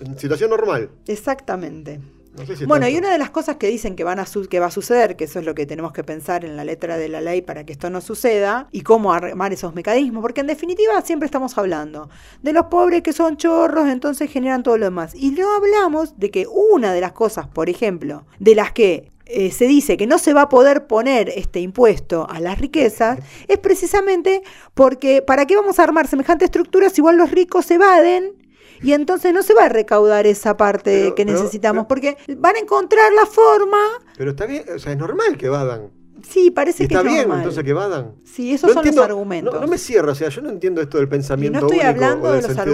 en 0.00 0.18
situación 0.18 0.50
normal. 0.50 0.90
Exactamente. 1.06 2.00
No 2.38 2.46
sé 2.46 2.54
si 2.56 2.66
Bueno, 2.66 2.84
tanto. 2.86 2.94
y 2.94 2.98
una 3.00 3.10
de 3.10 3.18
las 3.18 3.30
cosas 3.30 3.56
que 3.56 3.66
dicen 3.66 3.96
que, 3.96 4.04
van 4.04 4.20
a 4.20 4.26
su- 4.26 4.46
que 4.48 4.60
va 4.60 4.66
a 4.66 4.70
suceder, 4.70 5.16
que 5.16 5.24
eso 5.24 5.40
es 5.40 5.44
lo 5.44 5.56
que 5.56 5.66
tenemos 5.66 5.92
que 5.92 6.04
pensar 6.04 6.44
en 6.44 6.56
la 6.56 6.64
letra 6.64 6.96
de 6.96 7.08
la 7.08 7.20
ley 7.20 7.42
para 7.42 7.64
que 7.64 7.72
esto 7.72 7.90
no 7.90 8.00
suceda, 8.00 8.68
y 8.70 8.82
cómo 8.82 9.12
armar 9.12 9.52
esos 9.52 9.74
mecanismos, 9.74 10.22
porque 10.22 10.42
en 10.42 10.46
definitiva 10.46 11.00
siempre 11.02 11.26
estamos 11.26 11.58
hablando 11.58 12.08
de 12.42 12.52
los 12.52 12.66
pobres 12.66 13.02
que 13.02 13.12
son 13.12 13.36
chorros, 13.38 13.88
entonces 13.88 14.30
generan 14.30 14.62
todo 14.62 14.78
lo 14.78 14.84
demás. 14.84 15.14
Y 15.16 15.32
no 15.32 15.52
hablamos 15.56 16.16
de 16.16 16.30
que 16.30 16.46
una 16.46 16.92
de 16.92 17.00
las 17.00 17.10
cosas, 17.12 17.48
por 17.48 17.68
ejemplo, 17.68 18.24
de 18.38 18.54
las 18.54 18.70
que 18.70 19.10
eh, 19.28 19.50
se 19.52 19.66
dice 19.66 19.96
que 19.96 20.06
no 20.06 20.18
se 20.18 20.32
va 20.34 20.42
a 20.42 20.48
poder 20.48 20.86
poner 20.86 21.28
este 21.28 21.60
impuesto 21.60 22.26
a 22.28 22.40
las 22.40 22.58
riquezas, 22.58 23.18
es 23.46 23.58
precisamente 23.58 24.42
porque 24.74 25.22
¿para 25.22 25.46
qué 25.46 25.54
vamos 25.56 25.78
a 25.78 25.84
armar 25.84 26.06
semejante 26.08 26.44
estructura 26.46 26.90
si 26.90 27.00
igual 27.00 27.16
los 27.16 27.30
ricos 27.30 27.70
evaden? 27.70 28.32
Y 28.80 28.92
entonces 28.92 29.34
no 29.34 29.42
se 29.42 29.54
va 29.54 29.64
a 29.64 29.68
recaudar 29.68 30.26
esa 30.26 30.56
parte 30.56 31.02
Pero- 31.04 31.14
que 31.16 31.24
necesitamos, 31.24 31.86
pero- 31.86 31.88
porque 31.88 32.16
van 32.36 32.54
a 32.56 32.58
encontrar 32.60 33.12
la 33.12 33.26
forma. 33.26 33.76
Pero 34.16 34.30
está 34.30 34.46
bien, 34.46 34.64
o 34.74 34.78
sea, 34.78 34.92
es 34.92 34.98
normal 34.98 35.36
que 35.36 35.48
vadan. 35.48 35.90
Sí, 36.28 36.50
parece 36.50 36.84
Y 36.84 36.88
que 36.88 36.94
está 36.94 37.06
es 37.06 37.12
bien, 37.12 37.22
normal. 37.22 37.38
entonces 37.38 37.64
que 37.64 37.72
vadan. 37.72 38.14
Sí, 38.24 38.52
esos 38.54 38.68
No 38.68 38.74
son 38.74 38.80
entiendo- 38.80 39.02
los 39.02 39.08
argumentos. 39.10 39.54
No, 39.54 39.60
no 39.60 39.66
me 39.66 39.78
cierra, 39.78 40.12
o 40.12 40.14
sea, 40.14 40.28
yo 40.28 40.42
no 40.42 40.50
entiendo 40.50 40.80
esto 40.80 40.96
del 40.98 41.06
y 41.06 41.10
pensamiento 41.10 41.60
no 41.60 41.66
estoy 41.66 41.78
único 41.78 41.90
hablando 41.90 42.32
de 42.32 42.42
los 42.42 42.50
común. 42.56 42.64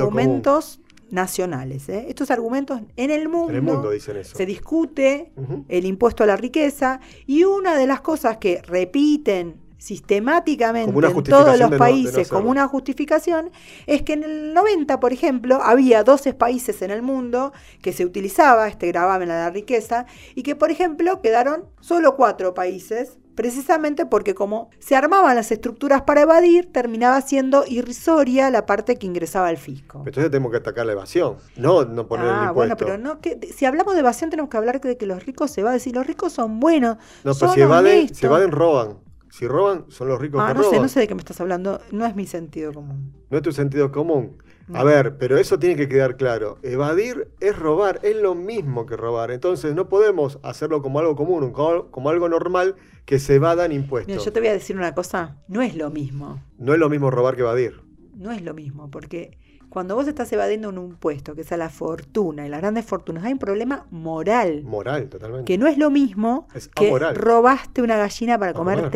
Nacionales. 1.10 1.88
¿eh? 1.88 2.06
Estos 2.08 2.30
argumentos 2.30 2.80
en 2.96 3.10
el 3.10 3.28
mundo, 3.28 3.50
En 3.50 3.56
el 3.56 3.62
mundo 3.62 3.90
dicen 3.90 4.16
eso. 4.16 4.36
se 4.36 4.46
discute 4.46 5.32
el 5.68 5.84
impuesto 5.86 6.24
a 6.24 6.26
la 6.26 6.36
riqueza 6.36 7.00
y 7.26 7.44
una 7.44 7.76
de 7.76 7.86
las 7.86 8.00
cosas 8.00 8.38
que 8.38 8.60
repiten 8.62 9.62
sistemáticamente 9.78 10.88
en 10.88 10.94
todos 11.24 11.58
los 11.58 11.70
no- 11.70 11.76
no 11.76 11.78
países 11.78 12.28
como 12.28 12.50
una 12.50 12.66
justificación 12.68 13.50
es 13.86 14.02
que 14.02 14.14
en 14.14 14.22
el 14.24 14.54
90, 14.54 14.98
por 15.00 15.12
ejemplo, 15.12 15.60
había 15.62 16.02
12 16.04 16.32
países 16.34 16.80
en 16.82 16.90
el 16.90 17.02
mundo 17.02 17.52
que 17.82 17.92
se 17.92 18.04
utilizaba 18.04 18.68
este 18.68 18.86
gravamen 18.88 19.30
a 19.30 19.34
la 19.34 19.50
riqueza 19.50 20.06
y 20.34 20.42
que, 20.42 20.56
por 20.56 20.70
ejemplo, 20.70 21.20
quedaron 21.20 21.64
solo 21.80 22.16
cuatro 22.16 22.54
países 22.54 23.18
precisamente 23.34 24.06
porque 24.06 24.34
como 24.34 24.70
se 24.78 24.96
armaban 24.96 25.36
las 25.36 25.50
estructuras 25.52 26.02
para 26.02 26.22
evadir, 26.22 26.70
terminaba 26.72 27.20
siendo 27.20 27.64
irrisoria 27.66 28.50
la 28.50 28.66
parte 28.66 28.96
que 28.96 29.06
ingresaba 29.06 29.48
al 29.48 29.56
fisco. 29.56 29.98
Entonces 30.06 30.30
tenemos 30.30 30.50
que 30.50 30.58
atacar 30.58 30.86
la 30.86 30.92
evasión, 30.92 31.36
no, 31.56 31.84
no 31.84 32.06
poner 32.06 32.26
el 32.26 32.32
Ah, 32.32 32.46
impuesto. 32.48 32.54
bueno, 32.54 32.76
pero 32.76 32.98
no 32.98 33.20
que 33.20 33.38
si 33.54 33.64
hablamos 33.66 33.94
de 33.94 34.00
evasión 34.00 34.30
tenemos 34.30 34.50
que 34.50 34.56
hablar 34.56 34.80
de 34.80 34.96
que 34.96 35.06
los 35.06 35.24
ricos 35.24 35.50
se 35.50 35.62
va 35.62 35.70
a 35.70 35.72
decir, 35.74 35.94
los 35.94 36.06
ricos 36.06 36.32
son 36.32 36.60
buenos, 36.60 36.96
No, 36.96 37.02
pero 37.22 37.34
son 37.34 37.50
si 37.54 37.60
evaden, 37.60 38.14
si 38.14 38.26
evaden, 38.26 38.50
roban. 38.52 38.98
Si 39.30 39.48
roban, 39.48 39.86
son 39.88 40.06
los 40.08 40.20
ricos 40.20 40.40
Ah, 40.44 40.48
que 40.52 40.54
no 40.54 40.60
sé, 40.62 40.66
roban. 40.68 40.82
no 40.82 40.88
sé 40.88 41.00
de 41.00 41.08
qué 41.08 41.14
me 41.16 41.20
estás 41.20 41.40
hablando, 41.40 41.80
no 41.90 42.06
es 42.06 42.14
mi 42.14 42.24
sentido 42.26 42.72
común. 42.72 43.12
No 43.30 43.36
es 43.38 43.42
tu 43.42 43.50
sentido 43.50 43.90
común. 43.90 44.36
A 44.72 44.84
ver, 44.84 45.16
pero 45.18 45.36
eso 45.36 45.58
tiene 45.58 45.76
que 45.76 45.88
quedar 45.88 46.16
claro. 46.16 46.58
Evadir 46.62 47.28
es 47.40 47.58
robar, 47.58 48.00
es 48.02 48.16
lo 48.16 48.34
mismo 48.34 48.86
que 48.86 48.96
robar. 48.96 49.30
Entonces 49.30 49.74
no 49.74 49.88
podemos 49.88 50.38
hacerlo 50.42 50.80
como 50.82 50.98
algo 51.00 51.16
común, 51.16 51.52
como, 51.52 52.10
algo 52.10 52.28
normal 52.28 52.76
que 53.04 53.18
se 53.18 53.34
evadan 53.34 53.72
impuestos. 53.72 54.12
Mira, 54.12 54.24
yo 54.24 54.32
te 54.32 54.40
voy 54.40 54.48
a 54.48 54.52
decir 54.54 54.76
una 54.76 54.94
cosa, 54.94 55.36
no 55.48 55.60
es 55.60 55.76
lo 55.76 55.90
mismo, 55.90 56.42
No 56.58 56.72
es 56.72 56.78
lo 56.78 56.88
mismo 56.88 57.10
robar 57.10 57.34
que 57.36 57.42
evadir. 57.42 57.80
no 58.14 58.32
es 58.32 58.42
lo 58.42 58.54
mismo, 58.54 58.90
porque 58.90 59.36
cuando 59.68 59.96
vos 59.96 60.06
estás 60.06 60.32
evadiendo 60.32 60.68
un 60.68 60.78
impuesto, 60.78 61.34
que 61.34 61.40
es 61.40 61.50
a 61.50 61.56
la 61.56 61.68
fortuna 61.68 62.46
y 62.46 62.48
las 62.48 62.60
grandes 62.60 62.84
fortunas, 62.84 63.24
hay 63.24 63.32
un 63.32 63.40
problema 63.40 63.86
moral, 63.90 64.62
Moral, 64.62 65.08
totalmente. 65.08 65.44
que 65.44 65.58
no 65.58 65.66
es 65.66 65.76
lo 65.78 65.90
mismo 65.90 66.46
Es 66.54 66.68
que 66.68 66.96
robaste 67.14 67.82
una 67.82 67.96
gallina 67.96 68.38
para 68.38 68.52
A 68.52 68.54
comer. 68.54 68.90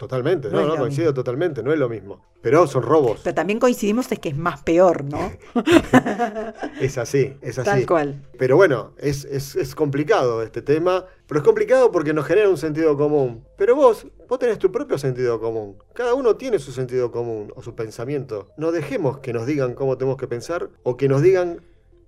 Totalmente, 0.00 0.48
No 0.48 0.66
no, 0.66 0.76
coincido 0.78 1.08
mismo. 1.08 1.14
totalmente, 1.14 1.62
no 1.62 1.74
es 1.74 1.78
lo 1.78 1.86
mismo. 1.86 2.24
Pero 2.40 2.66
son 2.66 2.82
robos. 2.82 3.20
Pero 3.22 3.34
también 3.34 3.58
coincidimos 3.58 4.10
es 4.10 4.18
que 4.18 4.30
es 4.30 4.36
más 4.36 4.62
peor, 4.62 5.04
¿no? 5.04 5.30
Es 6.80 6.96
así, 6.96 7.36
es 7.42 7.58
así. 7.58 7.68
Tal 7.68 7.84
cual. 7.84 8.22
Pero 8.38 8.56
bueno, 8.56 8.92
es, 8.96 9.26
es, 9.26 9.56
es 9.56 9.74
complicado 9.74 10.42
este 10.42 10.62
tema. 10.62 11.04
Pero 11.26 11.40
es 11.40 11.44
complicado 11.44 11.92
porque 11.92 12.14
nos 12.14 12.24
genera 12.24 12.48
un 12.48 12.56
sentido 12.56 12.96
común. 12.96 13.44
Pero 13.58 13.76
vos, 13.76 14.06
vos 14.26 14.38
tenés 14.38 14.58
tu 14.58 14.72
propio 14.72 14.96
sentido 14.96 15.38
común. 15.38 15.76
Cada 15.92 16.14
uno 16.14 16.34
tiene 16.36 16.58
su 16.58 16.72
sentido 16.72 17.12
común 17.12 17.52
o 17.54 17.60
su 17.60 17.74
pensamiento. 17.74 18.48
No 18.56 18.72
dejemos 18.72 19.18
que 19.18 19.34
nos 19.34 19.44
digan 19.44 19.74
cómo 19.74 19.98
tenemos 19.98 20.16
que 20.16 20.28
pensar 20.28 20.70
o 20.82 20.96
que 20.96 21.08
nos 21.08 21.20
digan 21.20 21.60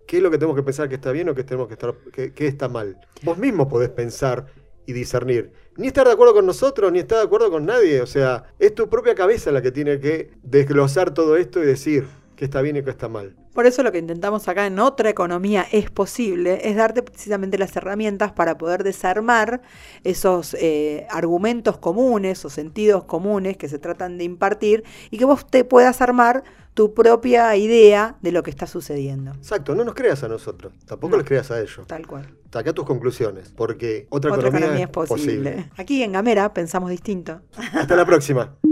qué 0.07 0.17
es 0.17 0.23
lo 0.23 0.31
que 0.31 0.39
tenemos 0.39 0.57
que 0.57 0.63
pensar 0.63 0.89
que 0.89 0.95
está 0.95 1.13
bien 1.13 1.29
o 1.29 1.35
que 1.35 1.45
tenemos 1.45 1.69
que 1.69 1.75
estar 1.75 1.95
que, 2.11 2.33
que 2.33 2.47
está 2.47 2.69
mal. 2.69 2.99
Vos 3.23 3.37
mismo 3.37 3.69
podés 3.69 3.91
pensar 3.91 4.47
y 4.87 4.93
discernir. 4.93 5.53
Ni 5.77 5.89
estar 5.89 6.07
de 6.07 6.13
acuerdo 6.13 6.35
con 6.35 6.47
nosotros, 6.47 6.93
ni 6.93 7.01
estar 7.01 7.19
de 7.19 7.25
acuerdo 7.25 7.51
con 7.51 7.67
nadie. 7.67 8.01
O 8.01 8.07
sea, 8.07 8.45
es 8.59 8.75
tu 8.75 8.89
propia 8.89 9.15
cabeza 9.15 9.53
la 9.53 9.63
que 9.63 9.73
tiene 9.73 10.01
que 10.01 10.31
desglosar 10.43 11.15
todo 11.15 11.37
esto 11.37 11.63
y 11.63 11.67
decir 11.67 12.07
qué 12.37 12.45
está 12.45 12.61
bien 12.63 12.77
y 12.77 12.83
qué 12.83 12.91
está 12.91 13.09
mal. 13.09 13.37
Por 13.53 13.67
eso 13.67 13.83
lo 13.83 13.93
que 13.93 13.99
intentamos 13.99 14.49
acá 14.49 14.67
en 14.67 14.79
otra 14.79 15.11
economía 15.11 15.67
es 15.73 15.91
posible, 15.91 16.61
es 16.69 16.77
darte 16.77 17.03
precisamente 17.03 17.59
las 17.59 17.77
herramientas 17.77 18.33
para 18.33 18.57
poder 18.57 18.83
desarmar 18.83 19.61
esos 20.05 20.55
eh, 20.55 21.07
argumentos 21.11 21.77
comunes 21.79 22.45
o 22.45 22.51
sentidos 22.51 23.05
comunes 23.05 23.57
que 23.57 23.69
se 23.69 23.79
tratan 23.79 24.17
de 24.19 24.25
impartir 24.25 24.85
y 25.11 25.19
que 25.19 25.25
vos 25.25 25.47
te 25.47 25.65
puedas 25.65 26.01
armar 26.01 26.45
tu 26.75 26.95
propia 26.95 27.55
idea 27.57 28.17
de 28.23 28.33
lo 28.33 28.43
que 28.43 28.49
está 28.51 28.67
sucediendo. 28.67 29.33
Exacto, 29.33 29.75
no 29.75 29.85
nos 29.85 29.95
creas 29.95 30.23
a 30.25 30.29
nosotros, 30.29 30.73
tampoco 30.87 31.11
No. 31.13 31.17
les 31.19 31.27
creas 31.27 31.51
a 31.51 31.61
ellos. 31.61 31.87
Tal 31.87 32.07
cual. 32.07 32.35
Saca 32.51 32.73
tus 32.73 32.87
conclusiones, 32.87 33.53
porque 33.55 34.07
otra, 34.09 34.31
Otra 34.33 34.49
economía, 34.49 34.67
economía 34.67 34.85
es 34.87 34.91
posible. 34.91 35.71
Aquí 35.77 36.03
en 36.03 36.13
Gamera 36.13 36.55
pensamos 36.55 36.89
distinto. 36.89 37.43
Hasta 37.75 37.95
la 37.97 38.07
próxima. 38.07 38.55